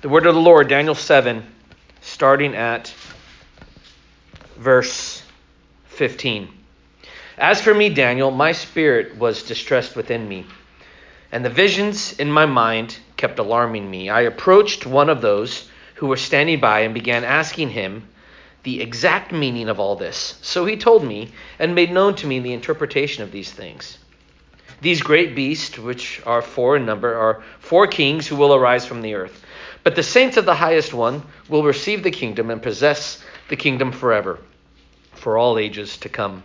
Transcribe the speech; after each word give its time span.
The 0.00 0.08
word 0.08 0.26
of 0.26 0.36
the 0.36 0.40
Lord, 0.40 0.68
Daniel 0.68 0.94
7, 0.94 1.44
starting 2.02 2.54
at 2.54 2.94
verse 4.56 5.24
15. 5.88 6.48
As 7.36 7.60
for 7.60 7.74
me, 7.74 7.88
Daniel, 7.88 8.30
my 8.30 8.52
spirit 8.52 9.16
was 9.16 9.42
distressed 9.42 9.96
within 9.96 10.28
me, 10.28 10.46
and 11.32 11.44
the 11.44 11.50
visions 11.50 12.12
in 12.12 12.30
my 12.30 12.46
mind 12.46 12.96
kept 13.16 13.40
alarming 13.40 13.90
me. 13.90 14.08
I 14.08 14.20
approached 14.20 14.86
one 14.86 15.10
of 15.10 15.20
those 15.20 15.68
who 15.96 16.06
were 16.06 16.16
standing 16.16 16.60
by 16.60 16.82
and 16.82 16.94
began 16.94 17.24
asking 17.24 17.70
him 17.70 18.06
the 18.62 18.80
exact 18.80 19.32
meaning 19.32 19.68
of 19.68 19.80
all 19.80 19.96
this. 19.96 20.38
So 20.42 20.64
he 20.64 20.76
told 20.76 21.02
me 21.02 21.32
and 21.58 21.74
made 21.74 21.90
known 21.90 22.14
to 22.16 22.26
me 22.28 22.38
the 22.38 22.52
interpretation 22.52 23.24
of 23.24 23.32
these 23.32 23.50
things. 23.50 23.98
These 24.80 25.02
great 25.02 25.34
beasts, 25.34 25.76
which 25.76 26.22
are 26.24 26.40
four 26.40 26.76
in 26.76 26.86
number, 26.86 27.16
are 27.16 27.42
four 27.58 27.88
kings 27.88 28.28
who 28.28 28.36
will 28.36 28.54
arise 28.54 28.86
from 28.86 29.02
the 29.02 29.14
earth. 29.14 29.44
But 29.84 29.94
the 29.96 30.02
saints 30.02 30.36
of 30.36 30.44
the 30.44 30.54
highest 30.54 30.92
one 30.92 31.22
will 31.48 31.62
receive 31.62 32.02
the 32.02 32.10
kingdom 32.10 32.50
and 32.50 32.62
possess 32.62 33.22
the 33.48 33.56
kingdom 33.56 33.92
forever, 33.92 34.38
for 35.14 35.38
all 35.38 35.58
ages 35.58 35.96
to 35.98 36.08
come. 36.08 36.42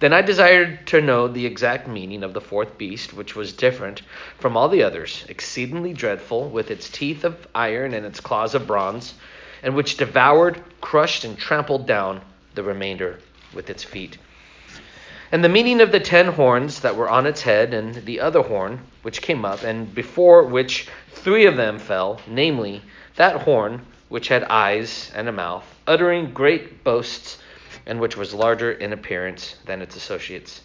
Then 0.00 0.12
I 0.12 0.22
desired 0.22 0.86
to 0.88 1.00
know 1.00 1.26
the 1.26 1.46
exact 1.46 1.88
meaning 1.88 2.22
of 2.22 2.32
the 2.32 2.40
fourth 2.40 2.78
beast, 2.78 3.12
which 3.14 3.34
was 3.34 3.52
different 3.52 4.02
from 4.38 4.56
all 4.56 4.68
the 4.68 4.82
others, 4.82 5.24
exceedingly 5.28 5.92
dreadful, 5.92 6.48
with 6.48 6.70
its 6.70 6.88
teeth 6.88 7.24
of 7.24 7.46
iron 7.54 7.94
and 7.94 8.06
its 8.06 8.20
claws 8.20 8.54
of 8.54 8.66
bronze, 8.66 9.14
and 9.62 9.74
which 9.74 9.96
devoured, 9.96 10.62
crushed, 10.80 11.24
and 11.24 11.38
trampled 11.38 11.86
down 11.86 12.20
the 12.54 12.62
remainder 12.62 13.18
with 13.52 13.70
its 13.70 13.82
feet. 13.82 14.18
And 15.32 15.42
the 15.42 15.48
meaning 15.48 15.80
of 15.80 15.90
the 15.90 16.00
ten 16.00 16.26
horns 16.28 16.80
that 16.80 16.94
were 16.96 17.08
on 17.08 17.26
its 17.26 17.42
head, 17.42 17.74
and 17.74 17.94
the 18.04 18.20
other 18.20 18.42
horn 18.42 18.80
which 19.02 19.22
came 19.22 19.44
up, 19.44 19.64
and 19.64 19.92
before 19.92 20.44
which 20.44 20.86
three 21.24 21.46
of 21.46 21.56
them 21.56 21.78
fell, 21.78 22.20
namely, 22.26 22.82
that 23.16 23.42
horn 23.42 23.80
which 24.10 24.28
had 24.28 24.44
eyes 24.44 25.10
and 25.14 25.26
a 25.26 25.32
mouth, 25.32 25.64
uttering 25.86 26.30
great 26.34 26.84
boasts, 26.84 27.38
and 27.86 27.98
which 27.98 28.14
was 28.14 28.34
larger 28.34 28.70
in 28.70 28.92
appearance 28.92 29.56
than 29.64 29.80
its 29.80 29.96
associates. 29.96 30.60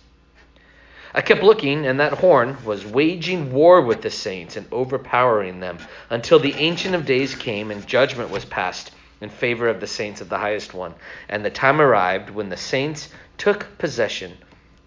I 1.14 1.22
kept 1.22 1.44
looking, 1.44 1.88
and 1.88 2.00
that 2.02 2.14
horn 2.14 2.58
was 2.66 2.86
waging 2.86 3.54
war 3.54 3.82
with 3.82 4.02
the 4.02 4.10
saints 4.12 4.58
and 4.58 4.68
overpowering 4.72 5.62
them 5.62 5.80
until 6.10 6.40
the 6.40 6.54
Ancient 6.56 6.94
of 6.94 7.06
Days 7.06 7.36
came 7.36 7.72
and 7.72 7.88
judgment 7.88 8.30
was 8.30 8.44
passed 8.44 8.92
in 9.22 9.30
favor 9.30 9.70
of 9.70 9.80
the 9.80 9.88
saints 9.88 10.20
of 10.20 10.28
the 10.28 10.38
highest 10.38 10.74
one. 10.74 10.94
And 11.30 11.44
the 11.44 11.50
time 11.50 11.82
arrived 11.82 12.30
when 12.30 12.50
the 12.50 12.58
saints 12.58 13.10
took 13.38 13.78
possession 13.78 14.38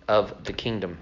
of 0.06 0.44
the 0.44 0.52
kingdom. 0.52 0.98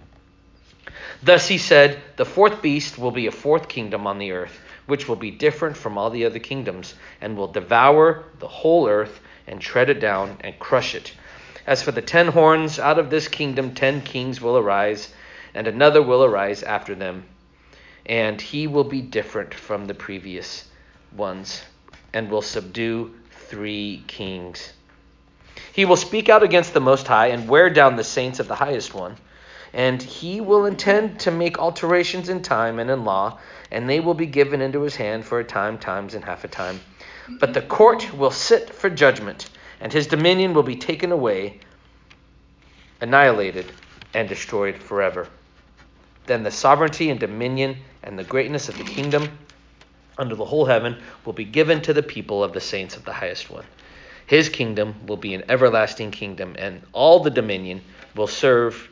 Thus 1.23 1.49
he 1.49 1.59
said, 1.59 2.01
The 2.17 2.25
fourth 2.25 2.63
beast 2.63 2.99
will 2.99 3.11
be 3.11 3.27
a 3.27 3.33
fourth 3.33 3.69
kingdom 3.69 4.07
on 4.07 4.19
the 4.19 4.33
earth, 4.33 4.59
which 4.91 5.09
will 5.09 5.17
be 5.17 5.31
different 5.31 5.77
from 5.77 5.97
all 5.97 6.11
the 6.11 6.27
other 6.27 6.39
kingdoms, 6.39 6.95
and 7.21 7.37
will 7.37 7.47
devour 7.47 8.25
the 8.41 8.49
whole 8.49 8.89
earth 8.89 9.21
and 9.47 9.61
tread 9.61 9.89
it 9.89 10.01
down 10.01 10.37
and 10.41 10.59
crush 10.59 10.95
it. 10.95 11.15
As 11.67 11.83
for 11.83 11.93
the 11.93 12.03
ten 12.03 12.29
horns, 12.29 12.79
out 12.79 12.99
of 12.99 13.09
this 13.09 13.29
kingdom 13.29 13.75
ten 13.75 14.03
kings 14.03 14.41
will 14.41 14.59
arise, 14.59 15.15
and 15.55 15.67
another 15.67 16.03
will 16.03 16.25
arise 16.25 16.63
after 16.63 16.95
them, 16.95 17.25
and 18.05 18.41
he 18.41 18.67
will 18.67 18.85
be 18.85 19.01
different 19.01 19.55
from 19.55 19.87
the 19.87 19.95
previous 19.95 20.69
ones, 21.17 21.63
and 22.13 22.31
will 22.31 22.43
subdue 22.43 23.15
three 23.31 24.03
kings. 24.07 24.73
He 25.73 25.85
will 25.85 25.97
speak 25.97 26.29
out 26.29 26.43
against 26.43 26.75
the 26.75 26.81
Most 26.81 27.07
High 27.07 27.29
and 27.29 27.49
wear 27.49 27.71
down 27.71 27.97
the 27.97 28.05
saints 28.05 28.41
of 28.41 28.49
the 28.49 28.57
Highest 28.57 28.93
One. 28.95 29.17
And 29.73 30.03
he 30.03 30.41
will 30.41 30.67
intend 30.67 31.21
to 31.21 31.31
make 31.31 31.59
alterations 31.59 32.29
in 32.29 32.43
time 32.43 32.79
and 32.79 32.91
in 32.91 33.05
law, 33.05 33.39
and 33.71 33.89
they 33.89 34.01
will 34.01 34.15
be 34.15 34.27
given 34.27 34.61
into 34.61 34.83
his 34.83 34.97
hand 34.97 35.25
for 35.25 35.39
a 35.39 35.45
time, 35.45 35.79
times, 35.79 36.15
and 36.15 36.25
half 36.25 36.45
a 36.45 36.49
time. 36.49 36.81
But 37.39 37.55
the 37.55 37.63
court 37.63 38.13
will 38.13 38.33
sit 38.33 38.75
for 38.75 38.91
judgment, 38.91 39.49
and 39.81 39.93
his 39.93 40.09
dominion 40.09 40.55
will 40.55 40.65
be 40.65 40.77
taken 40.77 41.13
away, 41.13 41.61
annihilated, 43.01 43.73
and 44.13 44.29
destroyed 44.29 44.77
forever. 44.77 45.29
Then 46.27 46.43
the 46.43 46.51
sovereignty 46.51 47.11
and 47.11 47.21
dominion 47.21 47.77
and 48.03 48.19
the 48.19 48.25
greatness 48.25 48.69
of 48.69 48.77
the 48.77 48.85
kingdom 48.85 49.31
under 50.19 50.35
the 50.35 50.45
whole 50.45 50.67
heaven 50.67 51.01
will 51.25 51.33
be 51.33 51.45
given 51.45 51.81
to 51.83 51.93
the 51.95 52.03
people 52.03 52.45
of 52.45 52.53
the 52.53 52.61
saints 52.61 52.97
of 52.97 53.05
the 53.05 53.13
highest 53.13 53.51
one. 53.51 53.65
His 54.27 54.49
kingdom 54.49 55.07
will 55.07 55.17
be 55.17 55.35
an 55.35 55.45
everlasting 55.49 56.11
kingdom, 56.11 56.57
and 56.59 56.83
all 56.93 57.21
the 57.21 57.31
dominion 57.31 57.81
will 58.15 58.27
serve 58.27 58.90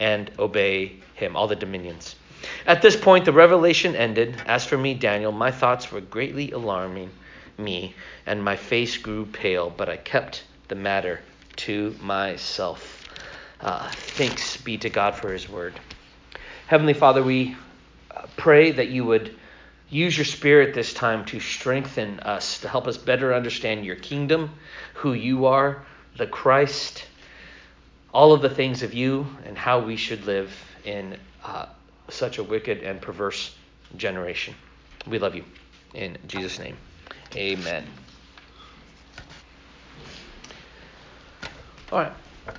and 0.00 0.30
obey 0.38 0.96
him, 1.14 1.36
all 1.36 1.48
the 1.48 1.56
dominions. 1.56 2.16
At 2.66 2.82
this 2.82 2.96
point, 2.96 3.24
the 3.24 3.32
revelation 3.32 3.96
ended. 3.96 4.40
As 4.46 4.64
for 4.64 4.78
me, 4.78 4.94
Daniel, 4.94 5.32
my 5.32 5.50
thoughts 5.50 5.90
were 5.90 6.00
greatly 6.00 6.52
alarming 6.52 7.10
me, 7.56 7.94
and 8.26 8.42
my 8.42 8.56
face 8.56 8.96
grew 8.96 9.26
pale, 9.26 9.70
but 9.70 9.88
I 9.88 9.96
kept 9.96 10.44
the 10.68 10.76
matter 10.76 11.20
to 11.56 11.94
myself. 12.00 13.08
Uh, 13.60 13.90
thanks 13.90 14.56
be 14.58 14.78
to 14.78 14.90
God 14.90 15.16
for 15.16 15.32
his 15.32 15.48
word. 15.48 15.74
Heavenly 16.68 16.94
Father, 16.94 17.22
we 17.22 17.56
uh, 18.14 18.26
pray 18.36 18.70
that 18.70 18.88
you 18.88 19.04
would 19.04 19.34
Use 19.90 20.18
your 20.18 20.26
spirit 20.26 20.74
this 20.74 20.92
time 20.92 21.24
to 21.26 21.40
strengthen 21.40 22.20
us, 22.20 22.60
to 22.60 22.68
help 22.68 22.86
us 22.86 22.98
better 22.98 23.32
understand 23.32 23.86
your 23.86 23.96
kingdom, 23.96 24.50
who 24.92 25.14
you 25.14 25.46
are, 25.46 25.82
the 26.18 26.26
Christ, 26.26 27.06
all 28.12 28.32
of 28.32 28.42
the 28.42 28.50
things 28.50 28.82
of 28.82 28.94
you, 28.94 29.26
and 29.44 29.56
how 29.56 29.80
we 29.80 29.96
should 29.96 30.24
live 30.24 30.52
in 30.84 31.16
uh, 31.44 31.66
such 32.08 32.38
a 32.38 32.42
wicked 32.42 32.82
and 32.82 33.00
perverse 33.00 33.54
generation. 33.96 34.54
We 35.06 35.18
love 35.18 35.34
you. 35.34 35.44
In 35.94 36.16
Jesus' 36.26 36.58
name, 36.58 36.76
amen. 37.34 37.84
All 41.90 42.00
right. 42.00 42.12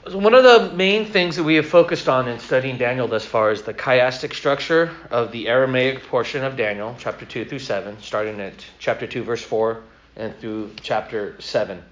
So 0.08 0.18
one 0.18 0.34
of 0.34 0.44
the 0.44 0.76
main 0.76 1.06
things 1.06 1.36
that 1.36 1.44
we 1.44 1.56
have 1.56 1.66
focused 1.66 2.08
on 2.08 2.28
in 2.28 2.40
studying 2.40 2.78
Daniel 2.78 3.08
thus 3.08 3.26
far 3.26 3.52
is 3.52 3.64
the 3.64 3.74
chiastic 3.74 4.34
structure 4.34 4.92
of 5.10 5.31
the 5.31 5.48
Aramaic 5.48 6.04
portion 6.08 6.44
of 6.44 6.56
Daniel, 6.56 6.96
chapter 7.00 7.26
2 7.26 7.46
through 7.46 7.60
7, 7.60 7.98
starting 8.02 8.40
at 8.40 8.54
chapter 8.78 9.08
2, 9.08 9.24
verse 9.24 9.44
4, 9.44 9.81
and 10.16 10.38
through 10.40 10.72
chapter 10.81 11.36
7. 11.40 11.84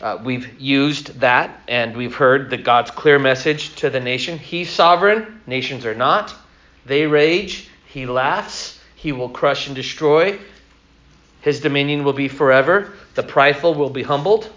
Uh, 0.00 0.18
we've 0.22 0.60
used 0.60 1.20
that, 1.20 1.60
and 1.66 1.96
we've 1.96 2.14
heard 2.14 2.50
the 2.50 2.56
God's 2.56 2.90
clear 2.90 3.18
message 3.18 3.74
to 3.76 3.90
the 3.90 3.98
nation. 3.98 4.38
He's 4.38 4.70
sovereign, 4.70 5.40
nations 5.46 5.84
are 5.84 5.94
not. 5.94 6.34
They 6.86 7.06
rage, 7.06 7.68
he 7.86 8.06
laughs, 8.06 8.80
he 8.94 9.10
will 9.10 9.28
crush 9.28 9.66
and 9.66 9.74
destroy. 9.74 10.38
His 11.40 11.60
dominion 11.60 12.04
will 12.04 12.12
be 12.12 12.28
forever. 12.28 12.92
The 13.14 13.22
prideful 13.24 13.74
will 13.74 13.90
be 13.90 14.02
humbled. 14.02 14.50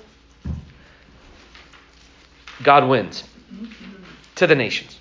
God 2.61 2.87
wins 2.87 3.23
to 4.35 4.45
the 4.45 4.55
nations. 4.55 4.99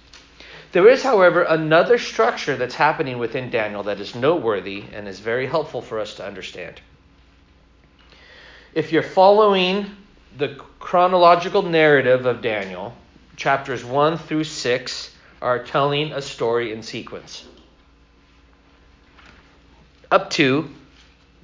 There 0.73 0.89
is, 0.89 1.03
however, 1.03 1.43
another 1.43 1.99
structure 1.99 2.57
that's 2.57 2.75
happening 2.75 3.19
within 3.19 3.51
Daniel 3.51 3.83
that 3.83 4.01
is 4.01 4.15
noteworthy 4.15 4.85
and 4.93 5.09
is 5.09 5.19
very 5.19 5.47
helpful 5.47 5.83
for 5.83 5.99
us 5.99 6.15
to 6.15 6.27
understand. 6.27 6.81
If 8.73 8.93
you're 8.93 9.03
following 9.03 9.91
the 10.37 10.61
chronological 10.79 11.63
narrative 11.63 12.27
of 12.27 12.43
Daniel, 12.43 12.95
chapters 13.37 13.85
1 13.85 14.19
through 14.19 14.45
6 14.45 15.15
are 15.43 15.63
telling 15.63 16.13
a 16.13 16.23
story 16.23 16.73
in 16.73 16.83
sequence. 16.83 17.47
Up 20.11 20.31
to 20.31 20.69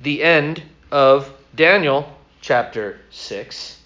the 0.03 0.23
end 0.23 0.63
of 0.91 1.33
Daniel 1.55 2.13
chapter 2.41 3.01
6 3.11 3.81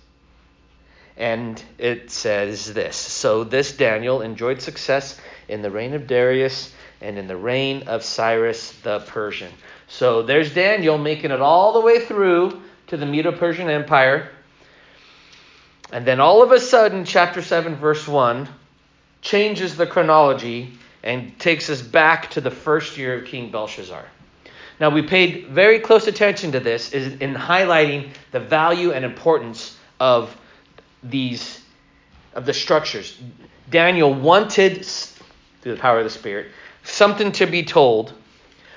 and 1.20 1.62
it 1.76 2.10
says 2.10 2.72
this 2.72 2.96
So 2.96 3.44
this 3.44 3.76
Daniel 3.76 4.22
enjoyed 4.22 4.60
success 4.60 5.20
in 5.48 5.62
the 5.62 5.70
reign 5.70 5.94
of 5.94 6.06
Darius 6.06 6.72
and 7.02 7.18
in 7.18 7.28
the 7.28 7.36
reign 7.36 7.84
of 7.86 8.02
Cyrus 8.02 8.72
the 8.82 9.00
Persian. 9.00 9.52
So 9.86 10.22
there's 10.22 10.54
Daniel 10.54 10.96
making 10.96 11.30
it 11.30 11.40
all 11.40 11.74
the 11.74 11.80
way 11.80 12.00
through 12.00 12.62
to 12.88 12.96
the 12.96 13.06
Medo 13.06 13.32
Persian 13.32 13.68
Empire. 13.68 14.30
And 15.92 16.06
then 16.06 16.20
all 16.20 16.42
of 16.42 16.52
a 16.52 16.60
sudden, 16.60 17.04
chapter 17.04 17.42
7, 17.42 17.76
verse 17.76 18.06
1 18.06 18.48
changes 19.22 19.76
the 19.76 19.86
chronology 19.86 20.78
and 21.02 21.38
takes 21.38 21.68
us 21.68 21.82
back 21.82 22.30
to 22.30 22.40
the 22.40 22.50
first 22.50 22.96
year 22.96 23.18
of 23.18 23.26
King 23.26 23.50
Belshazzar. 23.50 24.04
Now, 24.78 24.90
we 24.90 25.02
paid 25.02 25.48
very 25.48 25.78
close 25.80 26.06
attention 26.06 26.52
to 26.52 26.60
this 26.60 26.92
in 26.92 27.34
highlighting 27.34 28.10
the 28.30 28.40
value 28.40 28.92
and 28.92 29.04
importance 29.04 29.76
of 29.98 30.36
these 31.02 31.60
of 32.34 32.46
the 32.46 32.54
structures. 32.54 33.18
Daniel 33.68 34.14
wanted 34.14 34.84
through 34.84 35.74
the 35.74 35.80
power 35.80 35.98
of 35.98 36.04
the 36.04 36.10
Spirit 36.10 36.48
something 36.84 37.32
to 37.32 37.46
be 37.46 37.64
told, 37.64 38.12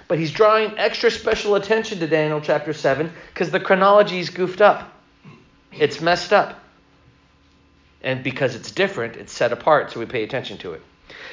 but 0.07 0.17
he's 0.17 0.31
drawing 0.31 0.77
extra 0.77 1.11
special 1.11 1.55
attention 1.55 1.99
to 1.99 2.07
Daniel 2.07 2.41
chapter 2.41 2.73
7 2.73 3.11
because 3.33 3.51
the 3.51 3.59
chronology 3.59 4.19
is 4.19 4.29
goofed 4.29 4.61
up. 4.61 4.91
It's 5.71 6.01
messed 6.01 6.33
up. 6.33 6.62
And 8.03 8.23
because 8.23 8.55
it's 8.55 8.71
different, 8.71 9.15
it's 9.17 9.33
set 9.33 9.51
apart, 9.53 9.91
so 9.91 9.99
we 9.99 10.05
pay 10.05 10.23
attention 10.23 10.57
to 10.59 10.73
it. 10.73 10.81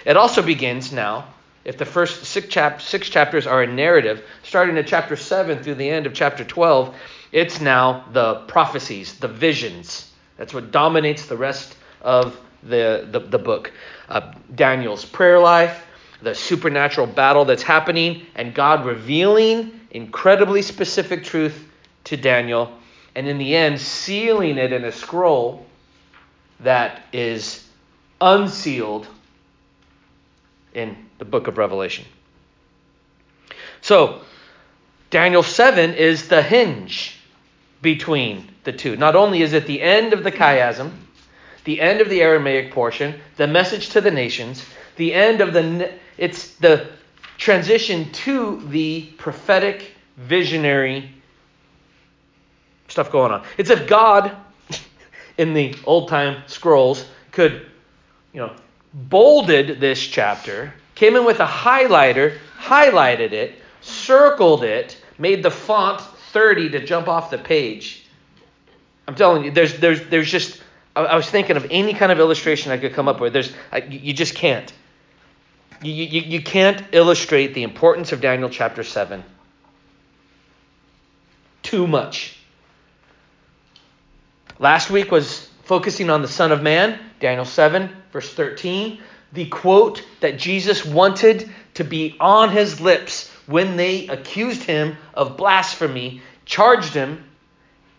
It 0.07 0.17
also 0.17 0.43
begins 0.43 0.93
now 0.93 1.27
If 1.65 1.79
the 1.79 1.87
first 1.87 2.25
six, 2.25 2.49
chap- 2.49 2.83
six 2.83 3.09
chapters 3.11 3.47
are 3.47 3.63
a 3.63 3.69
narrative, 3.69 4.25
starting 4.43 4.79
at 4.79 4.87
chapter 4.89 5.17
7 5.17 5.63
through 5.63 5.77
the 5.77 5.89
end 5.91 6.07
of 6.07 6.15
chapter 6.15 6.45
12, 6.45 6.97
it's 7.33 7.61
now 7.61 8.07
the 8.13 8.37
prophecies, 8.49 9.19
the 9.19 9.29
visions. 9.29 10.11
That's 10.39 10.55
what 10.55 10.73
dominates 10.73 11.27
the 11.27 11.37
rest 11.37 11.77
of 12.03 12.41
the, 12.65 13.09
the, 13.13 13.21
the 13.21 13.39
book. 13.39 13.73
Uh, 14.09 14.33
Daniel's 14.55 15.05
prayer 15.05 15.39
life, 15.39 15.87
the 16.23 16.35
supernatural 16.35 17.07
battle 17.07 17.45
that's 17.45 17.63
happening, 17.63 18.27
and 18.35 18.55
God 18.55 18.87
revealing 18.87 19.81
incredibly 19.93 20.63
specific 20.63 21.25
truth 21.25 21.69
to 22.05 22.17
Daniel, 22.17 22.73
and 23.15 23.29
in 23.29 23.39
the 23.39 23.55
end, 23.57 23.81
sealing 23.81 24.59
it 24.59 24.73
in 24.73 24.85
a 24.85 24.93
scroll 24.93 25.67
that 26.63 27.03
is 27.13 27.67
unsealed 28.21 29.07
in 30.75 30.97
the 31.19 31.25
book 31.25 31.47
of 31.47 31.59
Revelation. 31.59 32.05
So, 33.81 34.21
Daniel 35.11 35.43
7 35.43 35.95
is 35.95 36.29
the 36.29 36.43
hinge 36.43 37.17
between 37.83 38.49
the 38.65 38.73
two. 38.73 38.97
Not 38.97 39.17
only 39.17 39.43
is 39.43 39.53
it 39.53 39.67
the 39.67 39.81
end 39.81 40.13
of 40.13 40.23
the 40.23 40.31
chiasm, 40.31 40.93
the 41.65 41.81
end 41.81 42.01
of 42.01 42.09
the 42.09 42.23
Aramaic 42.23 42.73
portion, 42.73 43.21
the 43.37 43.47
message 43.47 43.91
to 43.91 44.01
the 44.01 44.11
nations, 44.11 44.65
the 44.97 45.15
end 45.15 45.41
of 45.41 45.53
the 45.53 45.93
it's 46.19 46.55
the 46.57 46.89
transition 47.39 48.13
to 48.13 48.61
the 48.69 49.03
prophetic 49.17 49.95
visionary 50.17 51.11
stuff 52.89 53.11
going 53.11 53.33
on. 53.33 53.45
It's 53.57 53.71
if 53.71 53.87
God 53.87 54.37
in 55.41 55.55
the 55.55 55.75
old 55.85 56.09
time 56.09 56.43
scrolls 56.47 57.07
could, 57.33 57.67
you 58.35 58.41
know, 58.41 58.55
bolded 58.93 59.81
this 59.81 59.99
chapter, 59.99 60.75
came 60.95 61.17
in 61.17 61.25
with 61.25 61.41
a 61.41 61.47
highlighter, 61.47 62.37
highlighted 62.59 63.33
it, 63.33 63.55
circled 63.81 64.65
it, 64.65 64.99
made 65.19 65.43
the 65.43 65.51
font 65.51 66.03
30 66.33 66.69
to 66.71 66.85
jump 66.85 67.09
off 67.09 67.31
the 67.31 67.39
page. 67.39 68.07
I'm 69.09 69.15
telling 69.15 69.45
you, 69.45 69.51
there's 69.51 69.79
there's 69.79 70.07
there's 70.09 70.31
just 70.31 70.61
I, 70.95 71.17
was 71.17 71.29
thinking 71.29 71.57
of 71.57 71.67
any 71.71 71.95
kind 71.95 72.13
of 72.13 72.19
illustration 72.19 72.71
I 72.71 72.77
could 72.77 72.93
come 72.93 73.09
up 73.09 73.19
with. 73.19 73.33
There's 73.33 73.53
you 73.89 74.13
just 74.13 74.35
can't. 74.35 74.71
You, 75.83 75.93
you, 75.93 76.21
you 76.21 76.43
can't 76.43 76.83
illustrate 76.93 77.55
the 77.55 77.63
importance 77.63 78.13
of 78.13 78.21
Daniel 78.21 78.51
chapter 78.51 78.85
7 78.85 79.25
too 81.63 81.87
much. 81.87 82.40
Last 84.61 84.91
week 84.91 85.11
was 85.11 85.49
focusing 85.63 86.11
on 86.11 86.21
the 86.21 86.29
Son 86.29 86.53
of 86.53 86.63
Man, 86.63 86.99
Daniel 87.19 87.47
7, 87.47 87.89
verse 88.13 88.31
13. 88.35 89.01
The 89.33 89.47
quote 89.47 90.05
that 90.21 90.39
Jesus 90.39 90.85
wanted 90.85 91.49
to 91.75 91.83
be 91.85 92.15
on 92.21 92.51
his 92.51 92.79
lips 92.79 93.31
when 93.47 93.79
they 93.79 94.07
accused 94.09 94.63
him 94.63 94.99
of 95.15 95.39
blasphemy, 95.39 96.21
charged 96.45 96.93
him, 96.93 97.25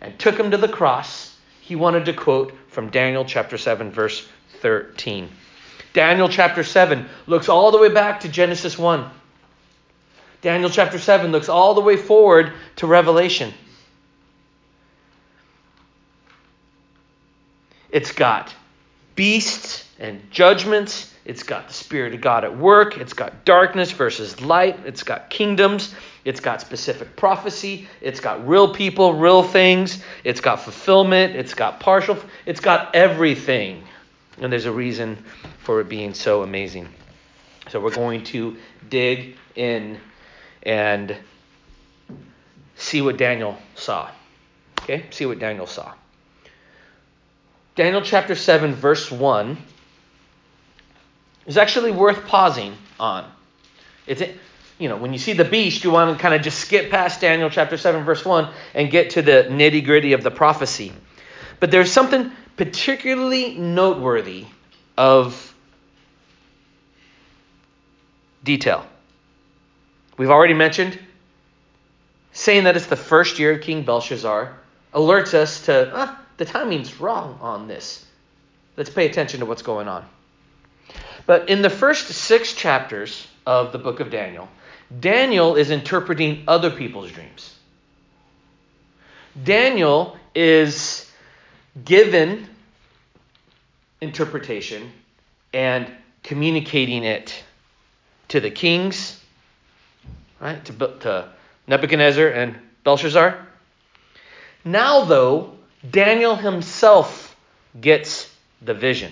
and 0.02 0.20
took 0.20 0.40
him 0.40 0.52
to 0.52 0.58
the 0.58 0.68
cross. 0.68 1.36
He 1.62 1.76
wanted 1.76 2.06
to 2.06 2.14
quote 2.14 2.54
from 2.68 2.92
Daniel 2.92 3.26
chapter 3.26 3.58
7, 3.58 3.90
verse 3.90 4.28
13. 4.60 5.30
Daniel 5.94 6.30
chapter 6.30 6.64
7 6.64 7.08
looks 7.26 7.50
all 7.50 7.72
the 7.72 7.80
way 7.80 7.90
back 7.90 8.20
to 8.20 8.30
Genesis 8.30 8.78
1. 8.78 9.10
Daniel 10.44 10.70
chapter 10.70 11.00
7 11.00 11.32
looks 11.32 11.50
all 11.50 11.74
the 11.74 11.82
way 11.82 11.98
forward 11.98 12.54
to 12.76 12.86
Revelation. 12.86 13.52
It's 17.92 18.12
got 18.12 18.54
beasts 19.16 19.88
and 20.00 20.22
judgments. 20.32 21.14
It's 21.26 21.44
got 21.44 21.68
the 21.68 21.74
Spirit 21.74 22.14
of 22.14 22.22
God 22.22 22.44
at 22.44 22.58
work. 22.58 22.98
It's 22.98 23.14
got 23.14 23.46
darkness 23.46 23.92
versus 23.92 24.42
light. 24.42 24.80
It's 24.86 25.04
got 25.04 25.30
kingdoms. 25.30 25.94
It's 26.26 26.40
got 26.40 26.62
specific 26.62 27.16
prophecy. 27.16 27.88
It's 28.02 28.20
got 28.20 28.48
real 28.48 28.74
people, 28.74 29.14
real 29.14 29.44
things. 29.44 30.04
It's 30.24 30.42
got 30.42 30.62
fulfillment. 30.62 31.36
It's 31.36 31.54
got 31.54 31.80
partial. 31.80 32.18
It's 32.46 32.60
got 32.60 32.96
everything. 32.96 33.84
And 34.40 34.52
there's 34.52 34.66
a 34.66 34.72
reason 34.72 35.24
for 35.60 35.82
it 35.82 35.90
being 35.90 36.14
so 36.14 36.42
amazing. 36.42 36.88
So 37.70 37.80
we're 37.80 37.92
going 37.92 38.24
to 38.26 38.58
dig 38.90 39.38
in 39.56 40.00
and 40.64 41.16
see 42.76 43.02
what 43.02 43.18
Daniel 43.18 43.58
saw. 43.76 44.10
Okay? 44.82 45.06
See 45.12 45.28
what 45.28 45.38
Daniel 45.38 45.68
saw. 45.68 45.94
Daniel 47.82 48.04
chapter 48.04 48.36
7, 48.36 48.76
verse 48.76 49.10
1 49.10 49.58
is 51.48 51.58
actually 51.58 51.90
worth 51.90 52.28
pausing 52.28 52.78
on. 53.00 53.28
It's, 54.06 54.22
you 54.78 54.88
know, 54.88 54.98
when 54.98 55.14
you 55.14 55.18
see 55.18 55.34
the 55.34 55.46
beast, 55.46 55.84
you 55.84 55.90
want 55.90 56.16
to 56.16 56.22
kind 56.22 56.36
of 56.36 56.44
just 56.44 56.60
skip 56.60 56.92
past 56.92 57.22
Daniel 57.22 57.50
chapter 57.50 57.78
7, 57.78 58.04
verse 58.04 58.24
1 58.24 58.54
and 58.76 58.92
get 58.92 59.10
to 59.12 59.24
the 59.24 59.48
nitty 59.50 59.84
gritty 59.84 60.14
of 60.14 60.22
the 60.22 60.30
prophecy. 60.30 60.94
But 61.60 61.72
there's 61.72 61.92
something 61.92 62.32
particularly 62.56 63.56
noteworthy 63.56 64.46
of 64.96 65.52
detail. 68.44 68.86
We've 70.20 70.30
already 70.30 70.54
mentioned 70.54 71.00
saying 72.32 72.66
that 72.66 72.76
it's 72.76 72.86
the 72.86 72.96
first 72.96 73.40
year 73.40 73.54
of 73.54 73.62
King 73.62 73.82
Belshazzar 73.82 74.56
alerts 74.94 75.34
us 75.34 75.66
to 75.66 75.92
ah, 75.96 76.21
the 76.42 76.46
timing's 76.46 77.00
wrong 77.00 77.38
on 77.40 77.68
this. 77.68 78.04
Let's 78.76 78.90
pay 78.90 79.06
attention 79.06 79.42
to 79.42 79.46
what's 79.46 79.62
going 79.62 79.88
on. 79.88 80.04
But 81.28 81.50
in 81.50 81.62
the 81.62 81.70
first 81.70 82.08
six 82.08 82.54
chapters 82.54 83.28
of 83.46 83.72
the 83.72 83.78
book 83.78 84.00
of 84.00 84.10
Daniel, 84.10 84.50
Daniel 85.00 85.56
is 85.56 85.70
interpreting 85.70 86.46
other 86.48 86.72
people's 86.72 87.12
dreams. 87.12 87.56
Daniel 89.44 90.18
is 90.34 91.08
given 91.86 92.50
interpretation 94.02 94.92
and 95.54 95.92
communicating 96.24 97.04
it 97.04 97.44
to 98.30 98.40
the 98.40 98.50
kings, 98.50 99.22
right? 100.40 100.66
To, 100.66 100.74
to 101.02 101.30
Nebuchadnezzar 101.68 102.30
and 102.30 102.58
Belshazzar. 102.84 103.48
Now, 104.66 105.06
though, 105.06 105.60
Daniel 105.90 106.36
himself 106.36 107.36
gets 107.80 108.34
the 108.62 108.74
vision. 108.74 109.12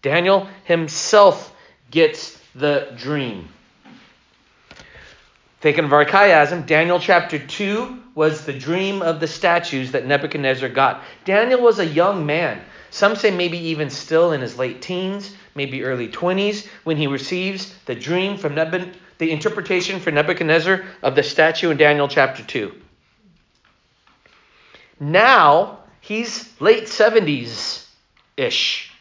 Daniel 0.00 0.48
himself 0.64 1.54
gets 1.90 2.40
the 2.54 2.92
dream. 2.96 3.48
Taken 5.60 5.84
of 5.84 5.92
our 5.92 6.04
chiasm, 6.04 6.66
Daniel 6.66 6.98
chapter 6.98 7.38
2 7.38 8.02
was 8.14 8.44
the 8.44 8.52
dream 8.52 9.00
of 9.00 9.20
the 9.20 9.28
statues 9.28 9.92
that 9.92 10.06
Nebuchadnezzar 10.06 10.68
got. 10.68 11.02
Daniel 11.24 11.60
was 11.60 11.78
a 11.78 11.86
young 11.86 12.26
man. 12.26 12.60
Some 12.90 13.14
say 13.14 13.30
maybe 13.30 13.58
even 13.58 13.88
still 13.88 14.32
in 14.32 14.40
his 14.40 14.58
late 14.58 14.82
teens, 14.82 15.34
maybe 15.54 15.84
early 15.84 16.08
20s, 16.08 16.66
when 16.84 16.96
he 16.96 17.06
receives 17.06 17.74
the 17.86 17.94
dream 17.94 18.36
from 18.38 18.54
Nebuchadnezzar, 18.54 19.00
the 19.18 19.30
interpretation 19.30 20.00
for 20.00 20.10
Nebuchadnezzar 20.10 20.84
of 21.00 21.14
the 21.14 21.22
statue 21.22 21.70
in 21.70 21.76
Daniel 21.76 22.08
chapter 22.08 22.42
2. 22.42 22.81
Now 25.02 25.80
he's 26.00 26.48
late 26.60 26.84
70s 26.84 27.84
ish. 28.36 28.92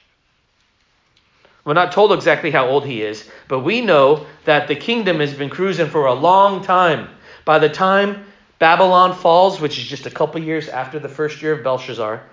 We're 1.64 1.76
not 1.76 1.92
told 1.92 2.12
exactly 2.12 2.50
how 2.50 2.70
old 2.70 2.88
he 2.88 3.04
is, 3.04 3.30
but 3.48 3.60
we 3.60 3.82
know 3.82 4.26
that 4.46 4.68
the 4.68 4.76
kingdom 4.76 5.20
has 5.20 5.32
been 5.32 5.52
cruising 5.52 5.92
for 5.92 6.08
a 6.08 6.14
long 6.14 6.64
time. 6.64 7.08
By 7.46 7.60
the 7.60 7.70
time 7.70 8.26
Babylon 8.58 9.16
falls, 9.16 9.62
which 9.62 9.78
is 9.78 9.86
just 9.86 10.08
a 10.08 10.10
couple 10.10 10.42
years 10.42 10.68
after 10.70 10.98
the 10.98 11.08
first 11.08 11.40
year 11.44 11.54
of 11.54 11.64
Belshazzar, 11.64 12.24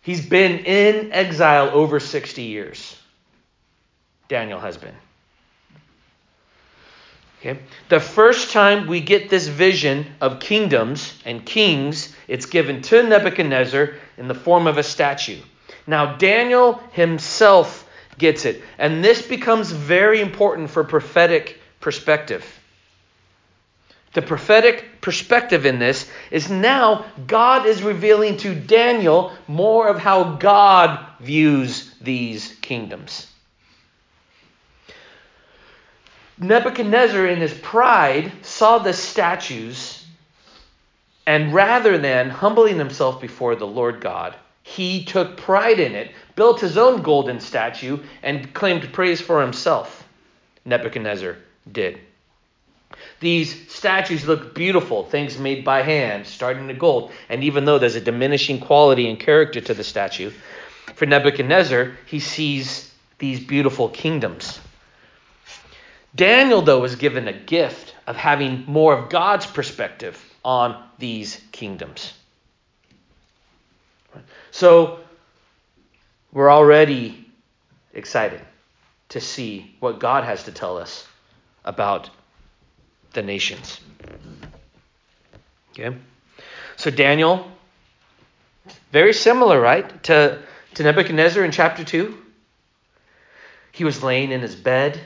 he's 0.00 0.26
been 0.26 0.60
in 0.60 1.12
exile 1.12 1.68
over 1.74 2.00
60 2.00 2.40
years. 2.40 2.96
Daniel 4.28 4.60
has 4.60 4.78
been. 4.78 4.94
Okay? 7.44 7.60
The 7.90 8.00
first 8.00 8.52
time 8.52 8.86
we 8.86 9.00
get 9.00 9.28
this 9.28 9.48
vision 9.48 10.06
of 10.20 10.40
kingdoms 10.40 11.12
and 11.26 11.44
kings, 11.44 12.14
it's 12.26 12.46
given 12.46 12.80
to 12.82 13.02
Nebuchadnezzar 13.02 13.94
in 14.16 14.28
the 14.28 14.34
form 14.34 14.66
of 14.66 14.78
a 14.78 14.82
statue. 14.82 15.40
Now, 15.86 16.16
Daniel 16.16 16.80
himself 16.92 17.86
gets 18.16 18.46
it. 18.46 18.62
And 18.78 19.04
this 19.04 19.26
becomes 19.26 19.70
very 19.70 20.22
important 20.22 20.70
for 20.70 20.84
prophetic 20.84 21.60
perspective. 21.80 22.44
The 24.14 24.22
prophetic 24.22 25.02
perspective 25.02 25.66
in 25.66 25.78
this 25.78 26.08
is 26.30 26.48
now 26.48 27.04
God 27.26 27.66
is 27.66 27.82
revealing 27.82 28.38
to 28.38 28.54
Daniel 28.54 29.32
more 29.48 29.88
of 29.88 29.98
how 29.98 30.36
God 30.36 31.04
views 31.20 31.92
these 32.00 32.54
kingdoms. 32.62 33.26
Nebuchadnezzar, 36.38 37.26
in 37.26 37.38
his 37.38 37.54
pride, 37.54 38.32
saw 38.42 38.78
the 38.78 38.92
statues, 38.92 40.04
and 41.26 41.54
rather 41.54 41.96
than 41.98 42.28
humbling 42.28 42.78
himself 42.78 43.20
before 43.20 43.54
the 43.54 43.66
Lord 43.66 44.00
God, 44.00 44.34
He 44.64 45.04
took 45.04 45.36
pride 45.36 45.78
in 45.78 45.94
it, 45.94 46.10
built 46.36 46.60
his 46.60 46.78
own 46.78 47.02
golden 47.02 47.38
statue, 47.38 47.98
and 48.22 48.52
claimed 48.54 48.92
praise 48.92 49.20
for 49.20 49.42
himself. 49.42 50.08
Nebuchadnezzar 50.64 51.36
did. 51.70 52.00
These 53.20 53.70
statues 53.70 54.26
look 54.26 54.54
beautiful, 54.54 55.04
things 55.04 55.38
made 55.38 55.64
by 55.64 55.82
hand, 55.82 56.26
starting 56.26 56.68
to 56.68 56.74
gold. 56.74 57.12
And 57.28 57.44
even 57.44 57.66
though 57.66 57.78
there's 57.78 57.94
a 57.94 58.00
diminishing 58.00 58.58
quality 58.58 59.08
and 59.08 59.20
character 59.20 59.60
to 59.60 59.74
the 59.74 59.84
statue, 59.84 60.30
for 60.94 61.04
Nebuchadnezzar, 61.04 61.92
he 62.06 62.20
sees 62.20 62.90
these 63.18 63.40
beautiful 63.40 63.90
kingdoms. 63.90 64.60
Daniel, 66.14 66.62
though, 66.62 66.80
was 66.80 66.96
given 66.96 67.26
a 67.26 67.32
gift 67.32 67.94
of 68.06 68.16
having 68.16 68.64
more 68.66 68.96
of 68.96 69.10
God's 69.10 69.46
perspective 69.46 70.20
on 70.44 70.80
these 70.98 71.40
kingdoms. 71.50 72.12
So 74.52 75.00
we're 76.32 76.50
already 76.50 77.26
excited 77.92 78.40
to 79.08 79.20
see 79.20 79.74
what 79.80 79.98
God 79.98 80.24
has 80.24 80.44
to 80.44 80.52
tell 80.52 80.78
us 80.78 81.06
about 81.64 82.10
the 83.12 83.22
nations. 83.22 83.80
Okay? 85.72 85.96
So 86.76 86.90
Daniel, 86.90 87.50
very 88.92 89.12
similar, 89.12 89.60
right, 89.60 90.02
to, 90.04 90.40
to 90.74 90.82
Nebuchadnezzar 90.82 91.44
in 91.44 91.50
chapter 91.50 91.82
2. 91.82 92.16
He 93.72 93.82
was 93.82 94.02
laying 94.02 94.30
in 94.30 94.40
his 94.40 94.54
bed 94.54 95.00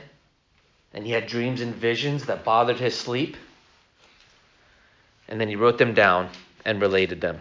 and 0.93 1.05
he 1.05 1.11
had 1.11 1.27
dreams 1.27 1.61
and 1.61 1.75
visions 1.75 2.25
that 2.25 2.43
bothered 2.43 2.77
his 2.77 2.97
sleep. 2.97 3.37
And 5.27 5.39
then 5.39 5.47
he 5.47 5.55
wrote 5.55 5.77
them 5.77 5.93
down 5.93 6.29
and 6.65 6.81
related 6.81 7.21
them. 7.21 7.39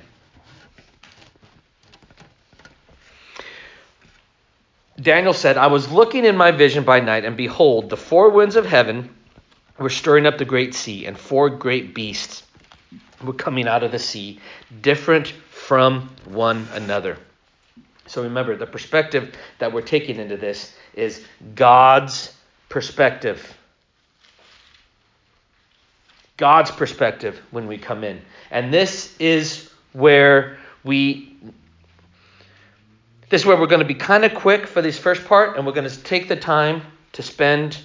Daniel 5.01 5.33
said, 5.33 5.57
I 5.57 5.69
was 5.69 5.91
looking 5.91 6.25
in 6.25 6.37
my 6.37 6.51
vision 6.51 6.83
by 6.83 7.01
night, 7.01 7.25
and 7.25 7.37
behold, 7.37 7.89
the 7.89 7.97
four 7.97 8.31
winds 8.31 8.57
of 8.57 8.67
heaven 8.67 9.15
were 9.79 9.91
stirring 9.91 10.27
up 10.27 10.39
the 10.39 10.45
great 10.45 10.75
sea, 10.75 11.07
and 11.07 11.17
four 11.17 11.49
great 11.49 11.95
beasts 11.95 12.43
were 13.23 13.33
coming 13.33 13.69
out 13.69 13.85
of 13.85 13.93
the 13.93 13.99
sea, 13.99 14.41
different 14.83 15.29
from 15.51 16.11
one 16.25 16.67
another. 16.73 17.17
So 18.07 18.23
remember, 18.25 18.57
the 18.57 18.67
perspective 18.67 19.35
that 19.61 19.73
we're 19.73 19.83
taking 19.83 20.17
into 20.17 20.37
this 20.37 20.75
is 20.95 21.25
God's 21.55 22.35
perspective. 22.69 23.57
God's 26.37 26.71
perspective 26.71 27.41
when 27.51 27.67
we 27.67 27.79
come 27.79 28.05
in. 28.05 28.21
And 28.51 28.73
this 28.73 29.17
is 29.19 29.71
where 29.93 30.59
we 30.85 31.37
this 33.31 33.43
is 33.43 33.47
where 33.47 33.59
we're 33.59 33.67
going 33.67 33.81
to 33.81 33.87
be 33.87 33.95
kind 33.95 34.25
of 34.25 34.35
quick 34.35 34.67
for 34.67 34.81
this 34.81 34.99
first 34.99 35.27
part 35.27 35.57
and 35.57 35.67
we're 35.67 35.73
going 35.73 35.89
to 35.89 36.03
take 36.03 36.29
the 36.29 36.37
time 36.37 36.81
to 37.13 37.23
spend 37.23 37.79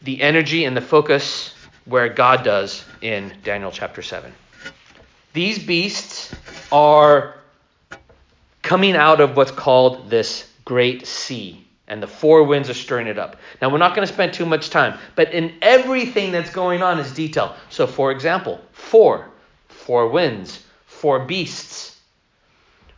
the 0.00 0.22
energy 0.22 0.64
and 0.64 0.74
the 0.74 0.80
focus 0.80 1.54
where 1.84 2.08
God 2.08 2.42
does 2.42 2.84
in 3.02 3.34
Daniel 3.42 3.70
chapter 3.70 4.00
7. 4.00 4.32
These 5.34 5.58
beasts 5.58 6.34
are 6.72 7.34
coming 8.62 8.96
out 8.96 9.20
of 9.20 9.36
what's 9.36 9.50
called 9.50 10.08
this 10.08 10.48
great 10.64 11.06
sea 11.06 11.64
and 11.88 12.02
the 12.02 12.06
four 12.06 12.44
winds 12.44 12.70
are 12.70 12.74
stirring 12.74 13.06
it 13.06 13.18
up. 13.18 13.36
Now, 13.60 13.70
we're 13.70 13.78
not 13.78 13.94
going 13.94 14.06
to 14.06 14.12
spend 14.12 14.32
too 14.32 14.46
much 14.46 14.70
time, 14.70 14.98
but 15.16 15.32
in 15.32 15.54
everything 15.60 16.32
that's 16.32 16.50
going 16.50 16.82
on 16.82 16.98
is 16.98 17.12
detail. 17.12 17.54
So, 17.68 17.86
for 17.86 18.10
example, 18.10 18.60
four, 18.72 19.28
four 19.68 20.08
winds, 20.08 20.64
four 20.86 21.26
beasts. 21.26 21.98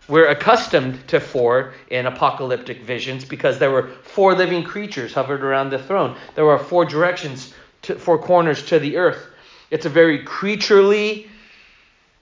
We're 0.09 0.29
accustomed 0.29 1.09
to 1.09 1.19
four 1.19 1.75
in 1.91 2.07
apocalyptic 2.07 2.83
visions 2.83 3.25
because 3.25 3.59
there 3.59 3.73
were 3.73 3.89
four 4.05 4.35
living 4.37 4.63
creatures 4.63 5.13
hovered 5.13 5.43
around 5.43 5.71
the 5.71 5.83
throne. 5.83 6.17
There 6.37 6.45
were 6.45 6.59
four 6.59 6.85
directions, 6.85 7.53
to, 7.83 7.97
four 7.97 8.19
corners 8.19 8.65
to 8.67 8.79
the 8.79 8.99
earth. 8.99 9.27
It's 9.73 9.85
a 9.85 9.91
very 9.91 10.23
creaturely 10.23 11.29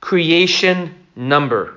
creation 0.01 0.95
number. 1.15 1.77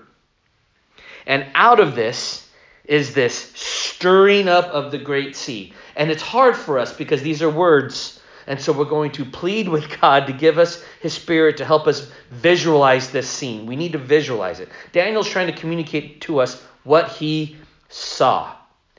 And 1.25 1.46
out 1.56 1.82
of 1.82 1.96
this 1.96 2.48
is 2.86 3.13
this 3.13 3.87
stirring 3.98 4.48
up 4.48 4.66
of 4.66 4.92
the 4.92 4.98
great 5.00 5.36
sea. 5.36 5.74
And 5.96 6.12
it's 6.12 6.22
hard 6.22 6.56
for 6.56 6.77
us 6.77 6.94
because 6.94 7.24
these 7.24 7.42
are 7.42 7.50
words. 7.50 8.20
And 8.46 8.62
so 8.62 8.72
we're 8.72 8.86
going 8.86 9.12
to 9.13 9.25
plead 9.25 9.68
with 9.68 10.00
God 10.01 10.27
to 10.27 10.34
give 10.34 10.60
us 10.60 10.84
His 11.01 11.13
Spirit 11.13 11.58
to 11.58 11.66
help 11.66 11.88
us 11.88 12.12
visualize 12.30 13.10
this 13.10 13.27
scene. 13.27 13.66
We 13.66 13.75
need 13.75 13.94
to 13.94 13.98
visualize 13.98 14.60
it. 14.60 14.70
Daniel's 14.92 15.27
trying 15.27 15.48
to 15.48 15.60
communicate 15.60 16.22
to 16.22 16.39
us 16.39 16.62
what 16.84 17.10
he 17.10 17.58
saw. 17.89 18.54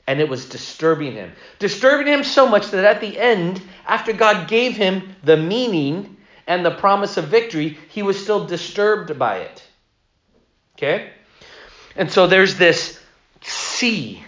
And 0.05 0.19
it 0.19 0.27
was 0.27 0.49
disturbing 0.49 1.13
him. 1.13 1.31
Disturbing 1.59 2.07
him 2.07 2.25
so 2.25 2.49
much 2.49 2.71
that 2.71 2.83
at 2.83 2.99
the 2.99 3.17
end, 3.17 3.61
after 3.87 4.11
God 4.11 4.49
gave 4.49 4.75
him 4.75 5.15
the 5.23 5.37
meaning 5.37 6.17
and 6.45 6.65
the 6.65 6.71
promise 6.71 7.15
of 7.15 7.29
victory, 7.29 7.77
he 7.89 8.03
was 8.03 8.21
still 8.21 8.45
disturbed 8.45 9.17
by 9.17 9.37
it. 9.37 9.63
Okay? 10.75 11.11
And 11.95 12.11
so 12.11 12.27
there's 12.27 12.57
this 12.57 12.99
sea 13.41 14.25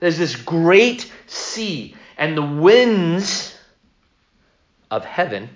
there's 0.00 0.18
this 0.18 0.36
great 0.36 1.10
sea, 1.26 1.94
and 2.16 2.36
the 2.36 2.42
winds 2.42 3.56
of 4.90 5.04
heaven. 5.04 5.48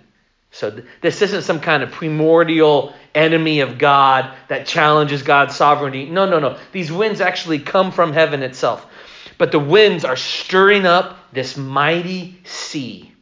So 0.50 0.82
this 1.00 1.22
isn't 1.22 1.42
some 1.42 1.60
kind 1.60 1.82
of 1.82 1.90
primordial 1.90 2.94
enemy 3.14 3.60
of 3.60 3.78
God 3.78 4.34
that 4.48 4.66
challenges 4.66 5.22
God's 5.22 5.56
sovereignty. 5.56 6.06
No, 6.06 6.28
no, 6.28 6.38
no. 6.38 6.58
These 6.72 6.92
winds 6.92 7.20
actually 7.20 7.58
come 7.58 7.90
from 7.90 8.12
heaven 8.12 8.42
itself. 8.42 8.86
But 9.38 9.50
the 9.50 9.58
winds 9.58 10.04
are 10.04 10.16
stirring 10.16 10.84
up 10.84 11.32
this 11.32 11.56
mighty 11.56 12.38
sea. 12.44 13.12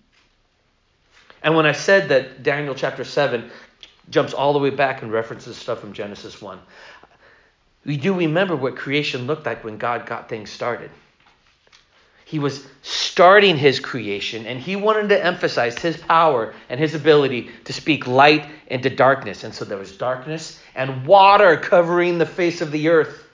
And 1.42 1.54
when 1.56 1.66
I 1.66 1.72
said 1.72 2.08
that 2.08 2.42
Daniel 2.42 2.74
chapter 2.74 3.04
7 3.04 3.50
jumps 4.10 4.34
all 4.34 4.52
the 4.52 4.58
way 4.58 4.70
back 4.70 5.02
and 5.02 5.12
references 5.12 5.56
stuff 5.56 5.80
from 5.80 5.92
Genesis 5.92 6.42
1, 6.42 6.58
we 7.84 7.96
do 7.96 8.12
remember 8.12 8.56
what 8.56 8.76
creation 8.76 9.26
looked 9.26 9.46
like 9.46 9.64
when 9.64 9.78
God 9.78 10.04
got 10.04 10.28
things 10.28 10.50
started. 10.50 10.90
He 12.30 12.38
was 12.38 12.64
starting 12.82 13.56
his 13.56 13.80
creation 13.80 14.46
and 14.46 14.60
he 14.60 14.76
wanted 14.76 15.08
to 15.08 15.24
emphasize 15.24 15.76
his 15.76 15.96
power 15.96 16.54
and 16.68 16.78
his 16.78 16.94
ability 16.94 17.50
to 17.64 17.72
speak 17.72 18.06
light 18.06 18.46
into 18.68 18.88
darkness. 18.88 19.42
And 19.42 19.52
so 19.52 19.64
there 19.64 19.76
was 19.76 19.96
darkness 19.96 20.62
and 20.76 21.04
water 21.04 21.56
covering 21.56 22.18
the 22.18 22.26
face 22.26 22.60
of 22.60 22.70
the 22.70 22.88
earth. 22.90 23.26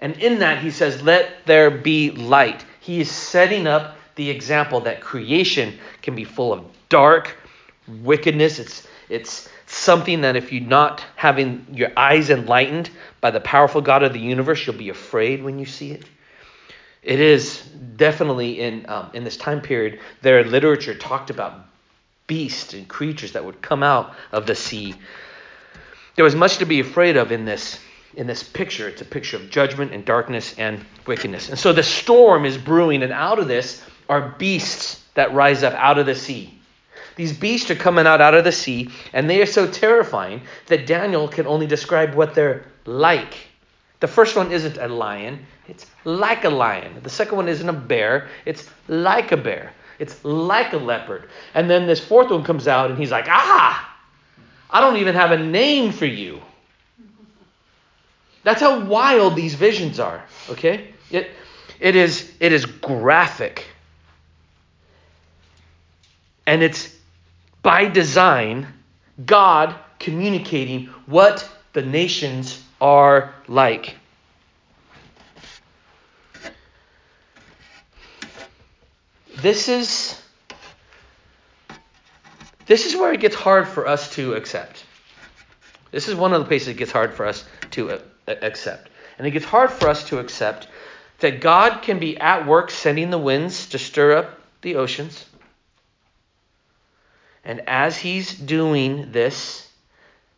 And 0.00 0.16
in 0.16 0.38
that, 0.38 0.62
he 0.62 0.70
says, 0.70 1.02
Let 1.02 1.44
there 1.44 1.70
be 1.70 2.10
light. 2.10 2.64
He 2.80 3.02
is 3.02 3.10
setting 3.10 3.66
up 3.66 3.98
the 4.14 4.30
example 4.30 4.80
that 4.80 5.02
creation 5.02 5.78
can 6.00 6.16
be 6.16 6.24
full 6.24 6.54
of 6.54 6.64
dark 6.88 7.36
wickedness. 7.86 8.60
It's, 8.60 8.88
it's 9.10 9.46
something 9.66 10.22
that 10.22 10.36
if 10.36 10.52
you're 10.52 10.62
not 10.62 11.04
having 11.16 11.66
your 11.70 11.90
eyes 11.98 12.30
enlightened 12.30 12.88
by 13.20 13.30
the 13.30 13.40
powerful 13.40 13.82
God 13.82 14.02
of 14.02 14.14
the 14.14 14.20
universe, 14.20 14.66
you'll 14.66 14.74
be 14.74 14.88
afraid 14.88 15.44
when 15.44 15.58
you 15.58 15.66
see 15.66 15.90
it. 15.90 16.06
It 17.04 17.20
is 17.20 17.62
definitely 17.96 18.60
in 18.60 18.86
um, 18.88 19.10
in 19.12 19.24
this 19.24 19.36
time 19.36 19.60
period. 19.60 20.00
Their 20.22 20.42
literature 20.42 20.94
talked 20.94 21.30
about 21.30 21.66
beasts 22.26 22.72
and 22.72 22.88
creatures 22.88 23.32
that 23.32 23.44
would 23.44 23.60
come 23.60 23.82
out 23.82 24.14
of 24.32 24.46
the 24.46 24.54
sea. 24.54 24.94
There 26.16 26.24
was 26.24 26.34
much 26.34 26.58
to 26.58 26.64
be 26.64 26.80
afraid 26.80 27.16
of 27.16 27.30
in 27.30 27.44
this 27.44 27.78
in 28.14 28.26
this 28.26 28.42
picture. 28.42 28.88
It's 28.88 29.02
a 29.02 29.04
picture 29.04 29.36
of 29.36 29.50
judgment 29.50 29.92
and 29.92 30.04
darkness 30.04 30.54
and 30.58 30.84
wickedness. 31.06 31.48
And 31.48 31.58
so 31.58 31.72
the 31.72 31.82
storm 31.82 32.46
is 32.46 32.56
brewing, 32.56 33.02
and 33.02 33.12
out 33.12 33.38
of 33.38 33.48
this 33.48 33.84
are 34.08 34.34
beasts 34.38 35.02
that 35.14 35.34
rise 35.34 35.62
up 35.62 35.74
out 35.74 35.98
of 35.98 36.06
the 36.06 36.14
sea. 36.14 36.58
These 37.16 37.36
beasts 37.36 37.70
are 37.70 37.76
coming 37.76 38.06
out 38.06 38.20
out 38.20 38.34
of 38.34 38.44
the 38.44 38.52
sea, 38.52 38.90
and 39.12 39.28
they 39.28 39.40
are 39.40 39.46
so 39.46 39.66
terrifying 39.70 40.42
that 40.66 40.86
Daniel 40.86 41.28
can 41.28 41.46
only 41.46 41.66
describe 41.66 42.14
what 42.14 42.34
they're 42.34 42.66
like. 42.86 43.34
The 44.00 44.08
first 44.08 44.36
one 44.36 44.52
isn't 44.52 44.76
a 44.76 44.88
lion, 44.88 45.46
it's 45.68 45.86
like 46.04 46.44
a 46.44 46.50
lion. 46.50 47.00
The 47.02 47.10
second 47.10 47.36
one 47.36 47.48
isn't 47.48 47.68
a 47.68 47.72
bear, 47.72 48.28
it's 48.44 48.68
like 48.88 49.32
a 49.32 49.36
bear. 49.36 49.72
It's 49.98 50.24
like 50.24 50.72
a 50.72 50.76
leopard. 50.76 51.28
And 51.54 51.70
then 51.70 51.86
this 51.86 52.00
fourth 52.00 52.30
one 52.30 52.42
comes 52.42 52.66
out 52.66 52.90
and 52.90 52.98
he's 52.98 53.10
like, 53.10 53.26
ah, 53.28 53.96
I 54.70 54.80
don't 54.80 54.96
even 54.96 55.14
have 55.14 55.30
a 55.30 55.38
name 55.38 55.92
for 55.92 56.06
you. 56.06 56.40
That's 58.42 58.60
how 58.60 58.84
wild 58.84 59.36
these 59.36 59.54
visions 59.54 60.00
are, 60.00 60.22
okay? 60.50 60.92
It, 61.10 61.30
it, 61.80 61.96
is, 61.96 62.30
it 62.40 62.52
is 62.52 62.66
graphic. 62.66 63.66
And 66.46 66.62
it's 66.62 66.94
by 67.62 67.86
design, 67.86 68.66
God 69.24 69.74
communicating 69.98 70.86
what 71.06 71.48
the 71.72 71.82
nations 71.82 72.62
are 72.80 73.34
like. 73.48 73.96
This 79.40 79.68
is 79.68 80.20
this 82.66 82.86
is 82.86 82.96
where 82.96 83.12
it 83.12 83.20
gets 83.20 83.34
hard 83.34 83.68
for 83.68 83.86
us 83.86 84.10
to 84.14 84.34
accept. 84.34 84.84
This 85.90 86.08
is 86.08 86.14
one 86.14 86.32
of 86.32 86.40
the 86.40 86.46
places 86.46 86.68
it 86.68 86.76
gets 86.76 86.92
hard 86.92 87.14
for 87.14 87.26
us 87.26 87.44
to 87.72 88.00
accept. 88.26 88.88
And 89.18 89.26
it 89.26 89.30
gets 89.30 89.44
hard 89.44 89.70
for 89.70 89.88
us 89.88 90.04
to 90.08 90.18
accept 90.18 90.68
that 91.20 91.40
God 91.40 91.82
can 91.82 91.98
be 91.98 92.18
at 92.18 92.46
work 92.46 92.70
sending 92.70 93.10
the 93.10 93.18
winds 93.18 93.68
to 93.68 93.78
stir 93.78 94.16
up 94.16 94.40
the 94.62 94.76
oceans. 94.76 95.24
And 97.44 97.60
as 97.68 97.98
he's 97.98 98.34
doing 98.34 99.12
this, 99.12 99.68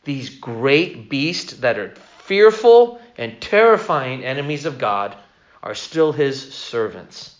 these 0.05 0.31
great 0.31 1.09
beasts 1.09 1.55
that 1.55 1.79
are 1.79 1.95
fearful 2.27 3.01
and 3.17 3.41
terrifying 3.41 4.25
enemies 4.25 4.67
of 4.67 4.79
God 4.79 5.17
are 5.63 5.75
still 5.75 6.13
his 6.13 6.55
servants. 6.55 7.35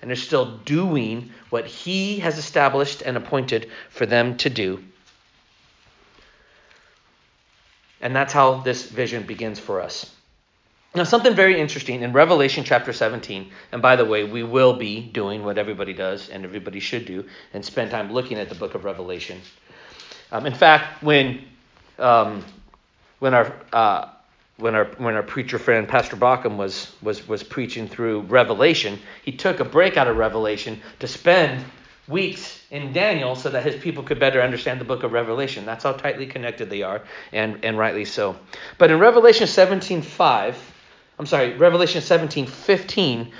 And 0.00 0.10
they're 0.10 0.16
still 0.16 0.58
doing 0.58 1.30
what 1.50 1.66
he 1.66 2.18
has 2.20 2.38
established 2.38 3.02
and 3.02 3.16
appointed 3.16 3.70
for 3.90 4.06
them 4.06 4.36
to 4.38 4.50
do. 4.50 4.82
And 8.00 8.14
that's 8.16 8.32
how 8.32 8.60
this 8.60 8.84
vision 8.84 9.24
begins 9.24 9.60
for 9.60 9.80
us. 9.80 10.12
Now, 10.94 11.04
something 11.04 11.34
very 11.34 11.58
interesting 11.58 12.02
in 12.02 12.12
Revelation 12.12 12.64
chapter 12.64 12.92
17, 12.92 13.50
and 13.70 13.80
by 13.80 13.96
the 13.96 14.04
way, 14.04 14.24
we 14.24 14.42
will 14.42 14.74
be 14.74 15.00
doing 15.00 15.42
what 15.42 15.56
everybody 15.56 15.94
does 15.94 16.28
and 16.28 16.44
everybody 16.44 16.80
should 16.80 17.06
do 17.06 17.24
and 17.54 17.64
spend 17.64 17.90
time 17.90 18.12
looking 18.12 18.38
at 18.38 18.50
the 18.50 18.54
book 18.54 18.74
of 18.74 18.84
Revelation. 18.84 19.40
Um, 20.30 20.44
in 20.44 20.52
fact, 20.52 21.02
when 21.02 21.44
um, 21.98 22.44
when 23.22 23.34
our 23.34 23.52
uh, 23.72 24.08
when 24.56 24.74
our 24.74 24.86
when 24.98 25.14
our 25.14 25.22
preacher 25.22 25.56
friend 25.56 25.86
Pastor 25.86 26.16
Baucham 26.16 26.56
was 26.56 26.92
was 27.02 27.28
was 27.28 27.44
preaching 27.44 27.86
through 27.86 28.22
Revelation, 28.22 28.98
he 29.24 29.30
took 29.30 29.60
a 29.60 29.64
break 29.64 29.96
out 29.96 30.08
of 30.08 30.16
Revelation 30.16 30.82
to 30.98 31.06
spend 31.06 31.64
weeks 32.08 32.60
in 32.72 32.92
Daniel 32.92 33.36
so 33.36 33.48
that 33.48 33.62
his 33.62 33.80
people 33.80 34.02
could 34.02 34.18
better 34.18 34.42
understand 34.42 34.80
the 34.80 34.84
book 34.84 35.04
of 35.04 35.12
Revelation. 35.12 35.64
That's 35.64 35.84
how 35.84 35.92
tightly 35.92 36.26
connected 36.26 36.68
they 36.68 36.82
are, 36.82 37.02
and, 37.32 37.64
and 37.64 37.78
rightly 37.78 38.04
so. 38.04 38.34
But 38.76 38.90
in 38.90 38.98
Revelation 38.98 39.46
17:5, 39.46 40.56
I'm 41.20 41.26
sorry, 41.26 41.52
Revelation 41.52 42.02
17:15, 42.02 43.30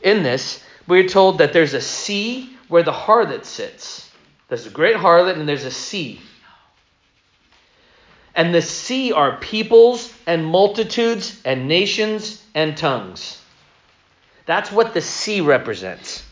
in 0.00 0.22
this, 0.22 0.64
we're 0.86 1.08
told 1.08 1.36
that 1.38 1.52
there's 1.52 1.74
a 1.74 1.82
sea 1.82 2.56
where 2.68 2.82
the 2.82 2.92
harlot 2.92 3.44
sits. 3.44 4.10
There's 4.48 4.66
a 4.66 4.70
great 4.70 4.96
harlot 4.96 5.38
and 5.38 5.46
there's 5.46 5.66
a 5.66 5.70
sea. 5.70 6.22
And 8.36 8.54
the 8.54 8.62
sea 8.62 9.12
are 9.12 9.38
peoples 9.38 10.12
and 10.26 10.44
multitudes 10.44 11.40
and 11.44 11.66
nations 11.66 12.42
and 12.54 12.76
tongues. 12.76 13.42
That's 14.44 14.70
what 14.70 14.92
the 14.92 15.00
sea 15.00 15.40
represents. 15.40 16.22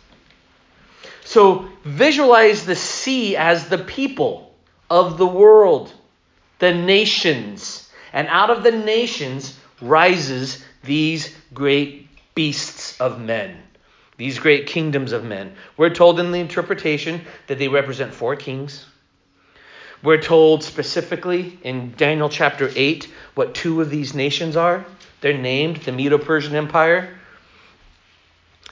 So 1.24 1.66
visualize 1.82 2.66
the 2.66 2.76
sea 2.76 3.36
as 3.36 3.68
the 3.68 3.78
people 3.78 4.54
of 4.90 5.16
the 5.16 5.26
world, 5.26 5.92
the 6.58 6.74
nations. 6.74 7.90
And 8.12 8.28
out 8.28 8.50
of 8.50 8.62
the 8.62 8.72
nations 8.72 9.58
rises 9.80 10.62
these 10.84 11.34
great 11.54 12.08
beasts 12.34 13.00
of 13.00 13.18
men, 13.18 13.56
these 14.18 14.38
great 14.38 14.66
kingdoms 14.66 15.12
of 15.12 15.24
men. 15.24 15.54
We're 15.78 15.94
told 15.94 16.20
in 16.20 16.32
the 16.32 16.38
interpretation 16.38 17.22
that 17.46 17.58
they 17.58 17.68
represent 17.68 18.12
four 18.12 18.36
kings. 18.36 18.84
We're 20.04 20.20
told 20.20 20.62
specifically 20.62 21.58
in 21.62 21.94
Daniel 21.96 22.28
chapter 22.28 22.70
8 22.76 23.10
what 23.34 23.54
two 23.54 23.80
of 23.80 23.88
these 23.88 24.12
nations 24.14 24.54
are. 24.54 24.84
They're 25.22 25.38
named 25.38 25.78
the 25.78 25.92
Medo 25.92 26.18
Persian 26.18 26.54
Empire 26.54 27.08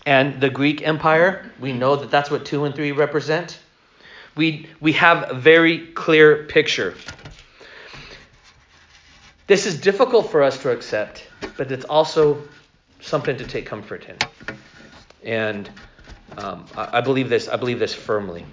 and 0.05 0.43
the 0.43 0.51
Greek 0.51 0.87
Empire. 0.87 1.51
We 1.59 1.73
know 1.73 1.97
that 1.97 2.11
that's 2.11 2.31
what 2.31 2.45
2 2.45 2.67
and 2.67 2.75
3 2.75 2.93
represent. 2.93 3.59
We, 4.37 4.69
we 4.79 4.93
have 4.93 5.31
a 5.31 5.35
very 5.35 5.87
clear 5.87 6.45
picture. 6.45 6.95
This 9.47 9.65
is 9.65 9.81
difficult 9.81 10.31
for 10.31 10.43
us 10.43 10.61
to 10.63 10.71
accept, 10.71 11.27
but 11.57 11.73
it's 11.73 11.87
also 11.87 12.43
something 13.01 13.39
to 13.39 13.47
take 13.47 13.65
comfort 13.65 14.07
in. 14.07 14.19
And 15.25 15.71
um, 16.37 16.67
I, 16.77 16.99
I 16.99 17.01
believe 17.01 17.31
this. 17.31 17.49
I 17.49 17.57
believe 17.57 17.79
this 17.79 17.95
firmly. 17.95 18.45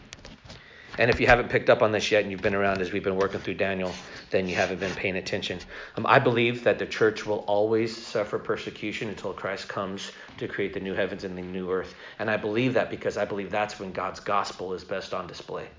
And 0.99 1.09
if 1.09 1.21
you 1.21 1.27
haven't 1.27 1.47
picked 1.47 1.69
up 1.69 1.81
on 1.81 1.93
this 1.93 2.11
yet 2.11 2.23
and 2.23 2.31
you've 2.31 2.41
been 2.41 2.53
around 2.53 2.81
as 2.81 2.91
we've 2.91 3.05
been 3.05 3.15
working 3.15 3.39
through 3.39 3.53
Daniel, 3.53 3.93
then 4.31 4.49
you 4.49 4.55
haven't 4.55 4.81
been 4.81 4.93
paying 4.95 5.15
attention. 5.15 5.57
Um, 5.95 6.05
I 6.05 6.19
believe 6.19 6.65
that 6.65 6.77
the 6.77 6.85
church 6.85 7.25
will 7.25 7.45
always 7.47 7.95
suffer 7.95 8.37
persecution 8.37 9.07
until 9.07 9.31
Christ 9.31 9.69
comes 9.69 10.11
to 10.39 10.47
create 10.49 10.73
the 10.73 10.81
new 10.81 10.93
heavens 10.93 11.23
and 11.23 11.37
the 11.37 11.41
new 11.41 11.71
earth. 11.71 11.95
And 12.19 12.29
I 12.29 12.35
believe 12.35 12.73
that 12.73 12.89
because 12.89 13.15
I 13.15 13.23
believe 13.23 13.49
that's 13.49 13.79
when 13.79 13.93
God's 13.93 14.19
gospel 14.19 14.73
is 14.73 14.83
best 14.83 15.13
on 15.13 15.25
display. 15.25 15.69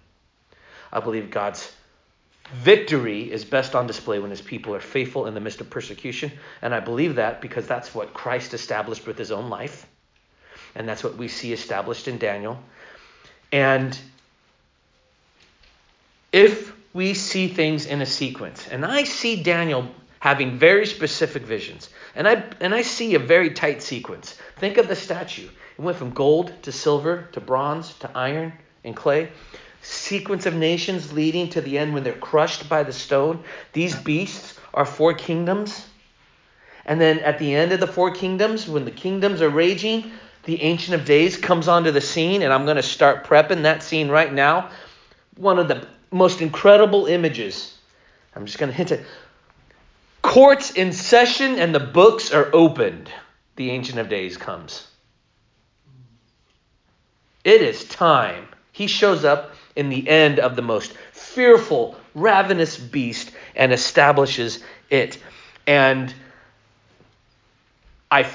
I 0.90 1.00
believe 1.00 1.30
God's 1.30 1.70
victory 2.54 3.30
is 3.30 3.44
best 3.44 3.74
on 3.74 3.86
display 3.86 4.20
when 4.20 4.30
his 4.30 4.40
people 4.40 4.74
are 4.74 4.80
faithful 4.80 5.26
in 5.26 5.34
the 5.34 5.40
midst 5.40 5.60
of 5.60 5.68
persecution. 5.68 6.32
And 6.62 6.74
I 6.74 6.80
believe 6.80 7.16
that 7.16 7.42
because 7.42 7.66
that's 7.66 7.94
what 7.94 8.14
Christ 8.14 8.54
established 8.54 9.06
with 9.06 9.18
his 9.18 9.32
own 9.32 9.50
life. 9.50 9.86
And 10.74 10.88
that's 10.88 11.04
what 11.04 11.18
we 11.18 11.28
see 11.28 11.52
established 11.52 12.08
in 12.08 12.16
Daniel. 12.16 12.58
And 13.52 13.98
if 16.32 16.72
we 16.92 17.14
see 17.14 17.48
things 17.48 17.86
in 17.86 18.02
a 18.02 18.06
sequence, 18.06 18.68
and 18.68 18.84
I 18.84 19.04
see 19.04 19.42
Daniel 19.42 19.88
having 20.18 20.58
very 20.58 20.86
specific 20.86 21.42
visions, 21.42 21.88
and 22.14 22.28
I 22.28 22.44
and 22.60 22.74
I 22.74 22.82
see 22.82 23.14
a 23.14 23.18
very 23.18 23.50
tight 23.50 23.82
sequence. 23.82 24.36
Think 24.58 24.76
of 24.76 24.88
the 24.88 24.96
statue. 24.96 25.48
It 25.78 25.80
went 25.80 25.96
from 25.96 26.10
gold 26.10 26.52
to 26.62 26.72
silver 26.72 27.28
to 27.32 27.40
bronze 27.40 27.94
to 28.00 28.10
iron 28.14 28.52
and 28.84 28.94
clay. 28.94 29.30
Sequence 29.82 30.44
of 30.44 30.54
nations 30.54 31.12
leading 31.12 31.48
to 31.50 31.60
the 31.62 31.78
end 31.78 31.94
when 31.94 32.04
they're 32.04 32.12
crushed 32.12 32.68
by 32.68 32.82
the 32.82 32.92
stone. 32.92 33.42
These 33.72 33.96
beasts 33.96 34.58
are 34.74 34.84
four 34.84 35.14
kingdoms. 35.14 35.86
And 36.84 37.00
then 37.00 37.20
at 37.20 37.38
the 37.38 37.54
end 37.54 37.72
of 37.72 37.80
the 37.80 37.86
four 37.86 38.10
kingdoms, 38.10 38.68
when 38.68 38.84
the 38.84 38.90
kingdoms 38.90 39.40
are 39.40 39.48
raging, 39.48 40.10
the 40.44 40.60
Ancient 40.62 41.00
of 41.00 41.06
Days 41.06 41.36
comes 41.36 41.68
onto 41.68 41.92
the 41.92 42.00
scene, 42.00 42.42
and 42.42 42.52
I'm 42.52 42.64
going 42.64 42.76
to 42.76 42.82
start 42.82 43.24
prepping 43.24 43.62
that 43.62 43.82
scene 43.82 44.08
right 44.08 44.32
now. 44.32 44.70
One 45.36 45.58
of 45.58 45.68
the 45.68 45.86
most 46.10 46.40
incredible 46.40 47.06
images. 47.06 47.76
I'm 48.34 48.46
just 48.46 48.58
going 48.58 48.70
to 48.70 48.76
hint 48.76 48.92
it. 48.92 49.04
Courts 50.22 50.72
in 50.72 50.92
session 50.92 51.58
and 51.58 51.74
the 51.74 51.80
books 51.80 52.32
are 52.32 52.50
opened. 52.52 53.10
The 53.56 53.70
Ancient 53.70 53.98
of 53.98 54.08
Days 54.08 54.36
comes. 54.36 54.86
It 57.44 57.62
is 57.62 57.84
time. 57.84 58.48
He 58.72 58.86
shows 58.86 59.24
up 59.24 59.52
in 59.74 59.88
the 59.88 60.08
end 60.08 60.38
of 60.38 60.56
the 60.56 60.62
most 60.62 60.92
fearful, 61.12 61.96
ravenous 62.14 62.76
beast 62.78 63.30
and 63.54 63.72
establishes 63.72 64.62
it. 64.90 65.18
And 65.66 66.14
I, 68.10 68.28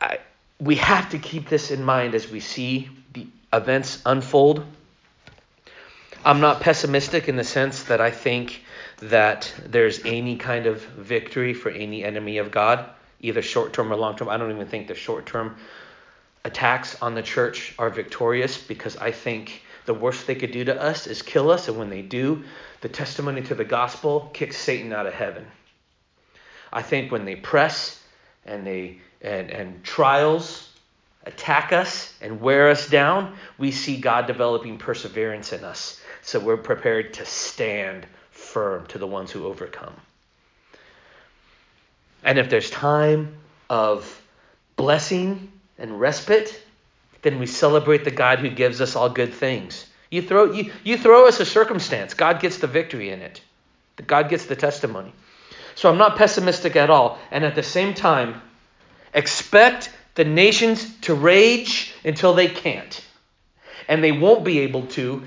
I, 0.00 0.18
we 0.58 0.76
have 0.76 1.10
to 1.10 1.18
keep 1.18 1.48
this 1.48 1.70
in 1.70 1.84
mind 1.84 2.14
as 2.14 2.30
we 2.30 2.40
see 2.40 2.88
the 3.12 3.26
events 3.52 4.02
unfold. 4.04 4.64
I'm 6.24 6.40
not 6.40 6.60
pessimistic 6.60 7.28
in 7.28 7.36
the 7.36 7.44
sense 7.44 7.84
that 7.84 8.00
I 8.00 8.10
think 8.10 8.62
that 8.98 9.52
there's 9.64 10.04
any 10.04 10.36
kind 10.36 10.66
of 10.66 10.82
victory 10.82 11.54
for 11.54 11.70
any 11.70 12.04
enemy 12.04 12.38
of 12.38 12.50
God, 12.50 12.84
either 13.20 13.40
short 13.40 13.72
term 13.72 13.92
or 13.92 13.96
long 13.96 14.16
term. 14.16 14.28
I 14.28 14.36
don't 14.36 14.50
even 14.50 14.66
think 14.66 14.88
the 14.88 14.94
short 14.94 15.26
term 15.26 15.56
attacks 16.44 17.00
on 17.02 17.14
the 17.14 17.22
church 17.22 17.74
are 17.78 17.90
victorious 17.90 18.58
because 18.58 18.96
I 18.96 19.12
think 19.12 19.62
the 19.86 19.94
worst 19.94 20.26
they 20.26 20.34
could 20.34 20.50
do 20.50 20.64
to 20.64 20.80
us 20.80 21.06
is 21.06 21.22
kill 21.22 21.50
us. 21.50 21.68
And 21.68 21.78
when 21.78 21.88
they 21.88 22.02
do, 22.02 22.44
the 22.80 22.88
testimony 22.88 23.42
to 23.42 23.54
the 23.54 23.64
gospel 23.64 24.30
kicks 24.32 24.56
Satan 24.56 24.92
out 24.92 25.06
of 25.06 25.14
heaven. 25.14 25.46
I 26.72 26.82
think 26.82 27.12
when 27.12 27.24
they 27.24 27.36
press 27.36 28.02
and 28.44 28.66
they 28.66 28.98
and, 29.20 29.50
and 29.50 29.84
trials 29.84 30.68
attack 31.24 31.72
us 31.72 32.14
and 32.20 32.40
wear 32.40 32.70
us 32.70 32.88
down, 32.88 33.36
we 33.58 33.70
see 33.70 33.98
God 33.98 34.26
developing 34.26 34.78
perseverance 34.78 35.52
in 35.52 35.64
us. 35.64 36.00
So 36.28 36.38
we're 36.38 36.58
prepared 36.58 37.14
to 37.14 37.24
stand 37.24 38.06
firm 38.32 38.84
to 38.88 38.98
the 38.98 39.06
ones 39.06 39.30
who 39.30 39.46
overcome. 39.46 39.94
And 42.22 42.38
if 42.38 42.50
there's 42.50 42.68
time 42.68 43.38
of 43.70 44.20
blessing 44.76 45.50
and 45.78 45.98
respite, 45.98 46.62
then 47.22 47.38
we 47.38 47.46
celebrate 47.46 48.04
the 48.04 48.10
God 48.10 48.40
who 48.40 48.50
gives 48.50 48.82
us 48.82 48.94
all 48.94 49.08
good 49.08 49.32
things. 49.32 49.86
You 50.10 50.20
throw, 50.20 50.52
you, 50.52 50.70
you 50.84 50.98
throw 50.98 51.26
us 51.28 51.40
a 51.40 51.46
circumstance, 51.46 52.12
God 52.12 52.40
gets 52.40 52.58
the 52.58 52.66
victory 52.66 53.08
in 53.08 53.22
it. 53.22 53.40
God 54.06 54.28
gets 54.28 54.44
the 54.44 54.56
testimony. 54.56 55.14
So 55.76 55.88
I'm 55.88 55.96
not 55.96 56.18
pessimistic 56.18 56.76
at 56.76 56.90
all. 56.90 57.18
And 57.30 57.42
at 57.42 57.54
the 57.54 57.62
same 57.62 57.94
time, 57.94 58.42
expect 59.14 59.90
the 60.14 60.26
nations 60.26 60.94
to 61.00 61.14
rage 61.14 61.94
until 62.04 62.34
they 62.34 62.48
can't. 62.48 63.02
And 63.88 64.04
they 64.04 64.12
won't 64.12 64.44
be 64.44 64.58
able 64.58 64.88
to 64.88 65.26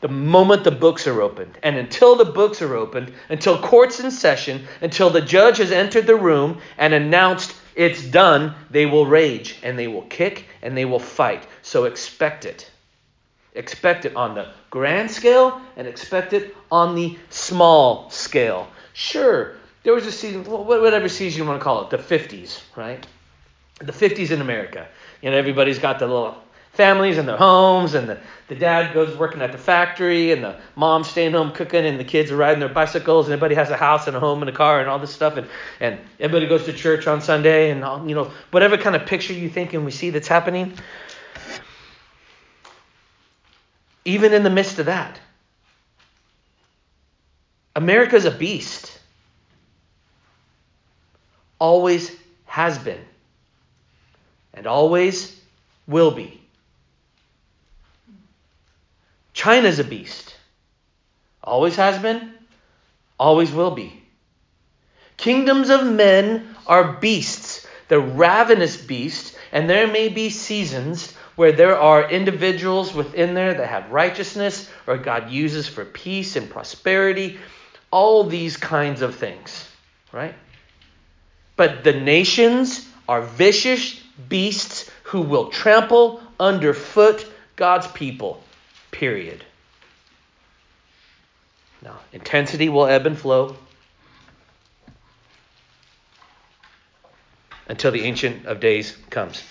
the 0.00 0.08
moment 0.08 0.64
the 0.64 0.70
books 0.70 1.06
are 1.06 1.20
opened. 1.20 1.58
And 1.62 1.76
until 1.76 2.16
the 2.16 2.24
books 2.24 2.62
are 2.62 2.74
opened, 2.74 3.12
until 3.28 3.60
court's 3.60 4.00
in 4.00 4.10
session, 4.10 4.66
until 4.80 5.10
the 5.10 5.20
judge 5.20 5.58
has 5.58 5.72
entered 5.72 6.06
the 6.06 6.16
room 6.16 6.60
and 6.78 6.94
announced 6.94 7.54
it's 7.74 8.02
done, 8.02 8.54
they 8.70 8.86
will 8.86 9.06
rage 9.06 9.58
and 9.62 9.78
they 9.78 9.88
will 9.88 10.02
kick 10.02 10.46
and 10.62 10.76
they 10.76 10.84
will 10.84 10.98
fight. 10.98 11.46
So 11.62 11.84
expect 11.84 12.44
it. 12.44 12.70
Expect 13.54 14.04
it 14.04 14.16
on 14.16 14.34
the 14.34 14.52
grand 14.70 15.10
scale 15.10 15.60
and 15.76 15.86
expect 15.86 16.32
it 16.32 16.56
on 16.70 16.94
the 16.94 17.18
small 17.30 18.08
scale. 18.10 18.68
Sure, 18.92 19.54
there 19.82 19.94
was 19.94 20.06
a 20.06 20.12
season, 20.12 20.44
whatever 20.44 21.08
season 21.08 21.42
you 21.42 21.48
want 21.48 21.60
to 21.60 21.64
call 21.64 21.82
it, 21.82 21.90
the 21.90 21.98
50s, 21.98 22.60
right? 22.76 23.04
The 23.78 23.92
50s 23.92 24.30
in 24.30 24.40
America. 24.40 24.86
You 25.22 25.30
know, 25.30 25.36
everybody's 25.36 25.78
got 25.78 25.98
the 25.98 26.06
little 26.06 26.36
families 26.72 27.18
and 27.18 27.28
their 27.28 27.36
homes, 27.36 27.94
and 27.94 28.08
the, 28.08 28.18
the 28.48 28.54
dad 28.54 28.94
goes 28.94 29.16
working 29.16 29.42
at 29.42 29.52
the 29.52 29.58
factory, 29.58 30.32
and 30.32 30.42
the 30.42 30.56
mom's 30.76 31.08
staying 31.08 31.32
home 31.32 31.52
cooking, 31.52 31.84
and 31.84 31.98
the 31.98 32.04
kids 32.04 32.30
are 32.30 32.36
riding 32.36 32.60
their 32.60 32.68
bicycles, 32.68 33.26
and 33.26 33.32
everybody 33.32 33.54
has 33.54 33.70
a 33.70 33.76
house 33.76 34.06
and 34.06 34.16
a 34.16 34.20
home 34.20 34.42
and 34.42 34.48
a 34.48 34.52
car 34.52 34.80
and 34.80 34.88
all 34.88 34.98
this 34.98 35.12
stuff, 35.12 35.36
and, 35.36 35.48
and 35.80 35.98
everybody 36.18 36.46
goes 36.46 36.64
to 36.64 36.72
church 36.72 37.06
on 37.06 37.20
Sunday, 37.20 37.70
and 37.70 37.84
all, 37.84 38.08
you 38.08 38.14
know, 38.14 38.30
whatever 38.50 38.76
kind 38.76 38.96
of 38.96 39.06
picture 39.06 39.32
you 39.32 39.50
think 39.50 39.74
and 39.74 39.84
we 39.84 39.90
see 39.90 40.10
that's 40.10 40.28
happening. 40.28 40.72
Even 44.04 44.32
in 44.32 44.42
the 44.42 44.50
midst 44.50 44.78
of 44.78 44.86
that, 44.86 45.20
America's 47.76 48.24
a 48.24 48.30
beast. 48.30 48.98
Always 51.58 52.14
has 52.46 52.78
been. 52.78 53.00
And 54.54 54.66
always 54.66 55.40
will 55.86 56.10
be. 56.10 56.39
China's 59.40 59.78
a 59.78 59.84
beast. 59.84 60.34
Always 61.42 61.76
has 61.76 61.98
been, 62.02 62.30
always 63.18 63.50
will 63.50 63.70
be. 63.70 64.02
Kingdoms 65.16 65.70
of 65.70 65.86
men 65.86 66.54
are 66.66 66.92
beasts, 67.00 67.66
the 67.88 67.98
ravenous 67.98 68.76
beasts, 68.76 69.34
and 69.50 69.68
there 69.68 69.86
may 69.86 70.10
be 70.10 70.28
seasons 70.28 71.14
where 71.36 71.52
there 71.52 71.78
are 71.78 72.10
individuals 72.10 72.92
within 72.92 73.32
there 73.32 73.54
that 73.54 73.66
have 73.66 73.90
righteousness 73.90 74.70
or 74.86 74.98
God 74.98 75.30
uses 75.30 75.66
for 75.66 75.86
peace 75.86 76.36
and 76.36 76.50
prosperity, 76.50 77.38
all 77.90 78.24
these 78.24 78.58
kinds 78.58 79.00
of 79.00 79.14
things, 79.14 79.66
right? 80.12 80.34
But 81.56 81.82
the 81.82 81.94
nations 81.94 82.86
are 83.08 83.22
vicious 83.22 83.94
beasts 84.28 84.90
who 85.04 85.22
will 85.22 85.48
trample 85.48 86.20
underfoot 86.38 87.24
God's 87.56 87.86
people. 87.86 88.44
Period. 89.00 89.42
Now, 91.82 92.00
intensity 92.12 92.68
will 92.68 92.84
ebb 92.84 93.06
and 93.06 93.16
flow 93.18 93.56
until 97.66 97.92
the 97.92 98.02
Ancient 98.02 98.44
of 98.44 98.60
Days 98.60 98.94
comes. 99.08 99.42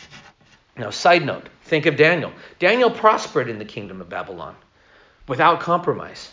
Now, 0.78 0.92
side 0.92 1.26
note 1.26 1.50
think 1.64 1.88
of 1.88 1.98
Daniel. 1.98 2.32
Daniel 2.60 2.92
prospered 2.92 3.50
in 3.50 3.58
the 3.58 3.66
kingdom 3.66 4.02
of 4.02 4.08
Babylon 4.08 4.56
without 5.28 5.62
compromise. 5.62 6.32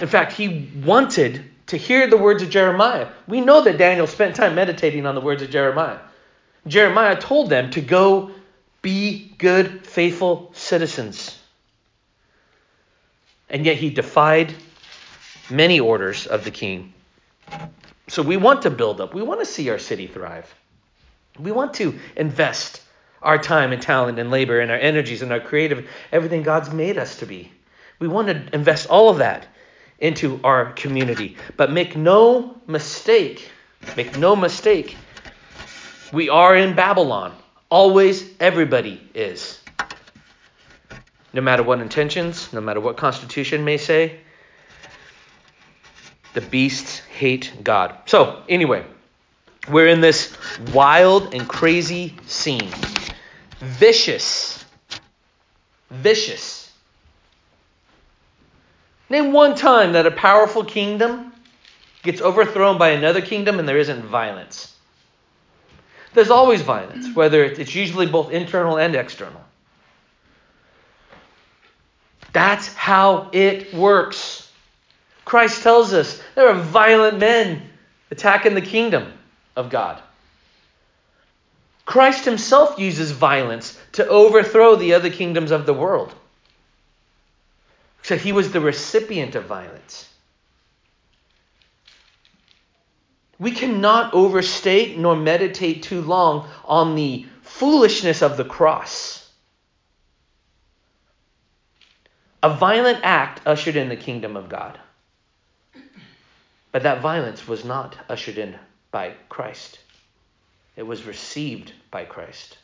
In 0.00 0.08
fact, 0.08 0.32
he 0.32 0.68
wanted 0.84 1.44
to 1.68 1.76
hear 1.76 2.08
the 2.08 2.16
words 2.16 2.42
of 2.42 2.50
Jeremiah. 2.50 3.10
We 3.28 3.42
know 3.42 3.62
that 3.62 3.78
Daniel 3.78 4.08
spent 4.08 4.34
time 4.34 4.56
meditating 4.56 5.06
on 5.06 5.14
the 5.14 5.20
words 5.20 5.40
of 5.40 5.50
Jeremiah. 5.50 6.00
Jeremiah 6.66 7.16
told 7.16 7.48
them 7.48 7.70
to 7.70 7.80
go 7.80 8.32
be 8.82 9.32
good, 9.38 9.86
faithful 9.86 10.50
citizens. 10.54 11.38
And 13.50 13.64
yet 13.64 13.76
he 13.76 13.90
defied 13.90 14.54
many 15.50 15.80
orders 15.80 16.26
of 16.26 16.44
the 16.44 16.50
king. 16.50 16.92
So 18.08 18.22
we 18.22 18.36
want 18.36 18.62
to 18.62 18.70
build 18.70 19.00
up. 19.00 19.14
We 19.14 19.22
want 19.22 19.40
to 19.40 19.46
see 19.46 19.70
our 19.70 19.78
city 19.78 20.06
thrive. 20.06 20.52
We 21.38 21.52
want 21.52 21.74
to 21.74 21.98
invest 22.16 22.82
our 23.22 23.38
time 23.38 23.72
and 23.72 23.82
talent 23.82 24.18
and 24.18 24.30
labor 24.30 24.60
and 24.60 24.70
our 24.70 24.76
energies 24.76 25.22
and 25.22 25.32
our 25.32 25.40
creative, 25.40 25.88
everything 26.12 26.42
God's 26.42 26.70
made 26.70 26.98
us 26.98 27.18
to 27.18 27.26
be. 27.26 27.50
We 27.98 28.08
want 28.08 28.28
to 28.28 28.54
invest 28.54 28.88
all 28.88 29.08
of 29.08 29.18
that 29.18 29.46
into 29.98 30.40
our 30.44 30.72
community. 30.72 31.36
But 31.56 31.72
make 31.72 31.96
no 31.96 32.56
mistake, 32.66 33.50
make 33.96 34.16
no 34.16 34.36
mistake, 34.36 34.96
we 36.12 36.28
are 36.28 36.56
in 36.56 36.74
Babylon. 36.74 37.34
Always, 37.70 38.24
everybody 38.40 39.00
is. 39.14 39.60
No 41.32 41.42
matter 41.42 41.62
what 41.62 41.80
intentions, 41.80 42.50
no 42.52 42.60
matter 42.60 42.80
what 42.80 42.96
Constitution 42.96 43.64
may 43.64 43.76
say, 43.76 44.20
the 46.32 46.40
beasts 46.40 47.00
hate 47.00 47.52
God. 47.62 47.94
So, 48.06 48.42
anyway, 48.48 48.84
we're 49.70 49.88
in 49.88 50.00
this 50.00 50.34
wild 50.72 51.34
and 51.34 51.46
crazy 51.46 52.14
scene. 52.26 52.70
Vicious. 53.60 54.64
Vicious. 55.90 56.72
Name 59.10 59.32
one 59.32 59.54
time 59.54 59.92
that 59.92 60.06
a 60.06 60.10
powerful 60.10 60.64
kingdom 60.64 61.32
gets 62.02 62.20
overthrown 62.20 62.78
by 62.78 62.90
another 62.90 63.20
kingdom 63.20 63.58
and 63.58 63.68
there 63.68 63.78
isn't 63.78 64.04
violence. 64.04 64.74
There's 66.18 66.30
always 66.30 66.62
violence, 66.62 67.14
whether 67.14 67.44
it's 67.44 67.76
usually 67.76 68.06
both 68.06 68.32
internal 68.32 68.76
and 68.76 68.96
external. 68.96 69.40
That's 72.32 72.74
how 72.74 73.30
it 73.30 73.72
works. 73.72 74.50
Christ 75.24 75.62
tells 75.62 75.92
us 75.92 76.20
there 76.34 76.48
are 76.48 76.58
violent 76.58 77.20
men 77.20 77.70
attacking 78.10 78.54
the 78.54 78.60
kingdom 78.60 79.12
of 79.54 79.70
God. 79.70 80.02
Christ 81.84 82.24
himself 82.24 82.80
uses 82.80 83.12
violence 83.12 83.78
to 83.92 84.08
overthrow 84.08 84.74
the 84.74 84.94
other 84.94 85.10
kingdoms 85.10 85.52
of 85.52 85.66
the 85.66 85.72
world. 85.72 86.12
So 88.02 88.16
he 88.16 88.32
was 88.32 88.50
the 88.50 88.60
recipient 88.60 89.36
of 89.36 89.44
violence. 89.44 90.12
We 93.38 93.52
cannot 93.52 94.14
overstate 94.14 94.98
nor 94.98 95.14
meditate 95.14 95.84
too 95.84 96.00
long 96.00 96.48
on 96.64 96.96
the 96.96 97.26
foolishness 97.42 98.22
of 98.22 98.36
the 98.36 98.44
cross. 98.44 99.30
A 102.42 102.54
violent 102.54 103.00
act 103.02 103.46
ushered 103.46 103.76
in 103.76 103.88
the 103.88 103.96
kingdom 103.96 104.36
of 104.36 104.48
God. 104.48 104.78
But 106.72 106.82
that 106.82 107.00
violence 107.00 107.46
was 107.46 107.64
not 107.64 107.96
ushered 108.08 108.38
in 108.38 108.56
by 108.90 109.14
Christ, 109.28 109.78
it 110.76 110.82
was 110.82 111.04
received 111.04 111.72
by 111.90 112.04
Christ. 112.04 112.56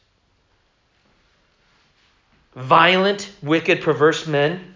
Violent, 2.54 3.30
wicked, 3.42 3.82
perverse 3.82 4.26
men 4.26 4.74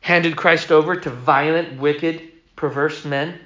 handed 0.00 0.36
Christ 0.36 0.70
over 0.70 0.94
to 0.94 1.10
violent, 1.10 1.80
wicked, 1.80 2.22
perverse 2.54 3.04
men 3.04 3.40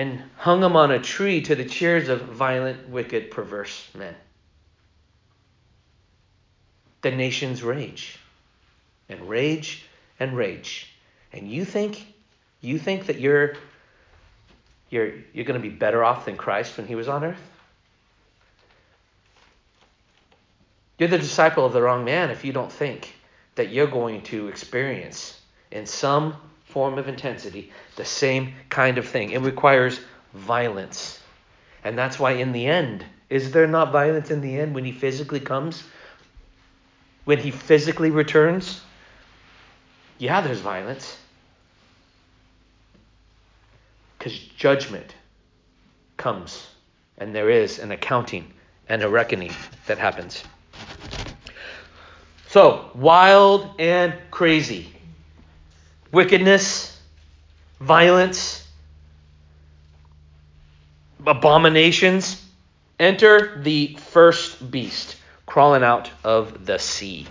and 0.00 0.22
hung 0.38 0.62
him 0.62 0.76
on 0.76 0.90
a 0.90 0.98
tree 0.98 1.42
to 1.42 1.54
the 1.54 1.66
cheers 1.66 2.08
of 2.08 2.22
violent, 2.22 2.88
wicked, 2.88 3.30
perverse 3.30 3.86
men. 3.94 4.14
The 7.02 7.10
nations 7.10 7.62
rage 7.62 8.18
and 9.10 9.28
rage 9.28 9.84
and 10.18 10.34
rage. 10.34 10.90
And 11.34 11.50
you 11.50 11.66
think 11.66 12.14
you 12.62 12.78
think 12.78 13.08
that 13.08 13.20
you're 13.20 13.56
you're 14.88 15.12
you're 15.34 15.44
going 15.44 15.60
to 15.60 15.68
be 15.68 15.74
better 15.74 16.02
off 16.02 16.24
than 16.24 16.38
Christ 16.38 16.78
when 16.78 16.86
he 16.86 16.94
was 16.94 17.06
on 17.06 17.22
earth? 17.22 17.50
You're 20.96 21.10
the 21.10 21.18
disciple 21.18 21.66
of 21.66 21.74
the 21.74 21.82
wrong 21.82 22.06
man 22.06 22.30
if 22.30 22.42
you 22.46 22.54
don't 22.54 22.72
think 22.72 23.14
that 23.54 23.68
you're 23.68 23.86
going 23.86 24.22
to 24.22 24.48
experience 24.48 25.38
in 25.70 25.84
some 25.84 26.36
form 26.70 26.98
of 26.98 27.08
intensity, 27.08 27.72
the 27.96 28.04
same 28.04 28.54
kind 28.68 28.98
of 28.98 29.06
thing. 29.06 29.30
It 29.30 29.40
requires 29.40 30.00
violence. 30.34 31.20
And 31.84 31.96
that's 31.98 32.18
why, 32.18 32.32
in 32.32 32.52
the 32.52 32.66
end, 32.66 33.04
is 33.28 33.52
there 33.52 33.66
not 33.66 33.92
violence 33.92 34.30
in 34.30 34.40
the 34.40 34.58
end 34.58 34.74
when 34.74 34.84
he 34.84 34.92
physically 34.92 35.40
comes? 35.40 35.82
When 37.24 37.38
he 37.38 37.50
physically 37.50 38.10
returns? 38.10 38.80
Yeah, 40.18 40.40
there's 40.40 40.60
violence. 40.60 41.18
Because 44.18 44.38
judgment 44.38 45.14
comes, 46.16 46.68
and 47.16 47.34
there 47.34 47.48
is 47.48 47.78
an 47.78 47.90
accounting 47.90 48.52
and 48.88 49.02
a 49.02 49.08
reckoning 49.08 49.52
that 49.86 49.96
happens. 49.96 50.44
So, 52.48 52.90
wild 52.94 53.70
and 53.78 54.12
crazy 54.30 54.92
wickedness, 56.12 56.98
violence, 57.80 58.66
abominations, 61.26 62.44
enter 62.98 63.60
the 63.62 63.96
first 63.96 64.70
beast 64.70 65.16
crawling 65.46 65.82
out 65.82 66.10
of 66.22 66.66
the 66.66 66.78
sea. 66.78 67.26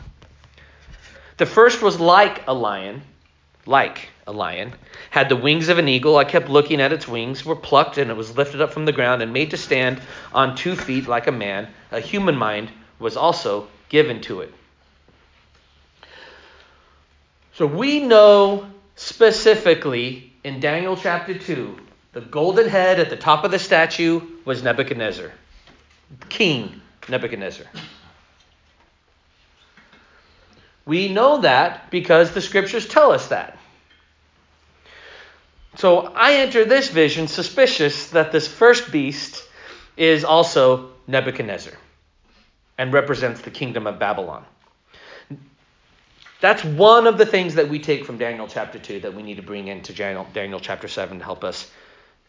The 1.37 1.45
first 1.45 1.81
was 1.81 1.99
like 1.99 2.45
a 2.47 2.53
lion, 2.53 3.01
like 3.65 4.09
a 4.27 4.31
lion, 4.33 4.73
had 5.09 5.29
the 5.29 5.37
wings 5.37 5.69
of 5.69 5.77
an 5.77 5.87
eagle. 5.87 6.17
I 6.17 6.25
kept 6.25 6.49
looking 6.49 6.81
at 6.81 6.91
its 6.91 7.07
wings, 7.07 7.45
were 7.45 7.55
plucked, 7.55 7.97
and 7.97 8.11
it 8.11 8.17
was 8.17 8.35
lifted 8.35 8.61
up 8.61 8.73
from 8.73 8.85
the 8.85 8.91
ground 8.91 9.21
and 9.21 9.31
made 9.31 9.51
to 9.51 9.57
stand 9.57 10.01
on 10.33 10.55
two 10.55 10.75
feet 10.75 11.07
like 11.07 11.27
a 11.27 11.31
man. 11.31 11.69
A 11.91 12.01
human 12.01 12.35
mind 12.35 12.69
was 12.99 13.15
also 13.15 13.69
given 13.87 14.19
to 14.21 14.41
it. 14.41 14.53
So 17.59 17.65
we 17.65 17.99
know 17.99 18.67
specifically 18.95 20.31
in 20.45 20.61
Daniel 20.61 20.95
chapter 20.95 21.37
2, 21.37 21.77
the 22.13 22.21
golden 22.21 22.69
head 22.69 23.01
at 23.01 23.09
the 23.09 23.17
top 23.17 23.43
of 23.43 23.51
the 23.51 23.59
statue 23.59 24.21
was 24.45 24.63
Nebuchadnezzar, 24.63 25.29
King 26.29 26.79
Nebuchadnezzar. 27.09 27.65
We 30.85 31.09
know 31.09 31.41
that 31.41 31.91
because 31.91 32.31
the 32.31 32.39
scriptures 32.39 32.87
tell 32.87 33.11
us 33.11 33.27
that. 33.27 33.57
So 35.75 36.13
I 36.15 36.35
enter 36.35 36.63
this 36.63 36.87
vision 36.87 37.27
suspicious 37.27 38.11
that 38.11 38.31
this 38.31 38.47
first 38.47 38.89
beast 38.89 39.43
is 39.97 40.23
also 40.23 40.91
Nebuchadnezzar 41.07 41.73
and 42.77 42.93
represents 42.93 43.41
the 43.41 43.51
kingdom 43.51 43.85
of 43.85 43.99
Babylon. 43.99 44.45
That's 46.41 46.63
one 46.63 47.06
of 47.06 47.17
the 47.17 47.25
things 47.25 47.56
that 47.56 47.67
we 47.67 47.80
take 47.80 48.06
from 48.06 48.17
Daniel 48.17 48.47
chapter 48.47 48.80
2 48.80 49.02
that 49.02 49.13
we 49.13 49.23
need 49.23 49.36
to 49.36 49.43
bring 49.43 49.67
into 49.67 49.93
Daniel, 49.93 50.25
Daniel 50.34 50.60
chapter 50.60 50.88
7 50.88 51.19
to 51.19 51.23
help 51.23 51.43
us 51.43 51.69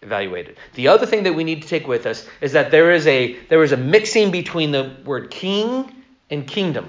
evaluate 0.03 0.49
it. 0.49 0.59
The 0.75 0.89
other 0.89 1.07
thing 1.07 1.23
that 1.25 1.35
we 1.35 1.45
need 1.45 1.63
to 1.63 1.69
take 1.69 1.87
with 1.87 2.07
us 2.07 2.27
is 2.41 2.53
that 2.53 2.71
there 2.71 2.93
is 2.93 3.07
a 3.07 3.37
there 3.49 3.63
is 3.63 3.73
a 3.73 3.77
mixing 3.77 4.31
between 4.31 4.73
the 4.73 4.97
word 5.05 5.31
king 5.31 5.93
and 6.31 6.47
kingdom. 6.47 6.89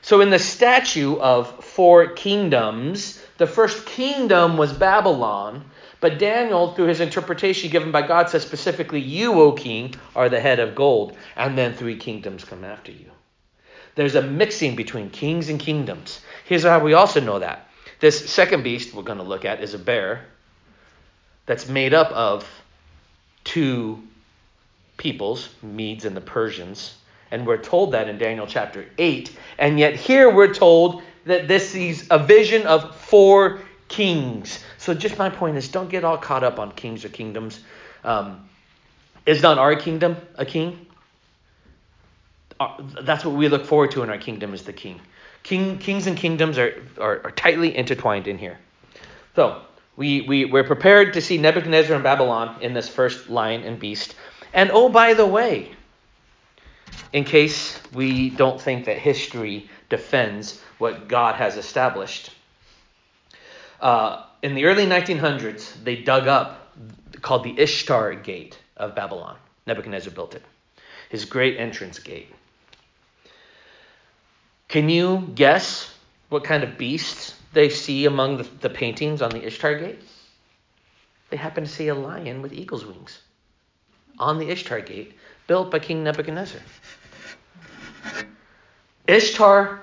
So 0.00 0.20
in 0.20 0.30
the 0.30 0.38
statue 0.38 1.16
of 1.18 1.64
four 1.64 2.08
kingdoms, 2.08 3.22
the 3.38 3.46
first 3.46 3.86
kingdom 3.86 4.56
was 4.56 4.72
Babylon, 4.72 5.64
but 6.00 6.18
Daniel, 6.18 6.74
through 6.74 6.86
his 6.86 7.00
interpretation 7.00 7.70
given 7.70 7.92
by 7.92 8.04
God, 8.04 8.28
says 8.28 8.42
specifically, 8.42 8.98
You, 8.98 9.40
O 9.40 9.52
king, 9.52 9.94
are 10.16 10.28
the 10.28 10.40
head 10.40 10.58
of 10.58 10.74
gold, 10.74 11.16
and 11.36 11.56
then 11.56 11.74
three 11.74 11.96
kingdoms 11.96 12.42
come 12.44 12.64
after 12.64 12.90
you. 12.90 13.11
There's 13.94 14.14
a 14.14 14.22
mixing 14.22 14.76
between 14.76 15.10
kings 15.10 15.48
and 15.48 15.60
kingdoms. 15.60 16.20
Here's 16.44 16.64
how 16.64 16.80
we 16.80 16.94
also 16.94 17.20
know 17.20 17.38
that. 17.38 17.68
This 18.00 18.30
second 18.30 18.64
beast 18.64 18.94
we're 18.94 19.02
going 19.02 19.18
to 19.18 19.24
look 19.24 19.44
at 19.44 19.62
is 19.62 19.74
a 19.74 19.78
bear 19.78 20.24
that's 21.46 21.68
made 21.68 21.94
up 21.94 22.10
of 22.12 22.48
two 23.44 24.02
peoples, 24.96 25.48
Medes 25.62 26.04
and 26.04 26.16
the 26.16 26.20
Persians. 26.20 26.94
And 27.30 27.46
we're 27.46 27.62
told 27.62 27.92
that 27.92 28.08
in 28.08 28.18
Daniel 28.18 28.46
chapter 28.46 28.86
8. 28.98 29.36
And 29.58 29.78
yet 29.78 29.96
here 29.96 30.30
we're 30.30 30.52
told 30.52 31.02
that 31.24 31.48
this 31.48 31.74
is 31.74 32.06
a 32.10 32.18
vision 32.18 32.66
of 32.66 32.94
four 32.96 33.60
kings. 33.88 34.64
So 34.78 34.94
just 34.94 35.18
my 35.18 35.30
point 35.30 35.56
is 35.56 35.68
don't 35.68 35.88
get 35.88 36.04
all 36.04 36.18
caught 36.18 36.44
up 36.44 36.58
on 36.58 36.72
kings 36.72 37.04
or 37.04 37.08
kingdoms. 37.08 37.60
Um, 38.04 38.48
is 39.26 39.42
not 39.42 39.58
our 39.58 39.76
kingdom 39.76 40.16
a 40.36 40.44
king? 40.44 40.86
That's 43.02 43.24
what 43.24 43.34
we 43.34 43.48
look 43.48 43.66
forward 43.66 43.90
to 43.92 44.02
in 44.02 44.10
our 44.10 44.18
kingdom 44.18 44.54
is 44.54 44.62
the 44.62 44.72
king. 44.72 45.00
King 45.42 45.78
kings 45.78 46.06
and 46.06 46.16
kingdoms 46.16 46.58
are, 46.58 46.82
are, 47.00 47.20
are 47.24 47.30
tightly 47.30 47.76
intertwined 47.76 48.28
in 48.28 48.38
here. 48.38 48.58
So 49.34 49.62
we, 49.96 50.22
we, 50.22 50.44
we're 50.44 50.64
prepared 50.64 51.14
to 51.14 51.20
see 51.20 51.38
Nebuchadnezzar 51.38 51.94
and 51.94 52.04
Babylon 52.04 52.62
in 52.62 52.74
this 52.74 52.88
first 52.88 53.28
lion 53.28 53.62
and 53.64 53.78
beast. 53.78 54.14
And 54.52 54.70
oh, 54.72 54.88
by 54.88 55.14
the 55.14 55.26
way, 55.26 55.72
in 57.12 57.24
case 57.24 57.80
we 57.92 58.30
don't 58.30 58.60
think 58.60 58.86
that 58.86 58.98
history 58.98 59.68
defends 59.88 60.60
what 60.78 61.08
God 61.08 61.34
has 61.36 61.56
established, 61.56 62.30
uh, 63.80 64.24
in 64.42 64.54
the 64.54 64.64
early 64.64 64.86
1900s, 64.86 65.82
they 65.84 65.96
dug 65.96 66.26
up 66.26 66.58
called 67.20 67.44
the 67.44 67.58
Ishtar 67.58 68.14
Gate 68.14 68.58
of 68.76 68.94
Babylon. 68.94 69.36
Nebuchadnezzar 69.66 70.12
built 70.12 70.34
it, 70.34 70.42
his 71.08 71.24
great 71.24 71.58
entrance 71.58 71.98
gate. 71.98 72.28
Can 74.72 74.88
you 74.88 75.30
guess 75.34 75.94
what 76.30 76.44
kind 76.44 76.64
of 76.64 76.78
beasts 76.78 77.34
they 77.52 77.68
see 77.68 78.06
among 78.06 78.38
the, 78.38 78.44
the 78.62 78.70
paintings 78.70 79.20
on 79.20 79.28
the 79.28 79.46
Ishtar 79.46 79.78
Gate? 79.78 80.00
They 81.28 81.36
happen 81.36 81.64
to 81.64 81.70
see 81.70 81.88
a 81.88 81.94
lion 81.94 82.40
with 82.40 82.54
eagle's 82.54 82.86
wings 82.86 83.20
on 84.18 84.38
the 84.38 84.48
Ishtar 84.48 84.80
Gate, 84.80 85.12
built 85.46 85.70
by 85.70 85.78
King 85.78 86.02
Nebuchadnezzar. 86.04 86.62
Ishtar, 89.06 89.82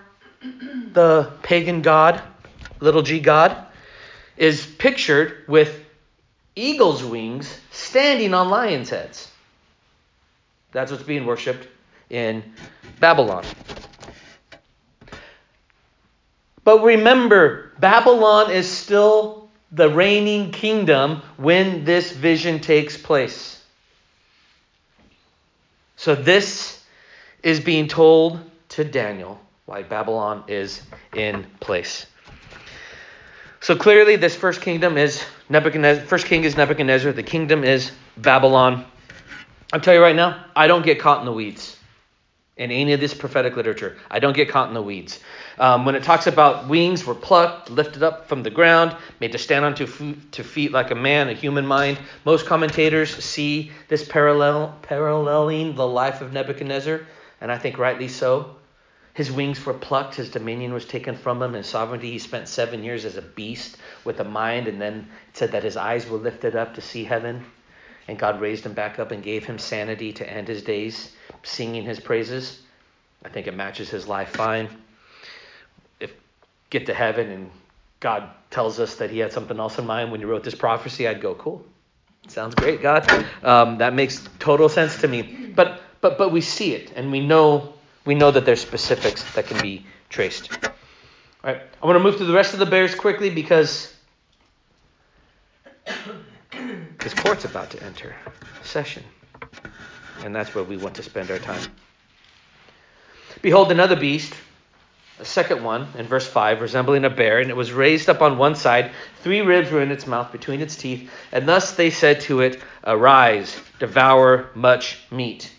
the 0.94 1.34
pagan 1.44 1.84
god, 1.84 2.24
little 2.80 3.04
g 3.04 3.20
god, 3.20 3.56
is 4.38 4.66
pictured 4.66 5.44
with 5.48 5.86
eagle's 6.56 7.04
wings 7.04 7.60
standing 7.70 8.34
on 8.34 8.50
lion's 8.50 8.90
heads. 8.90 9.30
That's 10.72 10.90
what's 10.90 11.04
being 11.04 11.28
worshipped 11.28 11.68
in 12.10 12.44
Babylon. 13.00 13.44
But 16.70 16.84
remember, 16.84 17.72
Babylon 17.80 18.52
is 18.52 18.70
still 18.70 19.50
the 19.72 19.90
reigning 19.90 20.52
kingdom 20.52 21.24
when 21.38 21.84
this 21.84 22.12
vision 22.12 22.60
takes 22.60 22.96
place. 22.96 23.60
So 25.96 26.14
this 26.14 26.84
is 27.42 27.60
being 27.60 27.88
told 27.88 28.40
to 28.78 28.84
Daniel 28.84 29.42
why 29.66 29.82
Babylon 29.82 30.44
is 30.48 30.84
in 31.16 31.48
place. 31.60 32.06
So 33.62 33.76
clearly, 33.76 34.16
this 34.16 34.36
first 34.36 34.62
kingdom 34.62 34.96
is 34.96 35.24
Nebuchadnezzar. 35.50 36.06
First 36.06 36.28
king 36.28 36.44
is 36.44 36.56
Nebuchadnezzar. 36.56 37.14
The 37.14 37.24
kingdom 37.24 37.64
is 37.64 37.92
Babylon. 38.16 38.86
I'll 39.74 39.82
tell 39.82 39.96
you 39.96 40.04
right 40.04 40.16
now, 40.16 40.46
I 40.56 40.68
don't 40.68 40.86
get 40.86 41.00
caught 41.00 41.18
in 41.20 41.26
the 41.26 41.34
weeds 41.34 41.79
in 42.60 42.72
any 42.72 42.92
of 42.92 43.00
this 43.00 43.14
prophetic 43.14 43.56
literature. 43.56 43.96
I 44.12 44.20
don't 44.20 44.36
get 44.36 44.50
caught 44.50 44.68
in 44.68 44.74
the 44.74 44.82
weeds. 44.82 45.22
Um, 45.58 45.86
when 45.86 45.96
it 45.96 46.04
talks 46.04 46.28
about 46.28 46.68
wings 46.68 47.06
were 47.06 47.16
plucked, 47.16 47.72
lifted 47.72 48.04
up 48.04 48.28
from 48.28 48.44
the 48.44 48.50
ground, 48.50 48.96
made 49.22 49.32
to 49.32 49.38
stand 49.38 49.64
on 49.64 49.76
two, 49.76 49.88
two 50.32 50.44
feet 50.44 50.74
like 50.74 50.92
a 50.92 50.96
man, 50.96 51.30
a 51.30 51.34
human 51.34 51.66
mind, 51.66 51.98
most 52.26 52.46
commentators 52.46 53.16
see 53.24 53.72
this 53.88 54.06
parallel 54.06 54.78
paralleling 54.82 55.76
the 55.76 55.88
life 55.88 56.20
of 56.20 56.34
Nebuchadnezzar, 56.34 57.00
and 57.40 57.50
I 57.50 57.58
think 57.58 57.78
rightly 57.78 58.10
so. 58.10 58.58
His 59.14 59.32
wings 59.32 59.66
were 59.66 59.74
plucked, 59.74 60.16
his 60.16 60.30
dominion 60.30 60.74
was 60.74 60.86
taken 60.86 61.16
from 61.16 61.42
him, 61.42 61.54
his 61.54 61.66
sovereignty. 61.68 62.12
He 62.12 62.20
spent 62.20 62.50
seven 62.50 62.84
years 62.84 63.06
as 63.06 63.16
a 63.16 63.22
beast 63.22 63.78
with 64.04 64.20
a 64.20 64.26
mind, 64.26 64.68
and 64.68 64.82
then 64.82 65.08
it 65.30 65.38
said 65.38 65.54
that 65.54 65.64
his 65.64 65.78
eyes 65.78 66.10
were 66.10 66.18
lifted 66.18 66.58
up 66.58 66.76
to 66.76 66.82
see 66.82 67.06
heaven, 67.06 67.46
and 68.10 68.20
God 68.20 68.42
raised 68.42 68.66
him 68.66 68.74
back 68.74 69.00
up 69.00 69.12
and 69.12 69.24
gave 69.24 69.46
him 69.46 69.58
sanity 69.58 70.12
to 70.14 70.30
end 70.30 70.50
his 70.50 70.62
days 70.62 71.16
singing 71.44 71.84
his 71.84 72.00
praises. 72.00 72.62
I 73.24 73.30
think 73.30 73.48
it 73.48 73.56
matches 73.56 73.90
his 73.90 74.08
life 74.08 74.30
fine. 74.30 74.70
If 76.00 76.14
get 76.70 76.86
to 76.86 76.94
heaven 76.94 77.30
and 77.30 77.52
God 78.00 78.30
tells 78.50 78.80
us 78.80 78.96
that 78.96 79.10
he 79.10 79.20
had 79.20 79.32
something 79.34 79.60
else 79.60 79.78
in 79.78 79.86
mind 79.86 80.12
when 80.12 80.20
he 80.20 80.26
wrote 80.26 80.44
this 80.44 80.56
prophecy, 80.56 81.08
I'd 81.08 81.22
go, 81.22 81.36
cool. 81.36 81.66
Sounds 82.28 82.56
great, 82.56 82.82
God. 82.82 83.10
Um, 83.44 83.80
that 83.80 83.94
makes 83.94 84.28
total 84.40 84.70
sense 84.70 85.02
to 85.02 85.08
me. 85.08 85.22
But 85.56 85.82
but 86.02 86.18
but 86.18 86.32
we 86.32 86.42
see 86.42 86.74
it 86.74 86.92
and 86.96 87.12
we 87.12 87.20
know 87.20 87.74
we 88.06 88.16
know 88.16 88.32
that 88.32 88.46
there's 88.46 88.62
specifics 88.62 89.24
that 89.34 89.48
can 89.48 89.62
be 89.62 89.86
traced. 90.10 90.54
All 90.64 90.72
right, 91.54 91.62
I 91.82 91.86
want 91.86 91.98
to 91.98 92.04
move 92.04 92.18
through 92.18 92.28
the 92.28 92.34
rest 92.34 92.54
of 92.54 92.60
the 92.60 92.66
bears 92.66 92.94
quickly 92.94 93.30
because 93.30 93.96
this 97.00 97.14
court's 97.16 97.46
about 97.46 97.72
to 97.72 97.84
enter 97.84 98.16
session 98.64 99.04
and 100.24 100.36
that's 100.36 100.54
where 100.54 100.64
we 100.64 100.78
want 100.78 100.96
to 100.96 101.04
spend 101.04 101.32
our 101.32 101.40
time. 101.40 101.62
Behold, 103.42 103.72
another 103.72 103.96
beast, 103.96 104.34
a 105.20 105.26
second 105.26 105.64
one, 105.64 105.88
in 105.98 106.06
verse 106.06 106.28
5, 106.28 106.62
resembling 106.62 107.06
a 107.06 107.10
bear, 107.10 107.40
and 107.40 107.50
it 107.50 107.56
was 107.56 107.72
raised 107.72 108.10
up 108.10 108.22
on 108.22 108.38
one 108.38 108.56
side. 108.56 108.92
Three 109.22 109.42
ribs 109.42 109.72
were 109.72 109.82
in 109.82 109.92
its 109.92 110.08
mouth 110.08 110.32
between 110.32 110.62
its 110.62 110.76
teeth, 110.76 111.10
and 111.32 111.48
thus 111.48 111.74
they 111.74 111.90
said 111.90 112.22
to 112.22 112.42
it, 112.42 112.62
Arise, 112.86 113.56
devour 113.80 114.50
much 114.56 115.00
meat. 115.12 115.52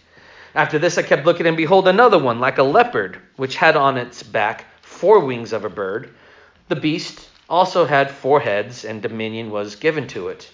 After 0.55 0.79
this 0.79 0.99
I 0.99 1.03
kept 1.03 1.27
looking, 1.27 1.47
and 1.47 1.57
behold, 1.57 1.87
another 1.89 2.19
one, 2.19 2.41
like 2.41 2.59
a 2.59 2.63
leopard, 2.63 3.19
which 3.37 3.57
had 3.57 3.77
on 3.77 3.97
its 3.97 4.23
back 4.23 4.67
four 4.83 5.21
wings 5.21 5.53
of 5.53 5.65
a 5.65 5.71
bird. 5.71 6.15
The 6.69 6.77
beast 6.77 7.29
also 7.49 7.85
had 7.85 8.11
four 8.11 8.41
heads, 8.41 8.85
and 8.85 9.03
dominion 9.03 9.51
was 9.51 9.77
given 9.77 10.07
to 10.09 10.29
it. 10.29 10.51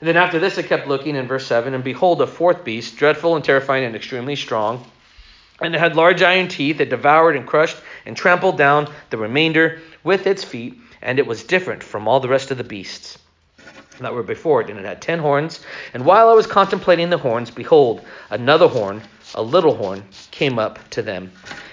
And 0.00 0.08
then 0.08 0.16
after 0.16 0.38
this, 0.38 0.56
I 0.56 0.62
kept 0.62 0.88
looking 0.88 1.14
in 1.14 1.26
verse 1.26 1.46
7, 1.46 1.74
and 1.74 1.84
behold, 1.84 2.22
a 2.22 2.26
fourth 2.26 2.64
beast, 2.64 2.96
dreadful 2.96 3.36
and 3.36 3.44
terrifying 3.44 3.84
and 3.84 3.94
extremely 3.94 4.34
strong. 4.34 4.86
And 5.60 5.74
it 5.74 5.78
had 5.78 5.94
large 5.94 6.22
iron 6.22 6.48
teeth. 6.48 6.80
It 6.80 6.88
devoured 6.88 7.36
and 7.36 7.46
crushed 7.46 7.76
and 8.06 8.16
trampled 8.16 8.56
down 8.56 8.90
the 9.10 9.18
remainder 9.18 9.82
with 10.02 10.26
its 10.26 10.42
feet, 10.42 10.80
and 11.02 11.18
it 11.18 11.26
was 11.26 11.44
different 11.44 11.82
from 11.82 12.08
all 12.08 12.20
the 12.20 12.30
rest 12.30 12.50
of 12.50 12.56
the 12.56 12.64
beasts 12.64 13.18
that 14.00 14.14
were 14.14 14.22
before 14.22 14.62
it. 14.62 14.70
And 14.70 14.78
it 14.78 14.86
had 14.86 15.02
ten 15.02 15.18
horns. 15.18 15.60
And 15.92 16.06
while 16.06 16.30
I 16.30 16.32
was 16.32 16.46
contemplating 16.46 17.10
the 17.10 17.18
horns, 17.18 17.50
behold, 17.50 18.02
another 18.30 18.68
horn, 18.68 19.02
a 19.34 19.42
little 19.42 19.74
horn, 19.74 20.02
came 20.30 20.58
up 20.58 20.78
to 20.90 21.02
them. 21.02 21.30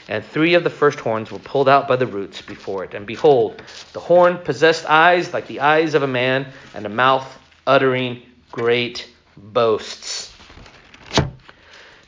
And 0.10 0.22
three 0.26 0.56
of 0.56 0.66
the 0.66 0.70
first 0.70 1.00
horns 1.00 1.32
were 1.32 1.40
pulled 1.40 1.70
out 1.70 1.88
by 1.88 1.96
the 1.96 2.08
roots 2.08 2.42
before 2.42 2.84
it. 2.84 2.94
And 2.94 3.06
behold, 3.06 3.62
the 3.94 4.02
horn 4.02 4.38
possessed 4.38 4.86
eyes 4.86 5.34
like 5.34 5.48
the 5.48 5.62
eyes 5.62 5.94
of 5.94 6.04
a 6.04 6.08
man, 6.08 6.48
and 6.76 6.86
a 6.86 6.90
mouth 6.90 7.40
uttering 7.68 8.24
great 8.52 9.08
boasts. 9.36 10.34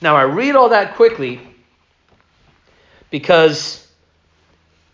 Now, 0.01 0.15
I 0.15 0.23
read 0.23 0.55
all 0.55 0.69
that 0.69 0.95
quickly 0.95 1.41
because 3.11 3.85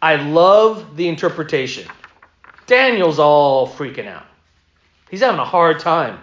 I 0.01 0.15
love 0.15 0.97
the 0.97 1.07
interpretation. 1.07 1.87
Daniel's 2.67 3.19
all 3.19 3.69
freaking 3.69 4.07
out. 4.07 4.25
He's 5.09 5.21
having 5.21 5.39
a 5.39 5.45
hard 5.45 5.79
time. 5.79 6.19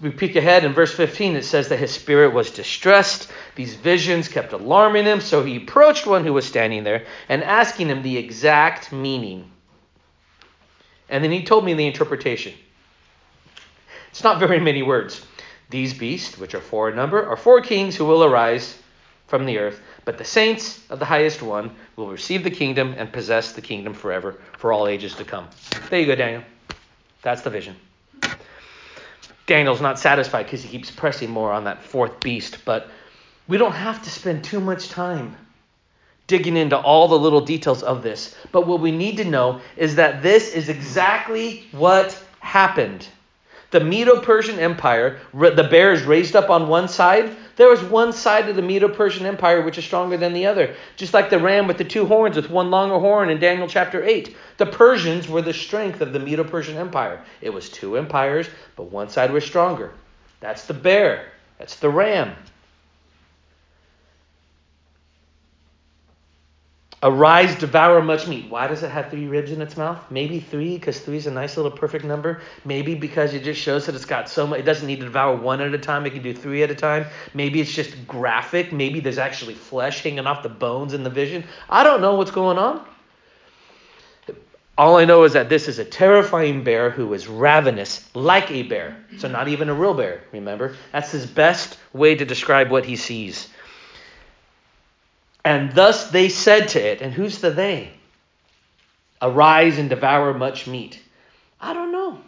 We 0.00 0.10
peek 0.10 0.34
ahead 0.34 0.64
in 0.64 0.72
verse 0.72 0.92
15, 0.92 1.36
it 1.36 1.44
says 1.44 1.68
that 1.68 1.78
his 1.78 1.92
spirit 1.92 2.34
was 2.34 2.50
distressed. 2.50 3.30
These 3.54 3.76
visions 3.76 4.26
kept 4.26 4.52
alarming 4.52 5.04
him, 5.04 5.20
so 5.20 5.44
he 5.44 5.58
approached 5.58 6.08
one 6.08 6.24
who 6.24 6.32
was 6.32 6.44
standing 6.44 6.82
there 6.82 7.06
and 7.28 7.44
asking 7.44 7.88
him 7.88 8.02
the 8.02 8.16
exact 8.16 8.90
meaning. 8.90 9.48
And 11.08 11.22
then 11.22 11.30
he 11.30 11.44
told 11.44 11.64
me 11.64 11.74
the 11.74 11.86
interpretation. 11.86 12.54
It's 14.10 14.22
not 14.22 14.38
very 14.38 14.60
many 14.60 14.82
words. 14.82 15.24
These 15.70 15.94
beasts, 15.94 16.38
which 16.38 16.54
are 16.54 16.60
four 16.60 16.90
in 16.90 16.96
number, 16.96 17.24
are 17.26 17.36
four 17.36 17.60
kings 17.62 17.96
who 17.96 18.04
will 18.04 18.24
arise 18.24 18.78
from 19.26 19.46
the 19.46 19.58
earth, 19.58 19.80
but 20.04 20.18
the 20.18 20.24
saints 20.24 20.84
of 20.90 20.98
the 20.98 21.06
highest 21.06 21.40
one 21.40 21.74
will 21.96 22.10
receive 22.10 22.44
the 22.44 22.50
kingdom 22.50 22.94
and 22.98 23.10
possess 23.10 23.52
the 23.52 23.62
kingdom 23.62 23.94
forever 23.94 24.38
for 24.58 24.74
all 24.74 24.86
ages 24.86 25.14
to 25.14 25.24
come. 25.24 25.48
There 25.88 26.00
you 26.00 26.06
go, 26.06 26.14
Daniel. 26.14 26.42
That's 27.22 27.40
the 27.40 27.48
vision. 27.48 27.76
Daniel's 29.46 29.80
not 29.80 29.98
satisfied 29.98 30.44
because 30.44 30.62
he 30.62 30.68
keeps 30.68 30.90
pressing 30.90 31.30
more 31.30 31.50
on 31.50 31.64
that 31.64 31.82
fourth 31.82 32.20
beast, 32.20 32.58
but 32.66 32.90
we 33.48 33.56
don't 33.56 33.72
have 33.72 34.02
to 34.02 34.10
spend 34.10 34.44
too 34.44 34.60
much 34.60 34.90
time 34.90 35.36
digging 36.32 36.56
into 36.56 36.78
all 36.78 37.08
the 37.08 37.18
little 37.18 37.42
details 37.42 37.82
of 37.82 38.02
this. 38.02 38.34
But 38.52 38.66
what 38.66 38.80
we 38.80 38.90
need 38.90 39.18
to 39.18 39.24
know 39.26 39.60
is 39.76 39.96
that 39.96 40.22
this 40.22 40.54
is 40.54 40.70
exactly 40.70 41.64
what 41.72 42.18
happened. 42.40 43.06
The 43.70 43.80
Medo 43.80 44.18
Persian 44.18 44.58
Empire, 44.58 45.20
the 45.34 45.68
bear 45.70 45.92
is 45.92 46.04
raised 46.04 46.34
up 46.34 46.48
on 46.48 46.68
one 46.68 46.88
side. 46.88 47.36
There 47.56 47.68
was 47.68 47.82
one 47.82 48.14
side 48.14 48.48
of 48.48 48.56
the 48.56 48.62
Medo 48.62 48.88
Persian 48.88 49.26
Empire 49.26 49.60
which 49.60 49.76
is 49.76 49.84
stronger 49.84 50.16
than 50.16 50.32
the 50.32 50.46
other. 50.46 50.74
Just 50.96 51.12
like 51.12 51.28
the 51.28 51.38
ram 51.38 51.66
with 51.66 51.76
the 51.76 51.84
two 51.84 52.06
horns, 52.06 52.36
with 52.36 52.48
one 52.48 52.70
longer 52.70 52.98
horn 52.98 53.28
in 53.28 53.38
Daniel 53.38 53.68
chapter 53.68 54.02
8. 54.02 54.34
The 54.56 54.64
Persians 54.64 55.28
were 55.28 55.42
the 55.42 55.52
strength 55.52 56.00
of 56.00 56.14
the 56.14 56.18
Medo 56.18 56.44
Persian 56.44 56.78
Empire. 56.78 57.22
It 57.42 57.50
was 57.50 57.68
two 57.68 57.98
empires, 57.98 58.48
but 58.74 58.84
one 58.84 59.10
side 59.10 59.32
was 59.32 59.44
stronger. 59.44 59.92
That's 60.40 60.64
the 60.64 60.72
bear, 60.74 61.26
that's 61.58 61.76
the 61.76 61.90
ram. 61.90 62.34
Arise, 67.04 67.56
devour 67.56 68.00
much 68.00 68.28
meat. 68.28 68.48
Why 68.48 68.68
does 68.68 68.84
it 68.84 68.90
have 68.92 69.10
three 69.10 69.26
ribs 69.26 69.50
in 69.50 69.60
its 69.60 69.76
mouth? 69.76 69.98
Maybe 70.08 70.38
three, 70.38 70.74
because 70.78 71.00
three 71.00 71.16
is 71.16 71.26
a 71.26 71.32
nice 71.32 71.56
little 71.56 71.72
perfect 71.72 72.04
number. 72.04 72.42
Maybe 72.64 72.94
because 72.94 73.34
it 73.34 73.42
just 73.42 73.60
shows 73.60 73.86
that 73.86 73.96
it's 73.96 74.04
got 74.04 74.28
so 74.28 74.46
much. 74.46 74.60
It 74.60 74.62
doesn't 74.62 74.86
need 74.86 75.00
to 75.00 75.06
devour 75.06 75.34
one 75.34 75.60
at 75.60 75.74
a 75.74 75.78
time. 75.78 76.06
It 76.06 76.10
can 76.10 76.22
do 76.22 76.32
three 76.32 76.62
at 76.62 76.70
a 76.70 76.76
time. 76.76 77.06
Maybe 77.34 77.60
it's 77.60 77.72
just 77.72 78.06
graphic. 78.06 78.72
Maybe 78.72 79.00
there's 79.00 79.18
actually 79.18 79.54
flesh 79.54 80.04
hanging 80.04 80.28
off 80.28 80.44
the 80.44 80.48
bones 80.48 80.94
in 80.94 81.02
the 81.02 81.10
vision. 81.10 81.42
I 81.68 81.82
don't 81.82 82.02
know 82.02 82.14
what's 82.14 82.30
going 82.30 82.56
on. 82.56 82.86
All 84.78 84.96
I 84.96 85.04
know 85.04 85.24
is 85.24 85.32
that 85.32 85.48
this 85.48 85.66
is 85.66 85.80
a 85.80 85.84
terrifying 85.84 86.62
bear 86.62 86.88
who 86.88 87.12
is 87.14 87.26
ravenous, 87.26 88.08
like 88.14 88.50
a 88.52 88.62
bear. 88.62 88.96
So, 89.18 89.28
not 89.28 89.48
even 89.48 89.68
a 89.68 89.74
real 89.74 89.92
bear, 89.92 90.22
remember? 90.32 90.76
That's 90.92 91.10
his 91.10 91.26
best 91.26 91.78
way 91.92 92.14
to 92.14 92.24
describe 92.24 92.70
what 92.70 92.84
he 92.84 92.94
sees. 92.94 93.48
And 95.44 95.72
thus 95.74 96.10
they 96.10 96.28
said 96.28 96.68
to 96.68 96.80
it, 96.80 97.00
and 97.00 97.12
who's 97.12 97.38
the 97.40 97.50
they? 97.50 97.90
Arise 99.20 99.78
and 99.78 99.88
devour 99.88 100.34
much 100.34 100.66
meat. 100.66 101.00
I 101.60 101.74
don't 101.74 101.92
know. 101.92 102.18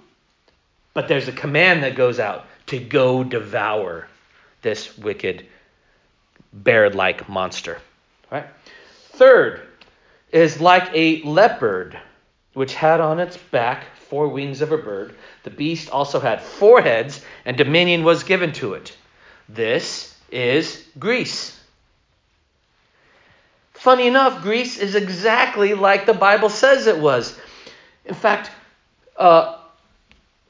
But 0.94 1.08
there's 1.08 1.28
a 1.28 1.32
command 1.32 1.82
that 1.82 1.96
goes 1.96 2.18
out 2.18 2.46
to 2.66 2.78
go 2.78 3.24
devour 3.24 4.06
this 4.62 4.96
wicked 4.96 5.46
bear 6.52 6.90
like 6.90 7.28
monster. 7.28 7.78
Right? 8.30 8.46
Third 9.10 9.62
is 10.32 10.60
like 10.60 10.88
a 10.92 11.22
leopard, 11.22 11.98
which 12.54 12.74
had 12.74 13.00
on 13.00 13.20
its 13.20 13.36
back 13.36 13.84
four 14.08 14.28
wings 14.28 14.60
of 14.60 14.72
a 14.72 14.78
bird. 14.78 15.14
The 15.42 15.50
beast 15.50 15.90
also 15.90 16.20
had 16.20 16.40
four 16.40 16.80
heads, 16.80 17.24
and 17.44 17.56
dominion 17.56 18.04
was 18.04 18.22
given 18.22 18.52
to 18.54 18.74
it. 18.74 18.96
This 19.48 20.16
is 20.30 20.84
Greece. 20.98 21.60
Funny 23.84 24.06
enough, 24.06 24.40
Greece 24.40 24.78
is 24.78 24.94
exactly 24.94 25.74
like 25.74 26.06
the 26.06 26.14
Bible 26.14 26.48
says 26.48 26.86
it 26.86 26.98
was. 26.98 27.38
In 28.06 28.14
fact, 28.14 28.50
uh, 29.18 29.58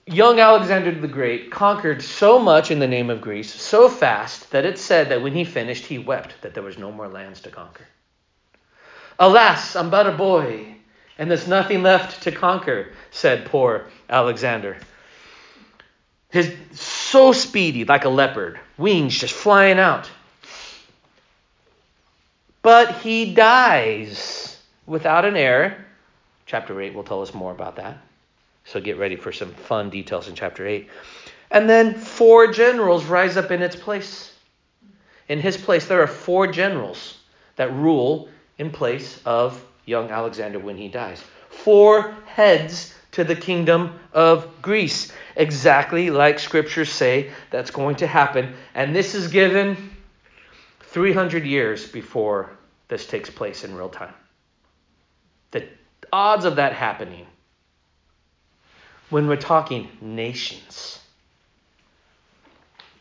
young 0.07 0.39
Alexander 0.39 0.93
the 0.93 1.09
Great 1.09 1.51
conquered 1.51 2.01
so 2.01 2.39
much 2.39 2.71
in 2.71 2.79
the 2.79 2.87
name 2.87 3.11
of 3.11 3.21
Greece 3.21 3.53
so 3.53 3.89
fast 3.89 4.53
that 4.53 4.65
it 4.65 4.79
said 4.79 5.09
that 5.09 5.21
when 5.21 5.33
he 5.33 5.43
finished, 5.43 5.85
he 5.85 5.99
wept 5.99 6.43
that 6.43 6.55
there 6.55 6.63
was 6.63 6.79
no 6.79 6.93
more 6.93 7.09
lands 7.09 7.41
to 7.41 7.51
conquer. 7.51 7.89
Alas, 9.19 9.75
I'm 9.75 9.91
but 9.91 10.07
a 10.07 10.13
boy, 10.13 10.77
and 11.19 11.29
there's 11.29 11.49
nothing 11.49 11.83
left 11.83 12.23
to 12.23 12.31
conquer, 12.31 12.93
said 13.11 13.47
poor 13.47 13.87
Alexander. 14.09 14.77
His 16.31 16.55
so 16.71 17.33
speedy, 17.33 17.85
like 17.85 18.05
a 18.05 18.09
leopard, 18.09 18.61
wings 18.79 19.19
just 19.19 19.35
flying 19.35 19.81
out 19.81 20.09
but 22.65 22.97
he 22.97 23.35
dies 23.35 24.59
without 24.87 25.27
an 25.27 25.37
heir. 25.37 25.85
Chapter 26.47 26.81
8 26.81 26.95
will 26.95 27.05
tell 27.05 27.21
us 27.21 27.35
more 27.35 27.53
about 27.53 27.77
that. 27.77 27.99
So 28.65 28.81
get 28.81 28.99
ready 28.99 29.17
for 29.17 29.33
some 29.33 29.53
fun 29.53 29.91
details 29.91 30.29
in 30.29 30.35
chapter 30.35 30.67
8. 30.67 30.89
And 31.51 31.69
then 31.69 31.95
four 31.95 32.51
generals 32.51 33.05
rise 33.05 33.37
up 33.37 33.51
in 33.51 33.61
its 33.61 33.77
place. 33.77 34.33
In 35.29 35.41
his 35.41 35.59
place, 35.59 35.87
there 35.87 36.03
are 36.03 36.07
four 36.07 36.47
generals 36.47 37.19
that 37.57 37.71
rule 37.75 38.31
in 38.57 38.71
place 38.71 39.21
of 39.27 39.63
young 39.85 40.11
Alexander 40.11 40.59
when 40.59 40.79
he 40.79 40.89
dies. 40.89 41.23
Four 41.51 42.17
heads 42.25 42.95
to 43.13 43.25
the 43.25 43.37
kingdom 43.37 43.99
of 44.15 44.49
Greece. 44.63 45.13
Exactly 45.37 46.09
like 46.09 46.39
scriptures 46.39 46.91
say 46.91 47.31
that's 47.51 47.71
going 47.71 47.97
to 47.97 48.07
happen. 48.07 48.55
And 48.75 48.97
this 48.97 49.15
is 49.15 49.29
given 49.29 49.91
300 50.95 51.45
years 51.45 51.89
before 51.89 52.51
this 52.87 53.05
takes 53.05 53.29
place 53.29 53.65
in 53.65 53.75
real 53.75 53.89
time. 53.89 54.15
The 55.51 55.67
odds 56.13 56.45
of 56.45 56.55
that 56.57 56.73
happening 56.73 57.27
when 59.11 59.27
we're 59.27 59.35
talking 59.35 59.89
nations 60.01 61.01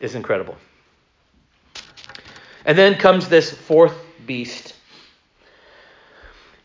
is 0.00 0.16
incredible. 0.16 0.56
And 2.66 2.76
then 2.76 2.96
comes 2.96 3.28
this 3.28 3.52
fourth 3.52 3.96
beast. 4.26 4.74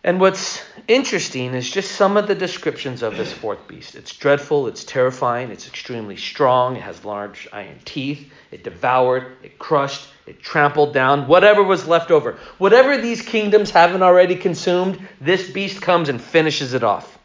And 0.03 0.19
what's 0.19 0.63
interesting 0.87 1.53
is 1.53 1.69
just 1.69 1.91
some 1.91 2.17
of 2.17 2.27
the 2.27 2.33
descriptions 2.33 3.03
of 3.03 3.17
this 3.17 3.31
fourth 3.31 3.67
beast. 3.67 3.93
It's 3.93 4.15
dreadful, 4.15 4.65
it's 4.65 4.83
terrifying, 4.83 5.51
it's 5.51 5.67
extremely 5.67 6.17
strong, 6.17 6.75
it 6.75 6.81
has 6.81 7.05
large 7.05 7.47
iron 7.53 7.77
teeth, 7.85 8.31
it 8.49 8.63
devoured, 8.63 9.37
it 9.43 9.59
crushed, 9.59 10.07
it 10.29 10.43
trampled 10.43 10.93
down 10.93 11.27
whatever 11.27 11.63
was 11.63 11.87
left 11.87 12.11
over. 12.11 12.37
Whatever 12.59 12.97
these 12.97 13.23
kingdoms 13.23 13.71
haven't 13.71 14.03
already 14.03 14.35
consumed, 14.35 14.99
this 15.19 15.49
beast 15.49 15.81
comes 15.81 16.07
and 16.07 16.21
finishes 16.21 16.75
it 16.75 16.83
off. 16.83 17.17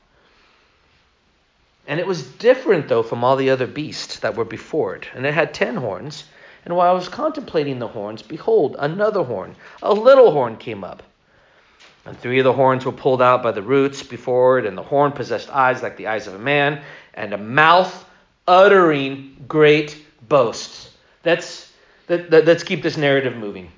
And 1.87 2.01
it 2.01 2.07
was 2.07 2.23
different, 2.27 2.89
though, 2.89 3.03
from 3.03 3.23
all 3.23 3.37
the 3.37 3.51
other 3.51 3.67
beasts 3.67 4.21
that 4.21 4.37
were 4.37 4.47
before 4.47 4.97
it. 4.97 5.07
And 5.15 5.27
it 5.27 5.35
had 5.35 5.53
ten 5.53 5.77
horns. 5.77 6.25
And 6.65 6.75
while 6.75 6.89
I 6.89 6.95
was 6.95 7.11
contemplating 7.11 7.79
the 7.79 7.89
horns, 7.89 8.23
behold, 8.23 8.77
another 8.79 9.23
horn, 9.23 9.55
a 9.83 9.93
little 9.93 10.31
horn, 10.31 10.57
came 10.57 10.83
up. 10.83 11.03
And 12.07 12.19
three 12.19 12.39
of 12.39 12.45
the 12.45 12.55
horns 12.55 12.87
were 12.87 12.93
pulled 12.93 13.21
out 13.21 13.43
by 13.43 13.53
the 13.53 13.61
roots 13.61 14.03
before 14.03 14.61
it, 14.61 14.65
and 14.65 14.79
the 14.79 14.83
horn 14.83 15.13
possessed 15.13 15.51
eyes 15.51 15.83
like 15.83 15.99
the 15.99 16.07
eyes 16.07 16.27
of 16.27 16.35
a 16.35 16.39
man, 16.39 16.83
and 17.13 17.35
a 17.35 17.39
mouth 17.39 18.09
uttering 18.49 19.45
great 19.47 20.03
boasts. 20.27 20.91
That's 21.23 21.64
let, 22.09 22.31
let, 22.31 22.49
us 22.49 22.63
keep 22.63 22.83
this 22.83 22.97
narrative 22.97 23.37
moving. 23.37 23.71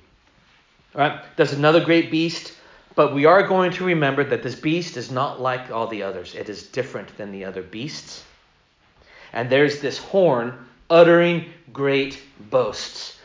All 0.95 1.01
right, 1.01 1.21
there's 1.35 1.53
another 1.53 1.83
great 1.83 2.11
beast, 2.11 2.53
but 2.95 3.13
we 3.13 3.25
are 3.25 3.47
going 3.47 3.71
to 3.73 3.85
remember 3.85 4.23
that 4.23 4.43
this 4.43 4.55
beast 4.55 4.97
is 4.97 5.11
not 5.11 5.39
like 5.39 5.71
all 5.71 5.87
the 5.87 6.03
others. 6.03 6.35
It 6.35 6.49
is 6.49 6.63
different 6.63 7.15
than 7.17 7.31
the 7.31 7.45
other 7.45 7.61
beasts. 7.61 8.23
And 9.33 9.49
there's 9.49 9.81
this 9.81 9.97
horn 9.97 10.67
uttering 10.89 11.45
great 11.71 12.21
boasts. 12.49 13.19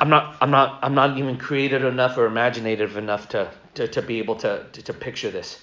I'm 0.00 0.08
not, 0.08 0.36
I'm 0.40 0.50
not, 0.50 0.78
I'm 0.82 0.94
not 0.94 1.18
even 1.18 1.38
creative 1.38 1.84
enough 1.84 2.16
or 2.16 2.26
imaginative 2.26 2.96
enough 2.96 3.28
to, 3.30 3.50
to, 3.74 3.88
to 3.88 4.02
be 4.02 4.18
able 4.18 4.36
to, 4.36 4.64
to, 4.72 4.82
to 4.82 4.92
picture 4.92 5.30
this. 5.30 5.60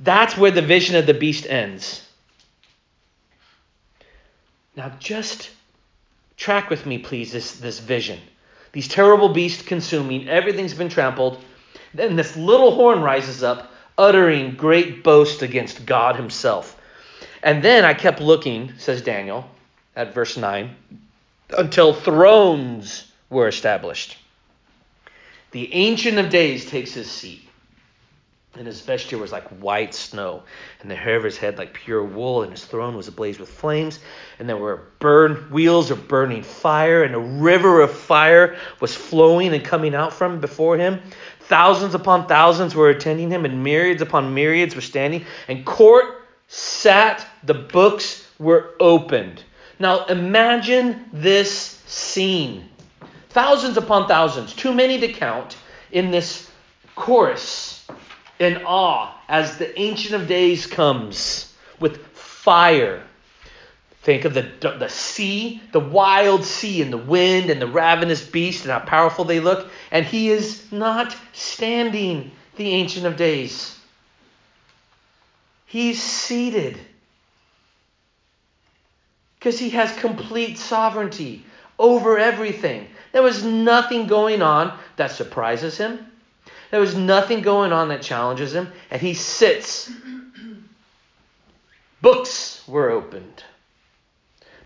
That's 0.00 0.36
where 0.36 0.50
the 0.50 0.62
vision 0.62 0.94
of 0.96 1.06
the 1.06 1.14
beast 1.14 1.46
ends. 1.46 2.05
Now, 4.76 4.92
just 4.98 5.50
track 6.36 6.68
with 6.68 6.84
me, 6.84 6.98
please, 6.98 7.32
this, 7.32 7.52
this 7.52 7.78
vision. 7.78 8.20
These 8.72 8.88
terrible 8.88 9.30
beasts 9.30 9.62
consuming, 9.62 10.28
everything's 10.28 10.74
been 10.74 10.90
trampled. 10.90 11.42
Then 11.94 12.14
this 12.14 12.36
little 12.36 12.72
horn 12.72 13.00
rises 13.00 13.42
up, 13.42 13.72
uttering 13.96 14.54
great 14.54 15.02
boast 15.02 15.40
against 15.40 15.86
God 15.86 16.16
Himself. 16.16 16.78
And 17.42 17.62
then 17.62 17.84
I 17.84 17.94
kept 17.94 18.20
looking, 18.20 18.74
says 18.76 19.00
Daniel, 19.00 19.48
at 19.94 20.12
verse 20.12 20.36
9, 20.36 20.76
until 21.56 21.94
thrones 21.94 23.10
were 23.30 23.48
established. 23.48 24.18
the 25.52 25.72
Ancient 25.72 26.18
of 26.18 26.28
Days 26.28 26.66
takes 26.66 26.92
his 26.92 27.10
seat. 27.10 27.45
And 28.58 28.66
his 28.66 28.80
vesture 28.80 29.18
was 29.18 29.32
like 29.32 29.46
white 29.60 29.94
snow, 29.94 30.42
and 30.80 30.90
the 30.90 30.94
hair 30.94 31.16
of 31.16 31.24
his 31.24 31.36
head 31.36 31.58
like 31.58 31.74
pure 31.74 32.02
wool, 32.02 32.42
and 32.42 32.50
his 32.50 32.64
throne 32.64 32.96
was 32.96 33.06
ablaze 33.06 33.38
with 33.38 33.50
flames, 33.50 33.98
and 34.38 34.48
there 34.48 34.56
were 34.56 34.88
burn 34.98 35.34
wheels 35.50 35.90
of 35.90 36.08
burning 36.08 36.42
fire, 36.42 37.02
and 37.02 37.14
a 37.14 37.18
river 37.18 37.82
of 37.82 37.92
fire 37.92 38.56
was 38.80 38.94
flowing 38.94 39.52
and 39.52 39.62
coming 39.62 39.94
out 39.94 40.12
from 40.12 40.40
before 40.40 40.78
him. 40.78 41.00
Thousands 41.40 41.94
upon 41.94 42.28
thousands 42.28 42.74
were 42.74 42.88
attending 42.88 43.30
him, 43.30 43.44
and 43.44 43.62
myriads 43.62 44.00
upon 44.00 44.32
myriads 44.32 44.74
were 44.74 44.80
standing, 44.80 45.26
and 45.48 45.66
court 45.66 46.22
sat, 46.48 47.26
the 47.44 47.54
books 47.54 48.26
were 48.38 48.74
opened. 48.80 49.42
Now 49.78 50.06
imagine 50.06 51.04
this 51.12 51.82
scene. 51.86 52.64
Thousands 53.28 53.76
upon 53.76 54.08
thousands, 54.08 54.54
too 54.54 54.72
many 54.72 54.98
to 55.00 55.12
count, 55.12 55.58
in 55.92 56.10
this 56.10 56.50
chorus 56.94 57.65
in 58.38 58.62
awe 58.64 59.12
as 59.28 59.58
the 59.58 59.78
Ancient 59.78 60.14
of 60.14 60.28
Days 60.28 60.66
comes 60.66 61.52
with 61.80 62.06
fire. 62.08 63.02
Think 64.02 64.24
of 64.24 64.34
the, 64.34 64.42
the 64.60 64.88
sea, 64.88 65.60
the 65.72 65.80
wild 65.80 66.44
sea, 66.44 66.80
and 66.80 66.92
the 66.92 66.98
wind, 66.98 67.50
and 67.50 67.60
the 67.60 67.66
ravenous 67.66 68.24
beast, 68.24 68.62
and 68.62 68.70
how 68.70 68.78
powerful 68.78 69.24
they 69.24 69.40
look. 69.40 69.68
And 69.90 70.06
he 70.06 70.30
is 70.30 70.70
not 70.70 71.16
standing, 71.32 72.30
the 72.56 72.70
Ancient 72.70 73.04
of 73.04 73.16
Days. 73.16 73.76
He's 75.66 76.00
seated. 76.00 76.78
Because 79.38 79.58
he 79.58 79.70
has 79.70 79.92
complete 79.96 80.58
sovereignty 80.58 81.44
over 81.78 82.18
everything. 82.18 82.86
There 83.12 83.22
was 83.22 83.44
nothing 83.44 84.06
going 84.06 84.40
on 84.40 84.78
that 84.96 85.10
surprises 85.10 85.76
him. 85.76 85.98
There 86.70 86.80
was 86.80 86.94
nothing 86.94 87.42
going 87.42 87.72
on 87.72 87.88
that 87.88 88.02
challenges 88.02 88.54
him, 88.54 88.72
and 88.90 89.00
he 89.00 89.14
sits. 89.14 89.90
Books 92.02 92.62
were 92.66 92.90
opened. 92.90 93.44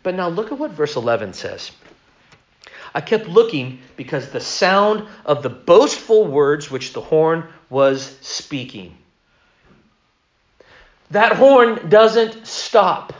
But 0.02 0.14
now 0.14 0.28
look 0.28 0.50
at 0.50 0.58
what 0.58 0.70
verse 0.70 0.96
11 0.96 1.34
says. 1.34 1.70
I 2.94 3.00
kept 3.00 3.28
looking 3.28 3.80
because 3.96 4.30
the 4.30 4.40
sound 4.40 5.06
of 5.24 5.42
the 5.42 5.50
boastful 5.50 6.26
words 6.26 6.70
which 6.70 6.92
the 6.92 7.00
horn 7.00 7.46
was 7.68 8.18
speaking. 8.20 8.96
That 11.10 11.36
horn 11.36 11.88
doesn't 11.88 12.46
stop. 12.46 13.12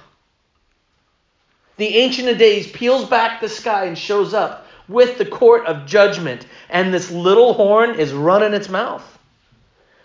The 1.76 1.96
Ancient 1.96 2.28
of 2.28 2.38
Days 2.38 2.70
peels 2.70 3.04
back 3.08 3.40
the 3.40 3.48
sky 3.48 3.86
and 3.86 3.96
shows 3.96 4.34
up 4.34 4.66
with 4.90 5.18
the 5.18 5.24
court 5.24 5.66
of 5.66 5.86
judgment, 5.86 6.46
and 6.68 6.92
this 6.92 7.10
little 7.10 7.54
horn 7.54 7.98
is 7.98 8.12
running 8.12 8.52
its 8.52 8.68
mouth 8.68 9.18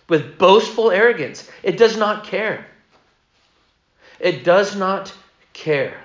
with 0.08 0.38
boastful 0.38 0.90
arrogance. 0.90 1.50
It 1.62 1.76
does 1.76 1.96
not 1.96 2.24
care. 2.24 2.66
It 4.20 4.44
does 4.44 4.76
not 4.76 5.12
care. 5.52 6.00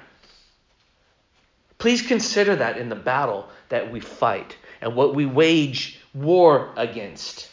Please 1.77 2.01
consider 2.01 2.55
that 2.57 2.77
in 2.77 2.89
the 2.89 2.95
battle 2.95 3.47
that 3.69 3.91
we 3.91 3.99
fight 3.99 4.55
and 4.81 4.95
what 4.95 5.15
we 5.15 5.25
wage 5.25 5.99
war 6.13 6.73
against. 6.75 7.49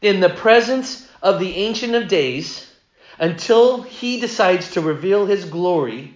In 0.00 0.20
the 0.20 0.30
presence 0.30 1.08
of 1.22 1.40
the 1.40 1.56
Ancient 1.56 1.94
of 1.94 2.08
Days, 2.08 2.70
until 3.18 3.82
he 3.82 4.20
decides 4.20 4.72
to 4.72 4.80
reveal 4.80 5.26
his 5.26 5.44
glory, 5.44 6.14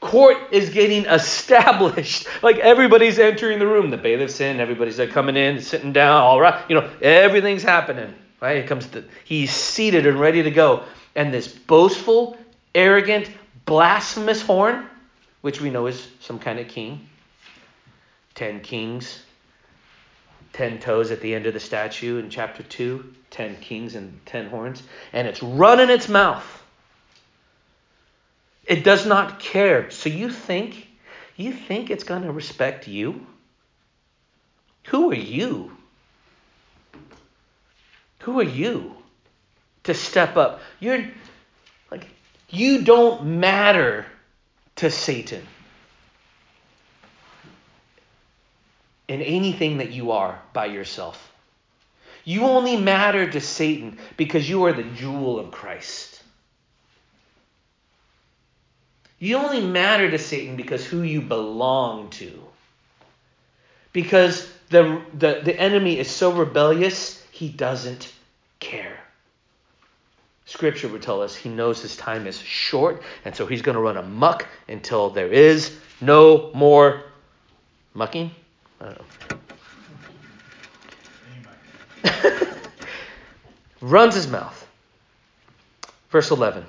court 0.00 0.36
is 0.52 0.70
getting 0.70 1.06
established. 1.06 2.26
Like 2.40 2.58
everybody's 2.58 3.18
entering 3.18 3.58
the 3.58 3.66
room. 3.66 3.90
The 3.90 3.96
bailiff's 3.96 4.40
in, 4.40 4.60
everybody's 4.60 5.00
coming 5.12 5.36
in, 5.36 5.60
sitting 5.60 5.92
down, 5.92 6.22
all 6.22 6.40
right. 6.40 6.64
You 6.68 6.76
know, 6.76 6.90
everything's 7.02 7.64
happening. 7.64 8.14
Right? 8.40 8.58
It 8.58 8.68
comes 8.68 8.86
to 8.88 9.04
he's 9.24 9.50
seated 9.50 10.06
and 10.06 10.20
ready 10.20 10.42
to 10.44 10.50
go. 10.52 10.84
And 11.16 11.34
this 11.34 11.48
boastful, 11.48 12.36
arrogant, 12.74 13.28
blasphemous 13.64 14.40
horn, 14.40 14.86
which 15.40 15.60
we 15.60 15.70
know 15.70 15.86
is 15.86 16.06
some 16.20 16.38
kind 16.38 16.60
of 16.60 16.68
king. 16.68 17.08
Ten 18.36 18.60
kings, 18.60 19.22
ten 20.52 20.78
toes 20.78 21.10
at 21.10 21.20
the 21.20 21.34
end 21.34 21.46
of 21.46 21.54
the 21.54 21.60
statue 21.60 22.18
in 22.18 22.30
chapter 22.30 22.62
2, 22.62 23.14
ten 23.30 23.56
kings 23.56 23.96
and 23.96 24.20
ten 24.26 24.48
horns, 24.48 24.84
and 25.12 25.26
it's 25.26 25.42
running 25.42 25.90
its 25.90 26.08
mouth 26.08 26.44
it 28.68 28.84
does 28.84 29.06
not 29.06 29.40
care. 29.40 29.90
So 29.90 30.10
you 30.10 30.30
think, 30.30 30.86
you 31.36 31.52
think 31.52 31.90
it's 31.90 32.04
going 32.04 32.22
to 32.22 32.30
respect 32.30 32.86
you? 32.86 33.26
Who 34.88 35.10
are 35.10 35.14
you? 35.14 35.72
Who 38.20 38.40
are 38.40 38.44
you 38.44 38.94
to 39.84 39.94
step 39.94 40.36
up? 40.36 40.60
You're 40.80 41.06
like 41.90 42.06
you 42.50 42.82
don't 42.82 43.40
matter 43.40 44.04
to 44.76 44.90
Satan. 44.90 45.42
In 49.08 49.22
anything 49.22 49.78
that 49.78 49.92
you 49.92 50.12
are 50.12 50.38
by 50.52 50.66
yourself. 50.66 51.32
You 52.24 52.42
only 52.42 52.76
matter 52.76 53.30
to 53.30 53.40
Satan 53.40 53.98
because 54.18 54.46
you 54.46 54.66
are 54.66 54.74
the 54.74 54.82
jewel 54.82 55.38
of 55.38 55.50
Christ. 55.50 56.17
You 59.18 59.36
only 59.36 59.60
matter 59.60 60.10
to 60.10 60.18
Satan 60.18 60.56
because 60.56 60.84
who 60.84 61.02
you 61.02 61.20
belong 61.20 62.10
to. 62.10 62.32
Because 63.92 64.48
the, 64.70 65.02
the, 65.14 65.40
the 65.44 65.58
enemy 65.58 65.98
is 65.98 66.10
so 66.10 66.32
rebellious, 66.32 67.22
he 67.32 67.48
doesn't 67.48 68.12
care. 68.60 68.98
Scripture 70.44 70.88
would 70.88 71.02
tell 71.02 71.20
us 71.20 71.34
he 71.34 71.48
knows 71.48 71.82
his 71.82 71.96
time 71.96 72.26
is 72.26 72.38
short, 72.38 73.02
and 73.24 73.34
so 73.34 73.44
he's 73.44 73.60
going 73.60 73.74
to 73.74 73.80
run 73.80 73.96
amuck 73.96 74.46
until 74.68 75.10
there 75.10 75.32
is 75.32 75.76
no 76.00 76.50
more 76.54 77.02
mucking. 77.92 78.30
Runs 83.80 84.14
his 84.14 84.28
mouth. 84.28 84.66
Verse 86.10 86.30
11. 86.30 86.64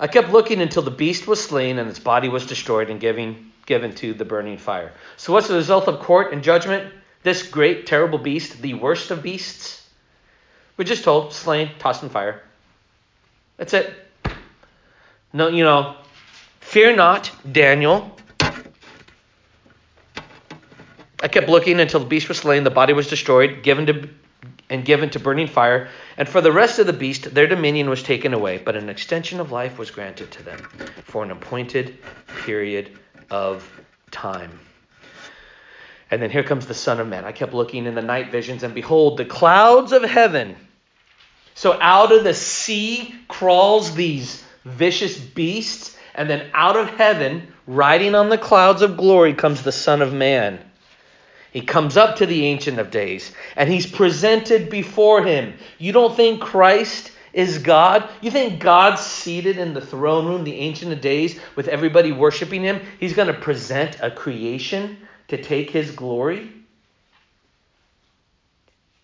I 0.00 0.06
kept 0.06 0.30
looking 0.30 0.60
until 0.60 0.82
the 0.82 0.90
beast 0.90 1.26
was 1.26 1.42
slain 1.42 1.78
and 1.78 1.88
its 1.88 1.98
body 1.98 2.28
was 2.28 2.46
destroyed 2.46 2.88
and 2.90 3.00
given, 3.00 3.52
given 3.66 3.94
to 3.96 4.14
the 4.14 4.24
burning 4.24 4.58
fire. 4.58 4.92
So, 5.16 5.32
what's 5.32 5.48
the 5.48 5.54
result 5.54 5.88
of 5.88 6.00
court 6.00 6.32
and 6.32 6.42
judgment? 6.42 6.92
This 7.24 7.42
great, 7.42 7.86
terrible 7.86 8.18
beast, 8.18 8.62
the 8.62 8.74
worst 8.74 9.10
of 9.10 9.22
beasts, 9.22 9.78
we're 10.76 10.84
just 10.84 11.02
told, 11.02 11.32
slain, 11.32 11.70
tossed 11.80 12.04
in 12.04 12.08
fire. 12.08 12.40
That's 13.56 13.74
it. 13.74 13.92
No, 15.32 15.48
you 15.48 15.64
know, 15.64 15.96
fear 16.60 16.94
not, 16.94 17.32
Daniel. 17.50 18.16
I 21.20 21.26
kept 21.26 21.48
looking 21.48 21.80
until 21.80 21.98
the 21.98 22.06
beast 22.06 22.28
was 22.28 22.38
slain, 22.38 22.62
the 22.62 22.70
body 22.70 22.92
was 22.92 23.08
destroyed, 23.08 23.64
given 23.64 23.86
to 23.86 24.08
and 24.70 24.84
given 24.84 25.10
to 25.10 25.20
burning 25.20 25.46
fire, 25.46 25.88
and 26.16 26.28
for 26.28 26.40
the 26.40 26.52
rest 26.52 26.78
of 26.78 26.86
the 26.86 26.92
beast 26.92 27.34
their 27.34 27.46
dominion 27.46 27.90
was 27.90 28.02
taken 28.02 28.34
away, 28.34 28.58
but 28.58 28.76
an 28.76 28.88
extension 28.88 29.40
of 29.40 29.52
life 29.52 29.78
was 29.78 29.90
granted 29.90 30.30
to 30.30 30.42
them 30.42 30.58
for 31.04 31.22
an 31.22 31.30
appointed 31.30 31.98
period 32.44 32.96
of 33.30 33.68
time. 34.10 34.58
And 36.10 36.22
then 36.22 36.30
here 36.30 36.42
comes 36.42 36.66
the 36.66 36.74
Son 36.74 37.00
of 37.00 37.08
Man. 37.08 37.24
I 37.24 37.32
kept 37.32 37.52
looking 37.52 37.86
in 37.86 37.94
the 37.94 38.02
night 38.02 38.30
visions, 38.30 38.62
and 38.62 38.74
behold, 38.74 39.18
the 39.18 39.24
clouds 39.24 39.92
of 39.92 40.02
heaven. 40.02 40.56
So 41.54 41.78
out 41.80 42.12
of 42.12 42.24
the 42.24 42.34
sea 42.34 43.14
crawls 43.28 43.94
these 43.94 44.44
vicious 44.64 45.18
beasts, 45.18 45.96
and 46.14 46.30
then 46.30 46.50
out 46.54 46.76
of 46.76 46.88
heaven, 46.90 47.52
riding 47.66 48.14
on 48.14 48.28
the 48.28 48.38
clouds 48.38 48.82
of 48.82 48.96
glory, 48.96 49.34
comes 49.34 49.62
the 49.62 49.72
Son 49.72 50.00
of 50.00 50.12
Man. 50.12 50.58
He 51.52 51.60
comes 51.62 51.96
up 51.96 52.16
to 52.16 52.26
the 52.26 52.44
Ancient 52.46 52.78
of 52.78 52.90
Days 52.90 53.32
and 53.56 53.70
he's 53.70 53.86
presented 53.86 54.70
before 54.70 55.22
him. 55.22 55.54
You 55.78 55.92
don't 55.92 56.14
think 56.14 56.40
Christ 56.40 57.10
is 57.32 57.58
God? 57.58 58.08
You 58.20 58.30
think 58.30 58.60
God's 58.60 59.00
seated 59.00 59.58
in 59.58 59.74
the 59.74 59.80
throne 59.80 60.26
room, 60.26 60.44
the 60.44 60.56
Ancient 60.56 60.92
of 60.92 61.00
Days, 61.00 61.38
with 61.56 61.68
everybody 61.68 62.12
worshiping 62.12 62.62
him? 62.62 62.80
He's 63.00 63.14
going 63.14 63.28
to 63.28 63.40
present 63.40 63.98
a 64.00 64.10
creation 64.10 64.98
to 65.28 65.42
take 65.42 65.70
his 65.70 65.90
glory? 65.90 66.50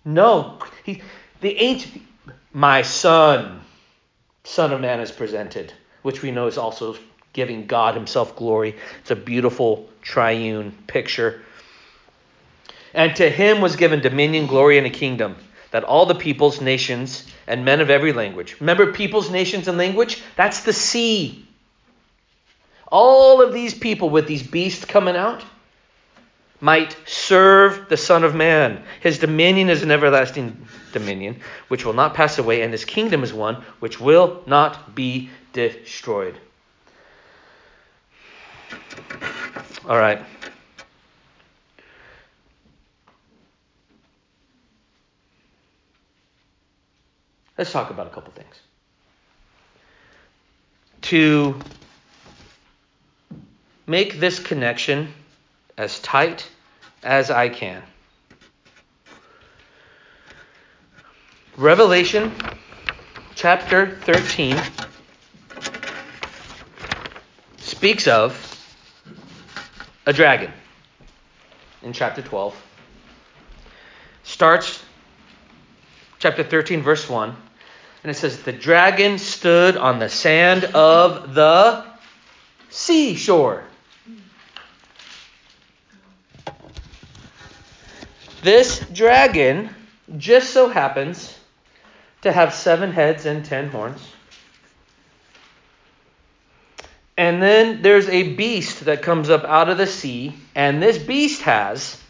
No. 0.05 0.59
He, 0.85 1.03
the 1.41 1.57
ancient, 1.59 2.03
my 2.53 2.83
son, 2.83 3.61
Son 4.45 4.73
of 4.73 4.81
Man 4.81 5.01
is 5.01 5.11
presented, 5.11 5.73
which 6.03 6.23
we 6.23 6.31
know 6.31 6.47
is 6.47 6.59
also 6.59 6.97
giving 7.33 7.67
God 7.67 7.95
himself 7.95 8.37
glory. 8.37 8.77
It's 9.01 9.11
a 9.11 9.17
beautiful 9.17 9.89
triune 10.03 10.77
picture 10.87 11.43
and 12.95 13.15
to 13.17 13.29
him 13.29 13.61
was 13.61 13.77
given 13.77 14.01
dominion, 14.01 14.47
glory, 14.47 14.79
and 14.79 14.87
a 14.87 14.91
kingdom, 14.91 15.37
that 15.73 15.85
all 15.85 16.07
the 16.07 16.15
peoples, 16.15 16.61
nations, 16.61 17.27
and 17.47 17.65
men 17.65 17.81
of 17.81 17.91
every 17.91 18.13
language. 18.13 18.57
Remember, 18.61 18.93
peoples, 18.93 19.31
nations, 19.31 19.69
and 19.69 19.77
language? 19.77 20.23
That's 20.37 20.63
the 20.63 20.73
sea. 20.73 21.47
All 22.87 23.43
of 23.43 23.53
these 23.53 23.75
people 23.75 24.09
with 24.09 24.29
these 24.29 24.43
beasts 24.43 24.85
coming 24.85 25.17
out 25.17 25.43
might 26.61 26.97
serve 27.05 27.89
the 27.89 27.97
Son 27.97 28.25
of 28.25 28.35
Man. 28.35 28.83
His 29.01 29.19
dominion 29.19 29.69
is 29.69 29.83
an 29.83 29.91
everlasting 29.91 30.67
dominion, 30.93 31.41
which 31.69 31.85
will 31.85 31.93
not 31.93 32.15
pass 32.15 32.39
away, 32.39 32.63
and 32.63 32.73
his 32.73 32.85
kingdom 32.85 33.25
is 33.25 33.33
one 33.33 33.57
which 33.81 34.01
will 34.01 34.43
not 34.47 34.95
be 34.95 35.29
destroyed. 35.53 36.39
All 39.87 39.99
right. 39.99 40.25
Let's 47.57 47.73
talk 47.73 47.91
about 47.91 48.07
a 48.07 48.11
couple 48.11 48.33
things. 48.33 48.55
To 51.03 51.59
make 53.87 54.19
this 54.19 54.39
connection 54.39 55.13
as 55.77 56.01
tight 56.01 56.49
as 57.03 57.31
I 57.31 57.49
can. 57.49 57.83
Revelation 61.57 62.33
chapter 63.37 63.99
13 64.01 64.59
speaks 67.59 68.09
of 68.09 68.41
a 70.07 70.13
dragon 70.13 70.51
in 71.83 71.93
chapter 71.93 72.23
12. 72.23 72.61
Starts 74.25 74.84
chapter 76.25 76.43
13, 76.43 76.81
verse 76.81 77.07
1. 77.07 77.37
And 78.03 78.11
it 78.11 78.15
says, 78.15 78.43
The 78.43 78.53
dragon 78.53 79.19
stood 79.19 79.77
on 79.77 79.99
the 79.99 80.09
sand 80.09 80.65
of 80.65 81.35
the 81.35 81.85
seashore. 82.71 83.63
This 88.43 88.79
dragon 88.91 89.69
just 90.17 90.55
so 90.55 90.71
happens 90.71 91.39
to 92.23 92.33
have 92.33 92.55
seven 92.55 92.91
heads 92.91 93.27
and 93.27 93.45
ten 93.45 93.69
horns. 93.69 94.01
And 97.19 97.43
then 97.43 97.83
there's 97.83 98.09
a 98.09 98.33
beast 98.33 98.87
that 98.87 99.03
comes 99.03 99.29
up 99.29 99.45
out 99.45 99.69
of 99.69 99.77
the 99.77 99.87
sea, 99.87 100.33
and 100.55 100.83
this 100.83 100.97
beast 100.97 101.43
has 101.43 102.01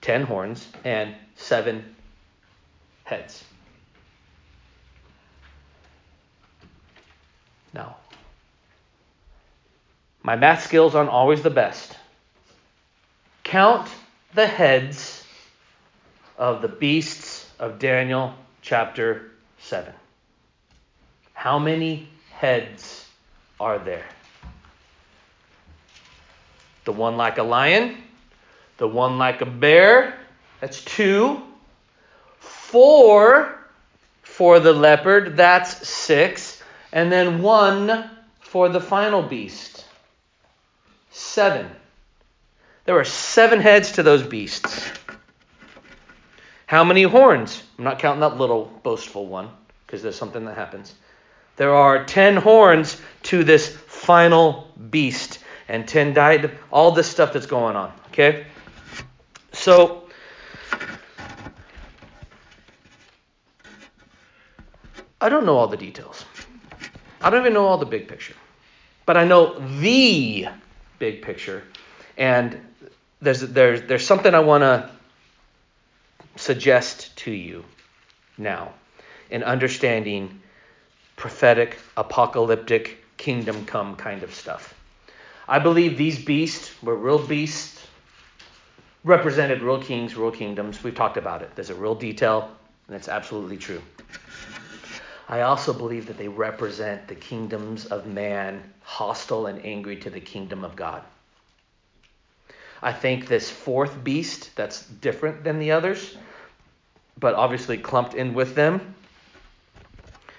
ten 0.00 0.22
horns 0.22 0.68
and 0.84 1.16
seven 1.34 1.93
heads. 3.04 3.44
Now, 7.72 7.96
my 10.22 10.36
math 10.36 10.64
skills 10.64 10.94
aren't 10.94 11.10
always 11.10 11.42
the 11.42 11.50
best. 11.50 11.96
Count 13.42 13.88
the 14.34 14.46
heads 14.46 15.22
of 16.38 16.62
the 16.62 16.68
beasts 16.68 17.48
of 17.58 17.78
Daniel 17.78 18.34
chapter 18.62 19.30
7. 19.58 19.92
How 21.34 21.58
many 21.58 22.08
heads 22.32 23.06
are 23.60 23.78
there? 23.78 24.06
The 26.84 26.92
one 26.92 27.16
like 27.16 27.38
a 27.38 27.42
lion, 27.42 27.96
the 28.78 28.88
one 28.88 29.18
like 29.18 29.40
a 29.40 29.46
bear, 29.46 30.18
that's 30.60 30.82
two. 30.84 31.42
Four 32.74 33.56
for 34.24 34.58
the 34.58 34.72
leopard, 34.72 35.36
that's 35.36 35.86
six. 35.86 36.60
And 36.92 37.12
then 37.12 37.40
one 37.40 38.10
for 38.40 38.68
the 38.68 38.80
final 38.80 39.22
beast, 39.22 39.84
seven. 41.12 41.70
There 42.84 42.98
are 42.98 43.04
seven 43.04 43.60
heads 43.60 43.92
to 43.92 44.02
those 44.02 44.24
beasts. 44.24 44.90
How 46.66 46.82
many 46.82 47.04
horns? 47.04 47.62
I'm 47.78 47.84
not 47.84 48.00
counting 48.00 48.22
that 48.22 48.38
little 48.38 48.64
boastful 48.82 49.26
one 49.28 49.50
because 49.86 50.02
there's 50.02 50.18
something 50.18 50.44
that 50.46 50.56
happens. 50.56 50.92
There 51.54 51.72
are 51.72 52.04
10 52.04 52.38
horns 52.38 53.00
to 53.30 53.44
this 53.44 53.68
final 53.68 54.68
beast, 54.90 55.38
and 55.68 55.86
10 55.86 56.12
died. 56.12 56.50
All 56.72 56.90
this 56.90 57.06
stuff 57.06 57.34
that's 57.34 57.46
going 57.46 57.76
on. 57.76 57.92
Okay? 58.08 58.46
So, 59.52 60.03
I 65.24 65.30
don't 65.30 65.46
know 65.46 65.56
all 65.56 65.68
the 65.68 65.78
details. 65.78 66.22
I 67.22 67.30
don't 67.30 67.40
even 67.40 67.54
know 67.54 67.64
all 67.64 67.78
the 67.78 67.86
big 67.86 68.08
picture. 68.08 68.34
But 69.06 69.16
I 69.16 69.24
know 69.24 69.58
the 69.58 70.48
big 70.98 71.22
picture. 71.22 71.62
And 72.18 72.60
there's, 73.22 73.40
there's, 73.40 73.80
there's 73.88 74.06
something 74.06 74.34
I 74.34 74.40
want 74.40 74.64
to 74.64 74.90
suggest 76.36 77.16
to 77.24 77.30
you 77.30 77.64
now 78.36 78.74
in 79.30 79.42
understanding 79.42 80.42
prophetic, 81.16 81.78
apocalyptic, 81.96 83.02
kingdom 83.16 83.64
come 83.64 83.96
kind 83.96 84.24
of 84.24 84.34
stuff. 84.34 84.74
I 85.48 85.58
believe 85.58 85.96
these 85.96 86.22
beasts 86.22 86.70
were 86.82 86.96
real 86.96 87.18
beasts, 87.26 87.86
represented 89.04 89.62
real 89.62 89.80
kings, 89.80 90.16
real 90.16 90.32
kingdoms. 90.32 90.84
We've 90.84 90.94
talked 90.94 91.16
about 91.16 91.40
it. 91.40 91.50
There's 91.54 91.70
a 91.70 91.74
real 91.74 91.94
detail, 91.94 92.50
and 92.88 92.96
it's 92.96 93.08
absolutely 93.08 93.56
true. 93.56 93.80
I 95.28 95.40
also 95.40 95.72
believe 95.72 96.06
that 96.06 96.18
they 96.18 96.28
represent 96.28 97.08
the 97.08 97.14
kingdoms 97.14 97.86
of 97.86 98.06
man, 98.06 98.62
hostile 98.82 99.46
and 99.46 99.64
angry 99.64 99.96
to 99.96 100.10
the 100.10 100.20
kingdom 100.20 100.64
of 100.64 100.76
God. 100.76 101.02
I 102.82 102.92
think 102.92 103.26
this 103.26 103.50
fourth 103.50 104.04
beast 104.04 104.54
that's 104.56 104.84
different 104.84 105.42
than 105.42 105.58
the 105.58 105.72
others, 105.72 106.16
but 107.18 107.34
obviously 107.34 107.78
clumped 107.78 108.14
in 108.14 108.34
with 108.34 108.54
them. 108.54 108.94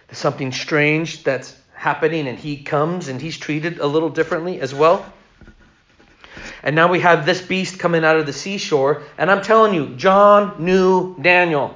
There's 0.07 0.19
something 0.19 0.51
strange 0.51 1.23
that's 1.23 1.55
happening, 1.73 2.27
and 2.27 2.37
he 2.37 2.57
comes 2.57 3.07
and 3.07 3.19
he's 3.19 3.37
treated 3.37 3.79
a 3.79 3.87
little 3.87 4.09
differently 4.09 4.61
as 4.61 4.75
well. 4.75 5.11
And 6.61 6.75
now 6.75 6.87
we 6.87 6.99
have 6.99 7.25
this 7.25 7.41
beast 7.41 7.79
coming 7.79 8.05
out 8.05 8.17
of 8.17 8.27
the 8.27 8.33
seashore, 8.33 9.03
and 9.17 9.31
I'm 9.31 9.41
telling 9.41 9.73
you, 9.73 9.95
John 9.95 10.63
knew 10.63 11.15
Daniel. 11.19 11.75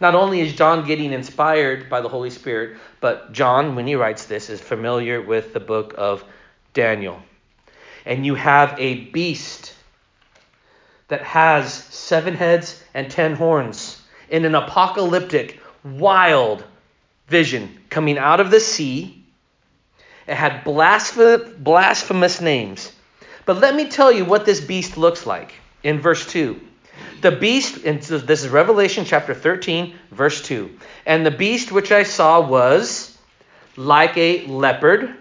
Not 0.00 0.14
only 0.14 0.40
is 0.40 0.54
John 0.54 0.86
getting 0.86 1.12
inspired 1.12 1.88
by 1.88 2.00
the 2.00 2.08
Holy 2.08 2.30
Spirit, 2.30 2.78
but 3.00 3.32
John, 3.32 3.74
when 3.74 3.86
he 3.86 3.94
writes 3.94 4.26
this, 4.26 4.50
is 4.50 4.60
familiar 4.60 5.20
with 5.20 5.52
the 5.52 5.60
book 5.60 5.94
of 5.96 6.24
Daniel 6.74 7.22
and 8.04 8.26
you 8.26 8.34
have 8.34 8.74
a 8.78 9.04
beast 9.06 9.74
that 11.08 11.22
has 11.22 11.72
seven 11.72 12.34
heads 12.34 12.82
and 12.94 13.10
ten 13.10 13.34
horns 13.34 14.00
in 14.30 14.44
an 14.44 14.54
apocalyptic, 14.54 15.60
wild 15.84 16.64
vision 17.28 17.78
coming 17.90 18.18
out 18.18 18.40
of 18.40 18.50
the 18.50 18.60
sea. 18.60 19.24
It 20.26 20.34
had 20.34 20.64
blasphemous 20.64 22.40
names. 22.40 22.92
But 23.44 23.58
let 23.58 23.74
me 23.74 23.88
tell 23.88 24.12
you 24.12 24.24
what 24.24 24.46
this 24.46 24.60
beast 24.60 24.96
looks 24.96 25.26
like 25.26 25.52
in 25.82 25.98
verse 25.98 26.26
2. 26.26 26.60
The 27.20 27.32
beast, 27.32 27.84
and 27.84 28.00
this 28.02 28.42
is 28.42 28.48
Revelation 28.48 29.04
chapter 29.04 29.34
13, 29.34 29.94
verse 30.10 30.42
2. 30.42 30.70
And 31.06 31.24
the 31.24 31.30
beast 31.30 31.70
which 31.70 31.92
I 31.92 32.02
saw 32.02 32.40
was 32.40 33.16
like 33.76 34.16
a 34.16 34.46
leopard, 34.46 35.14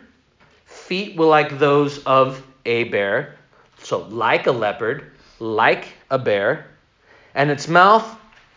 feet 0.66 1.16
were 1.16 1.26
like 1.26 1.60
those 1.60 2.04
of 2.04 2.44
a 2.66 2.86
bear, 2.86 3.36
so 3.80 4.00
like 4.08 4.48
a 4.48 4.52
leopard, 4.52 5.12
like 5.40 5.88
a 6.10 6.20
bear, 6.20 6.68
and 7.34 7.50
its 7.50 7.68
mouth 7.68 8.06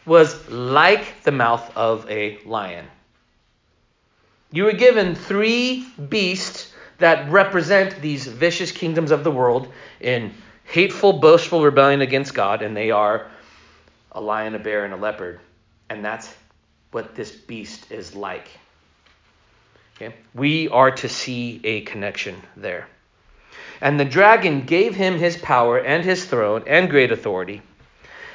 was 0.06 0.48
like 0.48 1.22
the 1.22 1.32
mouth 1.32 1.76
of 1.76 2.10
a 2.10 2.38
lion. 2.44 2.86
You 4.52 4.64
were 4.64 4.72
given 4.72 5.14
three 5.14 5.86
beasts 6.08 6.72
that 6.98 7.30
represent 7.30 8.00
these 8.00 8.26
vicious 8.26 8.70
kingdoms 8.70 9.10
of 9.10 9.24
the 9.24 9.30
world 9.30 9.72
in 10.00 10.32
hateful, 10.64 11.14
boastful 11.14 11.62
rebellion 11.62 12.00
against 12.00 12.34
God, 12.34 12.62
and 12.62 12.76
they 12.76 12.90
are 12.90 13.30
a 14.12 14.20
lion, 14.20 14.54
a 14.54 14.58
bear, 14.58 14.84
and 14.84 14.94
a 14.94 14.96
leopard. 14.96 15.40
And 15.88 16.04
that's 16.04 16.34
what 16.90 17.14
this 17.14 17.30
beast 17.30 17.90
is 17.90 18.14
like. 18.14 18.48
Okay? 19.96 20.14
We 20.34 20.68
are 20.68 20.90
to 20.92 21.08
see 21.08 21.60
a 21.64 21.82
connection 21.82 22.40
there. 22.56 22.88
And 23.80 23.98
the 23.98 24.04
dragon 24.04 24.62
gave 24.62 24.94
him 24.94 25.18
his 25.18 25.36
power 25.36 25.78
and 25.78 26.04
his 26.04 26.24
throne 26.24 26.64
and 26.66 26.90
great 26.90 27.12
authority. 27.12 27.62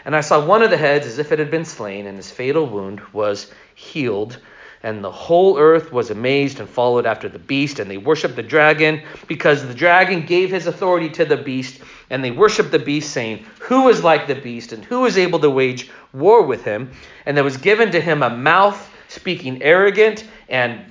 And 0.06 0.16
I 0.16 0.22
saw 0.22 0.46
one 0.46 0.62
of 0.62 0.70
the 0.70 0.78
heads 0.78 1.06
as 1.06 1.20
if 1.20 1.32
it 1.32 1.40
had 1.40 1.52
been 1.52 1.66
slain, 1.66 2.06
and 2.06 2.18
his 2.18 2.32
fatal 2.32 2.66
wound 2.66 3.02
was 3.12 3.52
healed. 3.76 4.40
And 4.82 5.04
the 5.04 5.12
whole 5.12 5.58
earth 5.58 5.92
was 5.92 6.10
amazed 6.10 6.60
and 6.60 6.70
followed 6.70 7.06
after 7.06 7.28
the 7.28 7.40
beast, 7.40 7.80
and 7.80 7.92
they 7.92 7.98
worshiped 7.98 8.36
the 8.36 8.44
dragon, 8.44 9.02
because 9.28 9.68
the 9.68 9.74
dragon 9.74 10.26
gave 10.26 10.50
his 10.52 10.68
authority 10.68 11.10
to 11.10 11.26
the 11.26 11.36
beast, 11.36 11.82
and 12.10 12.24
they 12.24 12.32
worshiped 12.32 12.72
the 12.72 12.80
beast, 12.80 13.12
saying, 13.12 13.46
Who 13.60 13.90
is 13.90 14.04
like 14.04 14.28
the 14.28 14.36
beast, 14.36 14.72
and 14.72 14.84
who 14.86 15.06
is 15.06 15.18
able 15.18 15.40
to 15.40 15.50
wage 15.50 15.90
war 16.14 16.44
with 16.44 16.64
him? 16.64 16.92
And 17.26 17.36
there 17.36 17.44
was 17.44 17.58
given 17.58 17.92
to 17.92 18.00
him 18.00 18.24
a 18.24 18.30
mouth 18.30 18.90
speaking 19.10 19.62
arrogant 19.62 20.24
and 20.48 20.86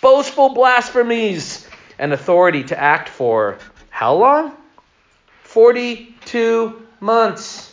boastful 0.00 0.50
blasphemies, 0.50 1.68
and 1.98 2.12
authority 2.12 2.64
to 2.64 2.78
act 2.78 3.08
for 3.08 3.58
how 3.90 4.14
long? 4.14 4.56
42 5.44 6.82
months. 6.98 7.72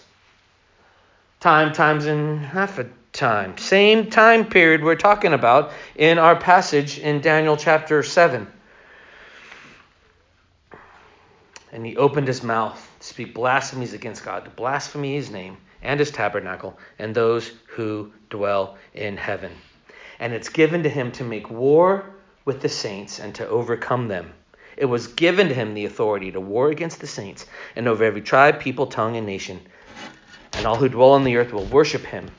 Time 1.40 1.74
times 1.74 2.06
in 2.06 2.38
half 2.38 2.78
a 2.78 2.88
time. 3.20 3.58
Same 3.58 4.10
time 4.10 4.46
period 4.46 4.82
we're 4.82 4.96
talking 4.96 5.34
about 5.34 5.74
in 5.98 6.18
our 6.18 6.38
passage 6.38 6.98
in 7.00 7.20
Daniel 7.20 7.58
chapter 7.58 8.02
7. 8.02 8.48
And 11.74 11.86
he 11.86 11.98
opened 11.98 12.28
his 12.28 12.42
mouth 12.42 12.82
to 13.00 13.06
speak 13.06 13.36
blasphemies 13.36 13.94
against 13.94 14.24
God, 14.24 14.46
to 14.46 14.50
blaspheme 14.52 15.04
his 15.04 15.30
name 15.30 15.58
and 15.82 16.00
his 16.00 16.12
tabernacle 16.12 16.80
and 16.98 17.14
those 17.14 17.52
who 17.68 18.12
dwell 18.30 18.78
in 18.94 19.18
heaven. 19.18 19.52
And 20.20 20.34
it's 20.34 20.50
given 20.50 20.84
to 20.84 20.90
him 20.90 21.12
to 21.14 21.24
make 21.24 21.50
war 21.50 22.06
with 22.46 22.62
the 22.62 22.70
saints 22.70 23.20
and 23.20 23.36
to 23.36 23.48
overcome 23.48 24.08
them. 24.08 24.34
It 24.78 24.86
was 24.86 25.08
given 25.08 25.50
to 25.50 25.54
him 25.54 25.74
the 25.74 25.86
authority 25.86 26.32
to 26.32 26.40
war 26.40 26.70
against 26.70 27.02
the 27.02 27.08
saints 27.08 27.46
and 27.76 27.86
over 27.86 28.06
every 28.06 28.22
tribe, 28.22 28.62
people, 28.62 28.88
tongue, 28.88 29.18
and 29.18 29.26
nation. 29.26 29.60
And 30.54 30.66
all 30.66 30.78
who 30.78 30.88
dwell 30.88 31.12
on 31.12 31.26
the 31.26 31.36
earth 31.36 31.52
will 31.52 31.66
worship 31.66 32.06
him. 32.06 32.32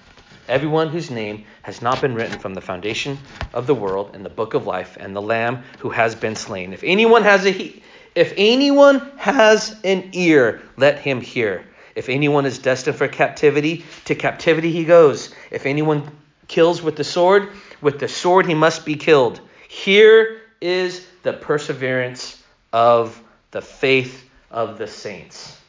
Everyone 0.51 0.89
whose 0.89 1.13
name 1.13 1.45
has 1.63 1.81
not 1.81 2.01
been 2.01 2.17
written 2.17 2.41
from 2.41 2.55
the 2.55 2.61
foundation 2.61 3.19
of 3.55 3.69
the 3.69 3.75
world 3.75 4.17
in 4.17 4.25
the 4.25 4.29
book 4.29 4.55
of 4.55 4.67
life, 4.67 4.97
and 4.99 5.15
the 5.15 5.23
Lamb 5.23 5.63
who 5.79 5.91
has 5.91 6.17
been 6.17 6.35
slain. 6.35 6.73
If 6.73 6.83
anyone 6.83 7.23
has 7.23 7.47
a 7.47 7.73
if 8.17 8.35
anyone 8.37 9.13
has 9.17 9.77
an 9.85 10.11
ear, 10.13 10.61
let 10.77 10.99
him 10.99 11.21
hear. 11.21 11.65
If 11.95 12.09
anyone 12.09 12.47
is 12.47 12.59
destined 12.59 12.97
for 12.97 13.07
captivity, 13.07 13.85
to 14.07 14.17
captivity 14.17 14.73
he 14.73 14.85
goes. 14.85 15.33
If 15.53 15.67
anyone 15.67 16.11
kills 16.49 16.83
with 16.83 16.97
the 16.97 17.05
sword, 17.05 17.51
with 17.81 18.01
the 18.01 18.09
sword 18.09 18.47
he 18.47 18.55
must 18.55 18.85
be 18.85 18.97
killed. 18.97 19.41
Here 19.69 20.41
is 20.61 21.07
the 21.23 21.33
perseverance 21.33 22.43
of 22.73 23.23
the 23.53 23.63
faith 23.63 24.29
of 24.51 24.79
the 24.79 24.89
saints. 24.89 25.60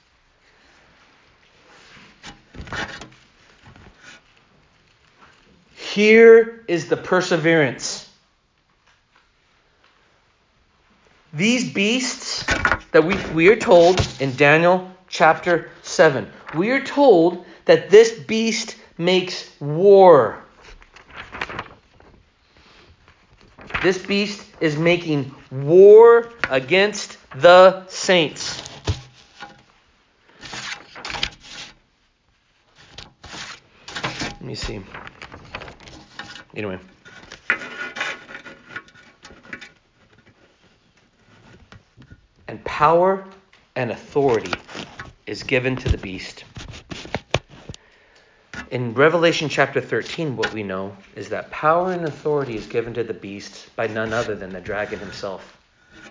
Here 6.02 6.64
is 6.68 6.88
the 6.88 6.98
perseverance. 6.98 8.10
These 11.32 11.72
beasts 11.72 12.44
that 12.92 13.04
we, 13.04 13.16
we 13.36 13.50
are 13.50 13.56
told 13.56 14.02
in 14.20 14.36
Daniel 14.36 14.90
chapter 15.10 15.70
7, 15.84 16.28
we 16.56 16.72
are 16.72 16.84
told 16.84 17.46
that 17.66 17.92
this 17.92 18.18
beast 18.18 18.78
makes 18.98 19.48
war. 19.62 20.44
This 23.84 24.00
beast 24.00 24.44
is 24.60 24.76
making 24.78 25.36
war 25.52 26.32
against 26.50 27.20
the 27.36 27.86
saints. 27.90 28.60
Let 34.32 34.42
me 34.42 34.56
see. 34.56 34.82
Anyway. 36.56 36.80
And 42.48 42.64
power 42.66 43.26
and 43.76 43.92
authority 43.92 44.54
is 45.26 45.44
given 45.44 45.76
to 45.78 45.90
the 45.90 45.98
beast. 45.98 46.44
In 48.72 48.94
Revelation 48.94 49.50
chapter 49.50 49.82
13, 49.82 50.38
what 50.38 50.54
we 50.54 50.64
know 50.64 50.96
is 51.16 51.30
that 51.30 51.52
power 51.52 51.92
and 51.92 52.06
authority 52.06 52.56
is 52.56 52.66
given 52.68 52.94
to 52.94 53.04
the 53.04 53.14
beast 53.14 53.74
by 53.76 53.88
none 53.88 54.14
other 54.14 54.36
than 54.36 54.52
the 54.52 54.62
dragon 54.62 55.00
himself. 55.00 55.58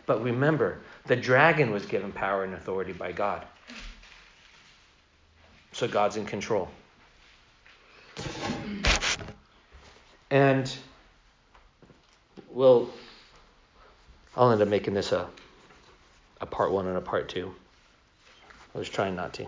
But 0.07 0.22
remember, 0.22 0.80
the 1.07 1.16
dragon 1.16 1.70
was 1.70 1.86
given 1.86 2.12
power 2.12 2.45
and 2.45 2.55
authority 2.55 2.93
by 2.93 3.12
God. 3.12 3.47
So 5.72 5.88
God's 5.88 6.16
in 6.16 6.26
control. 6.26 6.68
And 10.30 10.72
well, 12.52 12.88
I'll 14.36 14.50
end 14.52 14.62
up 14.62 14.68
making 14.68 14.94
this 14.94 15.12
a 15.12 15.28
a 16.40 16.46
part 16.46 16.72
one 16.72 16.86
and 16.86 16.96
a 16.96 17.00
part 17.00 17.28
two. 17.28 17.54
I 18.74 18.78
was 18.78 18.88
trying 18.88 19.16
not 19.16 19.34
to, 19.34 19.46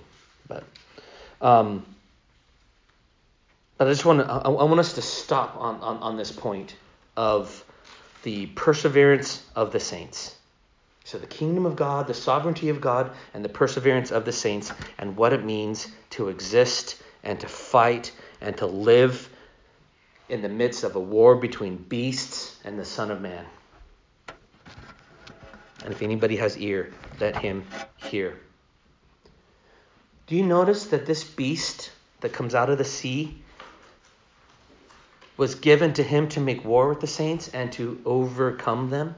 but 0.49 0.65
um, 1.41 1.87
but 3.79 3.87
I 3.87 3.91
just 3.91 4.05
want 4.05 4.21
to 4.21 4.27
I, 4.27 4.39
I 4.39 4.65
want 4.65 4.81
us 4.81 4.95
to 4.95 5.03
stop 5.03 5.57
on, 5.57 5.77
on 5.77 5.99
on 5.99 6.17
this 6.17 6.33
point 6.33 6.75
of 7.17 7.65
the 8.23 8.47
perseverance 8.47 9.43
of 9.55 9.73
the 9.73 9.81
saints. 9.81 10.37
So 11.05 11.19
the 11.19 11.27
kingdom 11.27 11.67
of 11.67 11.75
God, 11.75 12.07
the 12.07 12.15
sovereignty 12.15 12.69
of 12.69 12.81
God, 12.81 13.11
and 13.35 13.45
the 13.45 13.49
perseverance 13.49 14.13
of 14.13 14.25
the 14.25 14.33
saints, 14.33 14.73
and 14.99 15.17
what 15.17 15.33
it 15.33 15.45
means 15.45 15.89
to 16.11 16.29
exist 16.29 17.03
and 17.25 17.41
to 17.41 17.49
fight 17.49 18.13
and 18.41 18.57
to 18.59 18.67
live 18.67 19.29
in 20.33 20.41
the 20.41 20.49
midst 20.49 20.83
of 20.83 20.97
a 20.97 21.01
war 21.01 21.37
between 21.37 21.77
beasts 21.77 22.57
and 22.65 22.79
the 22.79 22.87
Son 22.87 23.11
of 23.11 23.21
Man. 23.21 23.45
And 25.85 25.93
if 25.93 26.01
anybody 26.01 26.37
has 26.37 26.57
ear, 26.57 26.91
let 27.21 27.37
him 27.37 27.67
hear. 27.99 28.41
Do 30.27 30.35
you 30.35 30.43
notice 30.43 30.87
that 30.87 31.05
this 31.05 31.23
beast 31.23 31.91
that 32.21 32.33
comes 32.33 32.55
out 32.55 32.71
of 32.71 32.79
the 32.79 32.85
sea 32.85 33.43
was 35.37 35.55
given 35.55 35.93
to 35.93 36.03
him 36.03 36.31
to 36.31 36.41
make 36.41 36.65
war 36.65 36.89
with 36.89 37.03
the 37.03 37.07
saints 37.07 37.49
and 37.49 37.71
to 37.73 38.01
overcome 38.07 38.89
them? 38.89 39.15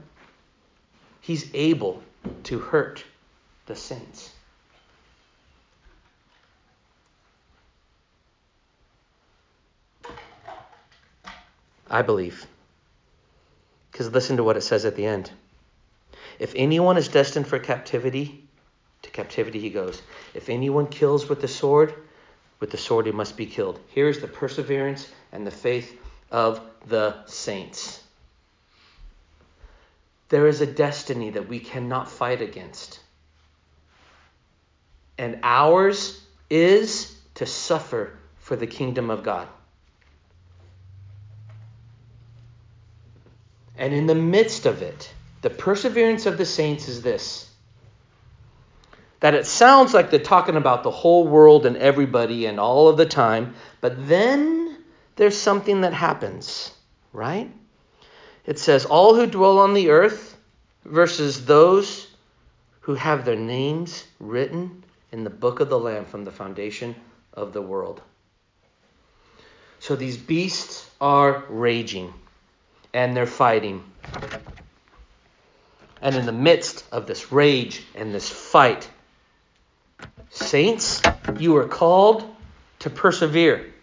He's 1.21 1.49
able 1.53 2.03
to 2.43 2.59
hurt 2.59 3.05
the 3.67 3.75
saints. 3.77 4.34
I 11.95 12.01
believe. 12.01 12.45
Because 13.89 14.11
listen 14.11 14.35
to 14.35 14.43
what 14.43 14.57
it 14.57 14.63
says 14.63 14.83
at 14.83 14.97
the 14.97 15.05
end. 15.05 15.31
If 16.39 16.51
anyone 16.57 16.97
is 16.97 17.07
destined 17.07 17.47
for 17.47 17.57
captivity, 17.57 18.43
to 19.03 19.09
captivity 19.11 19.61
he 19.61 19.69
goes. 19.69 20.01
If 20.33 20.49
anyone 20.49 20.87
kills 20.87 21.29
with 21.29 21.39
the 21.39 21.47
sword, 21.47 21.93
with 22.59 22.71
the 22.71 22.77
sword 22.77 23.05
he 23.05 23.13
must 23.13 23.37
be 23.37 23.45
killed. 23.45 23.79
Here 23.87 24.09
is 24.09 24.19
the 24.19 24.27
perseverance 24.27 25.09
and 25.31 25.47
the 25.47 25.51
faith 25.51 25.97
of 26.31 26.59
the 26.85 27.25
saints. 27.27 28.03
There 30.27 30.47
is 30.47 30.59
a 30.59 30.67
destiny 30.67 31.29
that 31.29 31.47
we 31.47 31.59
cannot 31.59 32.11
fight 32.11 32.41
against. 32.41 32.99
And 35.17 35.39
ours 35.43 36.21
is 36.49 37.17
to 37.35 37.45
suffer 37.45 38.17
for 38.39 38.57
the 38.57 38.67
kingdom 38.67 39.09
of 39.09 39.23
God. 39.23 39.47
And 43.77 43.93
in 43.93 44.07
the 44.07 44.15
midst 44.15 44.65
of 44.65 44.81
it, 44.81 45.11
the 45.41 45.49
perseverance 45.49 46.25
of 46.25 46.37
the 46.37 46.45
saints 46.45 46.87
is 46.87 47.01
this 47.01 47.49
that 49.21 49.33
it 49.33 49.45
sounds 49.47 49.93
like 49.93 50.11
they're 50.11 50.19
talking 50.19 50.55
about 50.55 50.83
the 50.83 50.91
whole 50.91 51.25
world 51.27 51.65
and 51.65 51.77
everybody 51.77 52.45
and 52.45 52.59
all 52.59 52.89
of 52.89 52.97
the 52.97 53.05
time, 53.05 53.55
but 53.81 54.07
then 54.07 54.77
there's 55.15 55.37
something 55.37 55.81
that 55.81 55.93
happens, 55.93 56.71
right? 57.11 57.49
It 58.45 58.59
says, 58.59 58.85
All 58.85 59.15
who 59.15 59.25
dwell 59.25 59.57
on 59.57 59.73
the 59.73 59.89
earth 59.89 60.37
versus 60.83 61.45
those 61.45 62.07
who 62.81 62.93
have 62.93 63.25
their 63.25 63.37
names 63.37 64.03
written 64.19 64.83
in 65.11 65.23
the 65.23 65.31
book 65.31 65.59
of 65.59 65.69
the 65.69 65.79
Lamb 65.79 66.05
from 66.05 66.23
the 66.23 66.31
foundation 66.31 66.95
of 67.33 67.53
the 67.53 67.61
world. 67.61 68.01
So 69.79 69.95
these 69.95 70.17
beasts 70.17 70.89
are 71.01 71.45
raging 71.49 72.13
and 72.95 73.15
they're 73.15 73.27
fighting. 73.27 73.83
And 76.01 76.15
in 76.15 76.25
the 76.25 76.31
midst 76.31 76.85
of 76.93 77.07
this 77.07 77.29
rage 77.29 77.83
and 77.93 78.13
this 78.13 78.29
fight, 78.29 78.89
saints, 80.29 81.01
you 81.37 81.57
are 81.57 81.67
called 81.67 82.23
to 82.79 82.89
persevere. 82.89 83.73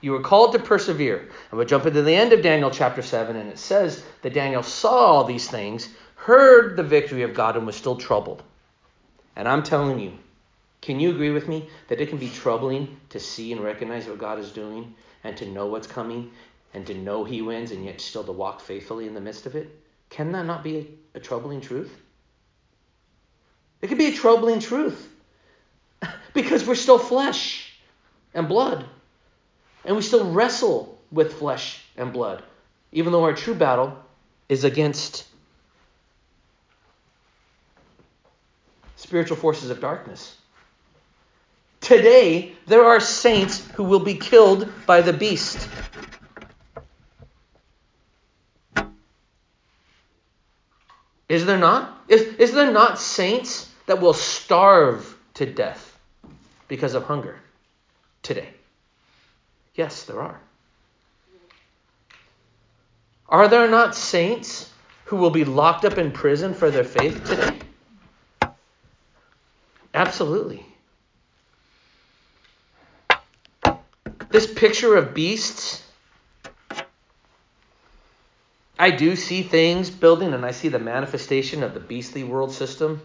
You 0.00 0.14
are 0.14 0.22
called 0.22 0.52
to 0.52 0.58
persevere. 0.58 1.28
And 1.50 1.58
we 1.58 1.66
jump 1.66 1.84
into 1.84 2.00
the 2.00 2.14
end 2.14 2.32
of 2.32 2.42
Daniel 2.42 2.70
chapter 2.70 3.02
7, 3.02 3.36
and 3.36 3.50
it 3.50 3.58
says 3.58 4.02
that 4.22 4.32
Daniel 4.32 4.62
saw 4.62 5.12
all 5.12 5.24
these 5.24 5.48
things, 5.48 5.86
heard 6.14 6.76
the 6.78 6.82
victory 6.82 7.24
of 7.24 7.34
God, 7.34 7.58
and 7.58 7.66
was 7.66 7.76
still 7.76 7.96
troubled. 7.96 8.42
And 9.36 9.46
I'm 9.46 9.62
telling 9.62 10.00
you, 10.00 10.12
can 10.80 10.98
you 10.98 11.10
agree 11.10 11.30
with 11.30 11.46
me 11.46 11.68
that 11.88 12.00
it 12.00 12.08
can 12.08 12.18
be 12.18 12.30
troubling 12.30 12.96
to 13.10 13.20
see 13.20 13.52
and 13.52 13.60
recognize 13.60 14.06
what 14.06 14.18
God 14.18 14.38
is 14.38 14.50
doing 14.50 14.94
and 15.24 15.36
to 15.36 15.46
know 15.46 15.66
what's 15.66 15.86
coming 15.86 16.30
and 16.74 16.86
to 16.86 16.94
know 16.94 17.24
he 17.24 17.42
wins 17.42 17.70
and 17.70 17.84
yet 17.84 18.00
still 18.00 18.24
to 18.24 18.32
walk 18.32 18.60
faithfully 18.60 19.06
in 19.06 19.14
the 19.14 19.20
midst 19.20 19.46
of 19.46 19.54
it? 19.54 19.68
Can 20.10 20.32
that 20.32 20.46
not 20.46 20.62
be 20.62 20.76
a, 21.14 21.18
a 21.18 21.20
troubling 21.20 21.60
truth? 21.60 21.90
It 23.80 23.88
can 23.88 23.98
be 23.98 24.06
a 24.06 24.12
troubling 24.12 24.60
truth 24.60 25.08
because 26.34 26.66
we're 26.66 26.74
still 26.74 26.98
flesh 26.98 27.72
and 28.34 28.48
blood. 28.48 28.84
And 29.84 29.96
we 29.96 30.02
still 30.02 30.32
wrestle 30.32 30.98
with 31.10 31.34
flesh 31.34 31.84
and 31.96 32.12
blood, 32.12 32.42
even 32.92 33.12
though 33.12 33.24
our 33.24 33.34
true 33.34 33.54
battle 33.54 33.98
is 34.48 34.64
against 34.64 35.24
spiritual 38.96 39.36
forces 39.36 39.70
of 39.70 39.80
darkness. 39.80 40.36
Today, 41.80 42.52
there 42.66 42.84
are 42.84 43.00
saints 43.00 43.66
who 43.74 43.82
will 43.82 44.00
be 44.00 44.14
killed 44.14 44.72
by 44.86 45.00
the 45.00 45.12
beast. 45.12 45.68
Is 51.32 51.46
there 51.46 51.56
not? 51.56 52.04
Is, 52.08 52.20
is 52.34 52.52
there 52.52 52.70
not 52.70 52.98
saints 52.98 53.66
that 53.86 54.02
will 54.02 54.12
starve 54.12 55.16
to 55.32 55.46
death 55.46 55.98
because 56.68 56.92
of 56.92 57.04
hunger 57.04 57.40
today? 58.22 58.50
Yes, 59.74 60.04
there 60.04 60.20
are. 60.20 60.38
Are 63.30 63.48
there 63.48 63.66
not 63.66 63.94
saints 63.94 64.70
who 65.06 65.16
will 65.16 65.30
be 65.30 65.46
locked 65.46 65.86
up 65.86 65.96
in 65.96 66.12
prison 66.12 66.52
for 66.52 66.70
their 66.70 66.84
faith 66.84 67.24
today? 67.24 67.58
Absolutely. 69.94 70.66
This 74.28 74.52
picture 74.52 74.96
of 74.96 75.14
beasts, 75.14 75.81
I 78.82 78.90
do 78.90 79.14
see 79.14 79.44
things 79.44 79.90
building, 79.90 80.34
and 80.34 80.44
I 80.44 80.50
see 80.50 80.66
the 80.66 80.80
manifestation 80.80 81.62
of 81.62 81.72
the 81.72 81.78
beastly 81.78 82.24
world 82.24 82.50
system 82.50 83.00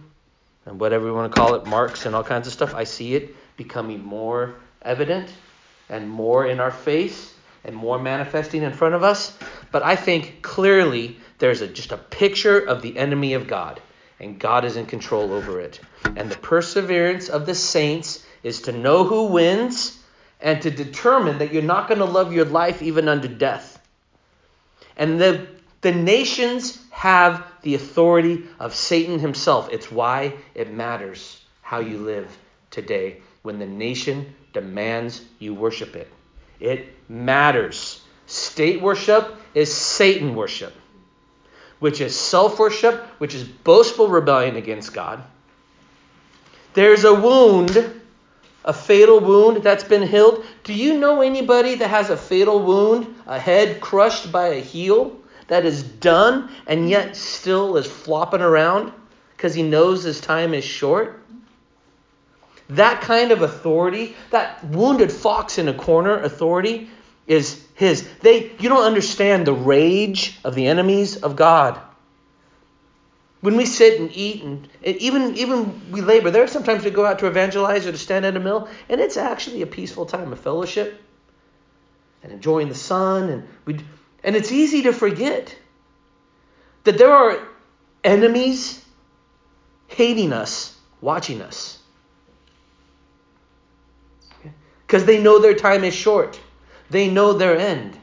and 0.66 0.80
whatever 0.80 1.06
we 1.06 1.12
want 1.12 1.32
to 1.32 1.40
call 1.40 1.54
it, 1.54 1.68
Marx 1.68 2.08
and 2.08 2.16
all 2.16 2.24
kinds 2.24 2.48
of 2.48 2.54
stuff. 2.54 2.74
I 2.74 2.84
see 2.84 3.14
it 3.14 3.36
becoming 3.58 4.04
more 4.04 4.56
evident 4.82 5.32
and 5.88 6.10
more 6.10 6.48
in 6.48 6.60
our 6.60 6.72
face 6.72 7.32
and 7.64 7.76
more 7.76 8.00
manifesting 8.00 8.64
in 8.64 8.74
front 8.74 8.96
of 8.96 9.04
us. 9.04 9.38
But 9.72 9.84
I 9.84 9.96
think 9.96 10.42
clearly 10.42 11.20
there's 11.38 11.62
a, 11.62 11.68
just 11.68 11.92
a 11.92 11.98
picture 11.98 12.58
of 12.58 12.82
the 12.82 12.98
enemy 12.98 13.36
of 13.36 13.46
God, 13.46 13.80
and 14.20 14.40
God 14.40 14.66
is 14.66 14.78
in 14.78 14.88
control 14.88 15.32
over 15.32 15.62
it. 15.62 15.80
And 16.04 16.32
the 16.32 16.40
perseverance 16.40 17.30
of 17.30 17.46
the 17.46 17.54
saints 17.54 18.26
is 18.42 18.64
to 18.64 18.72
know 18.72 19.04
who 19.04 19.28
wins 19.28 20.00
and 20.42 20.60
to 20.64 20.72
determine 20.72 21.38
that 21.38 21.54
you're 21.54 21.62
not 21.62 21.88
going 21.88 22.00
to 22.00 22.06
love 22.06 22.34
your 22.34 22.46
life 22.46 22.82
even 22.82 23.08
unto 23.08 23.28
death. 23.28 23.76
And 25.00 25.22
the, 25.22 25.48
the 25.82 25.92
nations 25.92 26.80
have 26.90 27.46
the 27.62 27.76
authority 27.76 28.44
of 28.60 28.74
Satan 28.74 29.20
himself. 29.20 29.70
It's 29.72 29.92
why 29.92 30.34
it 30.56 30.74
matters 30.74 31.42
how 31.62 31.80
you 31.80 31.98
live 32.00 32.36
today 32.72 33.22
when 33.44 33.60
the 33.60 33.66
nation 33.66 34.34
demands 34.54 35.24
you 35.40 35.54
worship 35.54 35.96
it. 35.96 36.12
It 36.60 36.88
matters. 37.08 38.02
State 38.26 38.82
worship 38.82 39.36
is 39.54 39.74
Satan 39.74 40.36
worship, 40.36 40.74
which 41.80 42.02
is 42.02 42.16
self 42.16 42.60
worship, 42.60 43.06
which 43.20 43.36
is 43.36 43.44
boastful 43.44 44.08
rebellion 44.08 44.56
against 44.56 44.94
God. 44.94 45.24
There's 46.74 47.04
a 47.04 47.14
wound, 47.14 48.02
a 48.66 48.74
fatal 48.74 49.20
wound 49.20 49.64
that's 49.64 49.84
been 49.84 50.08
healed. 50.08 50.44
Do 50.64 50.74
you 50.74 51.00
know 51.00 51.22
anybody 51.22 51.76
that 51.76 51.88
has 51.88 52.10
a 52.10 52.18
fatal 52.18 52.60
wound, 52.60 53.16
a 53.26 53.40
head 53.40 53.80
crushed 53.80 54.32
by 54.32 54.48
a 54.48 54.60
heel, 54.60 55.16
that 55.48 55.66
is 55.66 55.84
done 55.84 56.50
and 56.68 56.90
yet 56.90 57.16
still 57.16 57.78
is 57.78 57.88
flopping 57.88 58.42
around 58.42 58.92
because 59.36 59.54
he 59.54 59.64
knows 59.64 60.04
his 60.04 60.20
time 60.20 60.54
is 60.54 60.64
short? 60.64 61.24
That 62.70 63.02
kind 63.02 63.32
of 63.32 63.42
authority, 63.42 64.16
that 64.32 64.64
wounded 64.66 65.12
fox 65.12 65.58
in 65.58 65.68
a 65.68 65.74
corner 65.74 66.20
authority, 66.20 66.90
is 67.28 67.64
his. 67.76 68.08
They, 68.20 68.52
you 68.60 68.70
don't 68.70 68.84
understand 68.84 69.46
the 69.46 69.54
rage 69.54 70.38
of 70.44 70.56
the 70.56 70.68
enemies 70.68 71.18
of 71.18 71.36
God. 71.36 71.80
When 73.40 73.56
we 73.56 73.66
sit 73.66 74.00
and 74.00 74.12
eat, 74.14 74.44
and, 74.44 74.68
even 74.84 75.38
even 75.38 75.92
we 75.92 76.02
labor, 76.02 76.32
there 76.32 76.44
are 76.44 76.48
sometimes 76.48 76.84
we 76.84 76.90
go 76.90 77.06
out 77.06 77.20
to 77.20 77.28
evangelize 77.28 77.86
or 77.86 77.92
to 77.92 77.98
stand 77.98 78.26
at 78.26 78.36
a 78.36 78.40
mill, 78.40 78.68
and 78.90 79.00
it's 79.00 79.16
actually 79.16 79.62
a 79.62 79.68
peaceful 79.68 80.06
time 80.06 80.34
of 80.34 80.40
fellowship 80.40 81.02
and 82.24 82.32
enjoying 82.32 82.68
the 82.68 82.76
sun, 82.76 83.30
and 83.30 83.48
we, 83.66 83.80
and 84.24 84.36
it's 84.36 84.52
easy 84.52 84.84
to 84.84 84.94
forget 84.94 85.56
that 86.84 86.98
there 86.98 87.12
are 87.12 87.40
enemies 88.04 88.84
hating 89.88 90.34
us, 90.34 90.78
watching 91.02 91.42
us, 91.42 91.80
because 94.86 95.06
they 95.06 95.22
know 95.22 95.40
their 95.40 95.54
time 95.54 95.84
is 95.84 95.94
short. 95.94 96.40
They 96.90 97.10
know 97.10 97.34
their 97.34 97.58
end. 97.58 98.00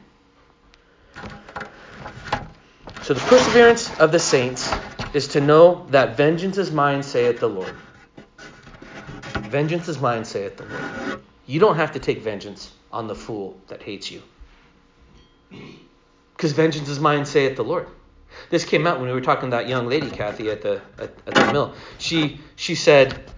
So 3.01 3.13
the 3.13 3.21
perseverance 3.21 3.89
of 3.99 4.11
the 4.11 4.19
saints 4.19 4.71
is 5.13 5.29
to 5.29 5.41
know 5.41 5.85
that 5.89 6.17
vengeance 6.17 6.57
is 6.57 6.71
mine, 6.71 7.03
saith 7.03 7.39
the 7.39 7.49
Lord. 7.49 7.73
Vengeance 9.49 9.87
is 9.87 9.99
mine, 9.99 10.25
saith 10.25 10.57
the 10.57 10.65
Lord. 10.65 11.21
You 11.45 11.59
don't 11.59 11.75
have 11.75 11.91
to 11.93 11.99
take 11.99 12.21
vengeance 12.21 12.71
on 12.91 13.07
the 13.07 13.15
fool 13.15 13.59
that 13.67 13.81
hates 13.81 14.11
you. 14.11 14.21
Because 16.35 16.51
vengeance 16.51 16.89
is 16.89 16.99
mine, 16.99 17.25
saith 17.25 17.55
the 17.55 17.63
Lord. 17.63 17.87
This 18.49 18.65
came 18.65 18.85
out 18.85 18.99
when 18.99 19.07
we 19.07 19.13
were 19.13 19.21
talking 19.21 19.51
that 19.51 19.67
young 19.69 19.87
lady, 19.87 20.09
Kathy, 20.09 20.49
at 20.49 20.61
the 20.61 20.81
at, 20.97 21.15
at 21.25 21.35
the 21.35 21.53
mill. 21.53 21.73
She 21.97 22.39
she 22.55 22.75
said 22.75 23.31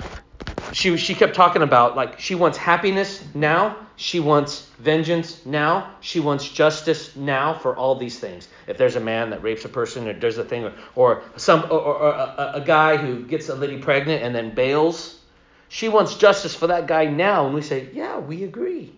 she 0.72 0.98
she 0.98 1.14
kept 1.14 1.36
talking 1.36 1.62
about 1.62 1.95
like 1.95 2.20
she 2.20 2.36
wants 2.36 2.58
happiness 2.58 3.24
now 3.36 3.78
she 4.00 4.20
wants 4.20 4.70
vengeance 4.78 5.43
now. 5.43 5.95
She 6.02 6.20
wants 6.20 6.48
justice 6.48 7.16
now 7.16 7.56
for 7.56 7.76
all 7.76 7.95
these 7.95 8.20
things. 8.20 8.48
If 8.68 8.78
there's 8.78 8.95
a 8.95 9.00
man 9.00 9.32
that 9.32 9.41
rapes 9.41 9.66
a 9.66 9.70
person 9.70 10.08
or 10.08 10.14
does 10.14 10.38
a 10.38 10.43
thing, 10.43 10.66
or, 10.66 10.74
or 10.95 11.24
some 11.36 11.64
or, 11.64 11.80
or 11.80 12.10
a, 12.12 12.52
a, 12.56 12.62
guy 12.62 12.98
who 12.98 13.24
gets 13.24 13.50
a 13.50 13.56
lady 13.56 13.80
pregnant 13.80 14.22
and 14.22 14.36
then 14.36 14.54
bails, 14.54 15.20
she 15.68 15.89
wants 15.89 16.16
justice 16.16 16.54
for 16.54 16.68
that 16.68 16.86
guy 16.86 17.06
now. 17.06 17.48
And 17.48 17.56
we 17.56 17.64
say, 17.64 17.89
yeah, 17.91 18.20
we 18.20 18.43
agree. 18.43 18.93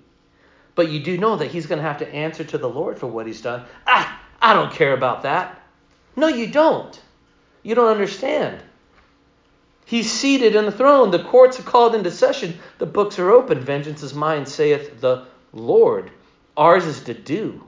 But 0.80 0.92
you 0.92 1.02
do 1.02 1.18
know 1.18 1.36
that 1.36 1.52
he's 1.52 1.66
going 1.66 1.80
to 1.80 1.86
have 1.86 1.98
to 1.98 2.08
answer 2.08 2.46
to 2.46 2.58
the 2.58 2.70
Lord 2.70 3.00
for 3.00 3.08
what 3.08 3.28
he's 3.28 3.42
done. 3.42 3.66
Ah, 3.86 4.24
I 4.42 4.54
don't 4.54 4.72
care 4.72 4.94
about 4.94 5.24
that. 5.24 5.62
No, 6.16 6.30
you 6.30 6.48
don't. 6.48 6.98
You 7.64 7.76
don't 7.76 7.90
understand. 7.92 8.64
He's 9.84 10.10
seated 10.10 10.56
in 10.56 10.64
the 10.64 10.72
throne. 10.72 11.12
The 11.12 11.22
courts 11.22 11.60
are 11.60 11.64
called 11.64 11.96
into 11.96 12.10
session. 12.12 12.58
The 12.78 12.86
books 12.86 13.20
are 13.20 13.30
open. 13.30 13.60
Vengeance 13.60 14.04
is 14.04 14.14
mine, 14.14 14.46
saith 14.46 15.02
the 15.02 15.26
Lord. 15.52 16.12
Ours 16.56 16.86
is 16.86 17.02
to 17.02 17.14
do. 17.14 17.62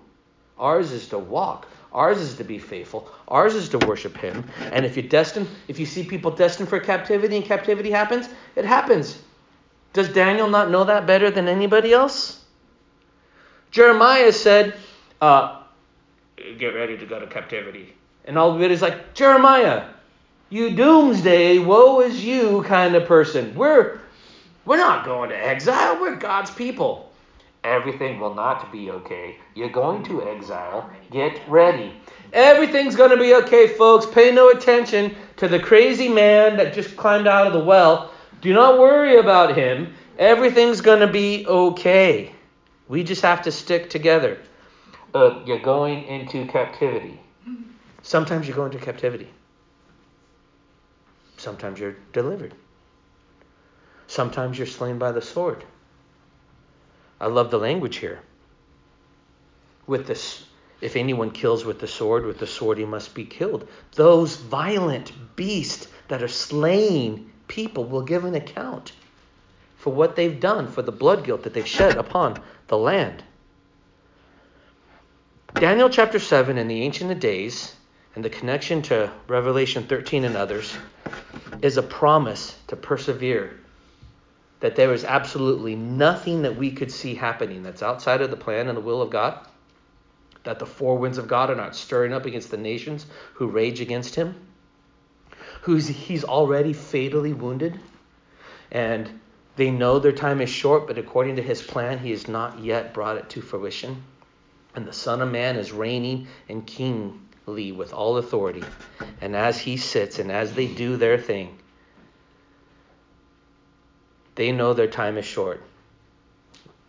Ours 0.57 0.93
is 0.93 1.09
to 1.09 1.19
walk. 1.19 1.67
Ours 1.91 2.21
is 2.21 2.35
to 2.35 2.45
be 2.45 2.59
faithful. 2.59 3.11
Ours 3.27 3.55
is 3.55 3.67
to 3.67 3.77
worship 3.79 4.15
Him. 4.15 4.45
And 4.71 4.85
if 4.85 4.95
you're 4.95 5.05
destined, 5.09 5.49
if 5.67 5.79
you 5.79 5.85
see 5.85 6.05
people 6.05 6.31
destined 6.31 6.69
for 6.69 6.79
captivity 6.79 7.35
and 7.35 7.43
captivity 7.43 7.91
happens, 7.91 8.29
it 8.55 8.63
happens. 8.63 9.21
Does 9.91 10.07
Daniel 10.07 10.47
not 10.47 10.71
know 10.71 10.85
that 10.85 11.05
better 11.05 11.29
than 11.29 11.49
anybody 11.49 11.91
else? 11.91 12.40
Jeremiah 13.71 14.31
said, 14.31 14.75
uh, 15.21 15.61
"Get 16.57 16.75
ready 16.75 16.97
to 16.97 17.05
go 17.05 17.19
to 17.19 17.27
captivity," 17.27 17.93
and 18.25 18.37
all 18.37 18.55
of 18.55 18.61
it 18.61 18.71
is 18.71 18.81
like 18.81 19.13
Jeremiah 19.13 19.85
you 20.51 20.71
doomsday, 20.71 21.59
woe 21.59 22.01
is 22.01 22.23
you 22.23 22.61
kind 22.63 22.93
of 22.93 23.05
person. 23.05 23.55
We're 23.55 23.99
we're 24.65 24.77
not 24.77 25.05
going 25.05 25.29
to 25.29 25.35
exile. 25.35 25.99
We're 25.99 26.17
God's 26.17 26.51
people. 26.51 27.09
Everything 27.63 28.19
will 28.19 28.33
not 28.33 28.69
be 28.71 28.91
okay. 28.91 29.37
You're 29.55 29.69
going 29.69 30.03
to 30.03 30.27
exile. 30.27 30.89
Get 31.09 31.39
ready. 31.47 31.93
Everything's 32.33 32.97
going 32.97 33.11
to 33.11 33.17
be 33.17 33.33
okay, 33.35 33.67
folks. 33.67 34.05
Pay 34.05 34.31
no 34.31 34.49
attention 34.49 35.15
to 35.37 35.47
the 35.47 35.59
crazy 35.59 36.09
man 36.09 36.57
that 36.57 36.73
just 36.73 36.97
climbed 36.97 37.27
out 37.27 37.47
of 37.47 37.53
the 37.53 37.63
well. 37.63 38.11
Do 38.41 38.53
not 38.53 38.77
worry 38.77 39.19
about 39.19 39.55
him. 39.55 39.93
Everything's 40.19 40.81
going 40.81 40.99
to 40.99 41.07
be 41.07 41.45
okay. 41.47 42.35
We 42.91 43.05
just 43.05 43.21
have 43.21 43.43
to 43.43 43.53
stick 43.53 43.89
together. 43.89 44.37
Uh, 45.13 45.43
you're 45.45 45.59
going 45.61 46.03
into 46.03 46.45
captivity. 46.47 47.21
Sometimes 48.01 48.49
you 48.49 48.53
go 48.53 48.65
into 48.65 48.79
captivity. 48.79 49.29
Sometimes 51.37 51.79
you're 51.79 51.95
delivered. 52.11 52.53
Sometimes 54.07 54.57
you're 54.57 54.67
slain 54.67 54.97
by 54.97 55.13
the 55.13 55.21
sword. 55.21 55.63
I 57.21 57.27
love 57.27 57.49
the 57.49 57.59
language 57.59 57.95
here. 57.95 58.19
With 59.87 60.05
this, 60.05 60.43
if 60.81 60.97
anyone 60.97 61.31
kills 61.31 61.63
with 61.63 61.79
the 61.79 61.87
sword, 61.87 62.25
with 62.25 62.39
the 62.39 62.47
sword 62.47 62.77
he 62.77 62.83
must 62.83 63.15
be 63.15 63.23
killed. 63.23 63.69
Those 63.95 64.35
violent 64.35 65.13
beasts 65.37 65.87
that 66.09 66.21
are 66.21 66.27
slaying 66.27 67.31
people 67.47 67.85
will 67.85 68.01
give 68.01 68.25
an 68.25 68.35
account 68.35 68.91
for 69.77 69.93
what 69.93 70.17
they've 70.17 70.41
done, 70.41 70.67
for 70.67 70.81
the 70.81 70.91
blood 70.91 71.23
guilt 71.23 71.43
that 71.43 71.53
they've 71.53 71.65
shed 71.65 71.95
upon 71.95 72.37
the 72.71 72.77
land. 72.77 73.21
Daniel 75.55 75.89
chapter 75.89 76.19
7 76.19 76.57
in 76.57 76.69
the 76.69 76.83
Ancient 76.83 77.11
of 77.11 77.19
Days 77.19 77.75
and 78.15 78.23
the 78.23 78.29
connection 78.29 78.81
to 78.83 79.11
Revelation 79.27 79.83
13 79.83 80.23
and 80.23 80.37
others 80.37 80.73
is 81.61 81.75
a 81.75 81.83
promise 81.83 82.57
to 82.67 82.77
persevere. 82.77 83.59
That 84.61 84.77
there 84.77 84.93
is 84.93 85.03
absolutely 85.03 85.75
nothing 85.75 86.43
that 86.43 86.55
we 86.55 86.71
could 86.71 86.93
see 86.93 87.13
happening 87.13 87.61
that's 87.61 87.83
outside 87.83 88.21
of 88.21 88.29
the 88.29 88.37
plan 88.37 88.69
and 88.69 88.77
the 88.77 88.81
will 88.81 89.01
of 89.01 89.09
God. 89.09 89.45
That 90.45 90.59
the 90.59 90.65
four 90.65 90.97
winds 90.97 91.17
of 91.17 91.27
God 91.27 91.49
are 91.49 91.55
not 91.55 91.75
stirring 91.75 92.13
up 92.13 92.25
against 92.25 92.51
the 92.51 92.57
nations 92.57 93.05
who 93.33 93.47
rage 93.47 93.81
against 93.81 94.15
him. 94.15 94.33
Who's 95.63 95.89
he's 95.89 96.23
already 96.23 96.71
fatally 96.71 97.33
wounded. 97.33 97.77
And 98.71 99.19
They 99.55 99.69
know 99.69 99.99
their 99.99 100.11
time 100.11 100.41
is 100.41 100.49
short, 100.49 100.87
but 100.87 100.97
according 100.97 101.35
to 101.35 101.41
his 101.41 101.61
plan, 101.61 101.99
he 101.99 102.11
has 102.11 102.27
not 102.27 102.59
yet 102.59 102.93
brought 102.93 103.17
it 103.17 103.29
to 103.31 103.41
fruition. 103.41 104.03
And 104.75 104.87
the 104.87 104.93
Son 104.93 105.21
of 105.21 105.29
Man 105.29 105.57
is 105.57 105.71
reigning 105.71 106.27
and 106.47 106.65
kingly 106.65 107.71
with 107.71 107.93
all 107.93 108.17
authority. 108.17 108.63
And 109.19 109.35
as 109.35 109.59
he 109.59 109.75
sits 109.77 110.19
and 110.19 110.31
as 110.31 110.53
they 110.53 110.67
do 110.67 110.95
their 110.95 111.17
thing, 111.17 111.57
they 114.35 114.51
know 114.51 114.73
their 114.73 114.87
time 114.87 115.17
is 115.17 115.25
short. 115.25 115.61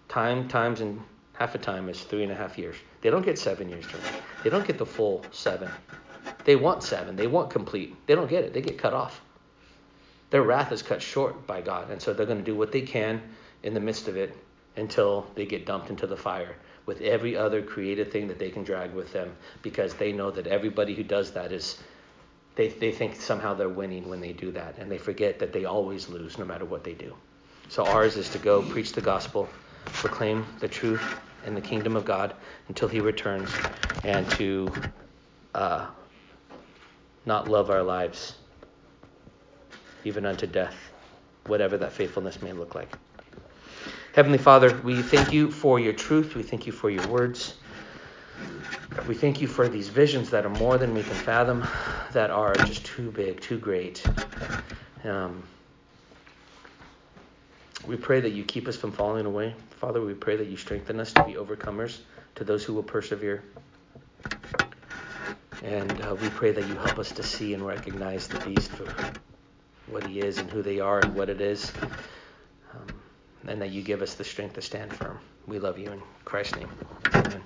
Time 0.09 0.47
times 0.47 0.81
and 0.81 1.01
half 1.33 1.55
a 1.57 1.59
time 1.59 1.89
is 1.89 2.01
three 2.01 2.23
and 2.23 2.31
a 2.31 2.37
half 2.37 2.57
years. 2.57 2.77
They 3.01 3.11
don't 3.11 3.25
get 3.25 3.39
seven 3.39 3.69
years 3.69 3.87
to. 3.89 3.97
They 4.45 4.51
don't 4.51 4.67
get 4.67 4.79
the 4.79 4.87
full 4.87 5.25
seven. 5.33 5.69
They 6.45 6.55
want 6.55 6.85
seven. 6.85 7.17
They 7.17 7.27
want 7.27 7.51
complete. 7.51 7.97
They 8.07 8.15
don't 8.15 8.31
get 8.31 8.45
it. 8.45 8.55
They 8.55 8.61
get 8.61 8.79
cut 8.79 8.95
off. 8.95 9.21
Their 10.33 10.43
wrath 10.43 10.73
is 10.73 10.81
cut 10.81 11.03
short 11.03 11.47
by 11.47 11.61
God, 11.61 11.91
and 11.91 12.01
so 12.01 12.15
they're 12.15 12.25
going 12.25 12.39
to 12.39 12.45
do 12.45 12.57
what 12.57 12.73
they 12.73 12.81
can 12.81 13.21
in 13.63 13.75
the 13.75 13.81
midst 13.81 14.09
of 14.09 14.17
it 14.17 14.35
until 14.77 15.27
they 15.35 15.45
get 15.45 15.67
dumped 15.67 15.91
into 15.91 16.07
the 16.07 16.17
fire 16.17 16.57
with 16.87 17.03
every 17.03 17.37
other 17.37 17.61
created 17.61 18.11
thing 18.11 18.29
that 18.29 18.39
they 18.39 18.49
can 18.49 18.65
drag 18.65 18.95
with 18.95 19.13
them 19.13 19.37
because 19.61 19.93
they 19.93 20.11
know 20.11 20.31
that 20.31 20.47
everybody 20.47 20.95
who 20.95 21.03
does 21.03 21.33
that 21.33 21.53
is 21.53 21.83
they, 22.55 22.69
they 22.69 22.91
think 22.91 23.17
somehow 23.17 23.53
they're 23.53 23.69
winning 23.69 24.09
when 24.09 24.23
they 24.23 24.33
do 24.33 24.51
that 24.53 24.79
and 24.79 24.91
they 24.91 24.97
forget 24.97 25.39
that 25.39 25.53
they 25.53 25.67
always 25.67 26.09
lose 26.09 26.39
no 26.39 26.47
matter 26.47 26.65
what 26.65 26.83
they 26.83 26.95
do. 26.95 27.15
So 27.69 27.85
ours 27.85 28.17
is 28.17 28.31
to 28.31 28.39
go 28.39 28.63
preach 28.63 28.95
the 28.95 29.03
gospel 29.03 29.51
proclaim 29.99 30.47
the 30.61 30.69
truth 30.69 31.15
and 31.45 31.55
the 31.55 31.61
kingdom 31.61 31.95
of 31.95 32.07
god 32.07 32.35
until 32.69 32.89
he 32.89 33.01
returns 33.01 33.61
and 34.03 34.29
to 34.31 34.73
uh, 35.55 35.87
not 37.27 37.49
love 37.49 37.69
our 37.69 37.83
lives 37.83 38.37
even 40.05 40.27
unto 40.27 40.47
death 40.47 40.77
whatever 41.47 41.77
that 41.79 41.93
faithfulness 41.93 42.41
may 42.43 42.53
look 42.53 42.75
like 42.75 42.89
Heavenly 44.15 44.37
Father, 44.39 44.79
we 44.85 45.01
thank 45.01 45.33
you 45.33 45.51
for 45.51 45.81
your 45.81 45.95
truth. 45.95 46.35
We 46.35 46.43
thank 46.43 46.67
you 46.67 46.73
for 46.73 46.91
your 46.91 47.07
words. 47.09 47.55
We 49.09 49.15
thank 49.15 49.41
you 49.41 49.47
for 49.47 49.69
these 49.69 49.89
visions 49.89 50.29
that 50.31 50.45
are 50.45 50.51
more 50.51 50.77
than 50.77 50.93
we 50.95 51.03
can 51.03 51.15
fathom, 51.15 51.67
that 52.13 52.31
are 52.31 52.55
just 52.55 52.85
too 52.85 53.11
big, 53.11 53.41
too 53.41 53.59
great. 53.59 54.07
Um, 55.03 55.43
we 57.87 57.97
pray 57.97 58.21
that 58.21 58.33
you 58.33 58.45
keep 58.45 58.69
us 58.69 58.77
from 58.77 58.93
falling 58.93 59.25
away. 59.25 59.55
Father, 59.81 60.03
we 60.03 60.13
pray 60.13 60.37
that 60.37 60.49
you 60.49 60.59
strengthen 60.59 61.01
us 61.01 61.13
to 61.15 61.25
be 61.25 61.33
overcomers, 61.33 62.01
to 62.35 62.45
those 62.45 62.65
who 62.65 62.75
will 62.75 62.83
persevere. 62.83 63.43
And 65.63 65.91
uh, 66.03 66.15
we 66.21 66.29
pray 66.29 66.53
that 66.53 66.67
you 66.69 66.75
help 66.75 66.99
us 66.99 67.13
to 67.13 67.23
see 67.23 67.55
and 67.55 67.67
recognize 67.67 68.29
the 68.29 68.39
beast 68.41 68.71
what 69.87 70.05
he 70.05 70.21
is 70.21 70.39
and 70.39 70.51
who 70.51 70.63
they 70.63 70.81
are 70.81 71.03
and 71.03 71.15
what 71.15 71.29
it 71.29 71.41
is 71.41 71.73
um, 72.75 73.03
and 73.47 73.61
that 73.63 73.71
you 73.71 73.83
give 73.83 74.03
us 74.03 74.15
the 74.15 74.25
strength 74.25 74.55
to 74.55 74.63
stand 74.63 74.93
firm. 74.93 75.19
We 75.47 75.59
love 75.59 75.79
you 75.79 75.91
in 75.93 76.03
Christ's 76.25 76.57
name. 76.57 76.71
Amen. 77.15 77.43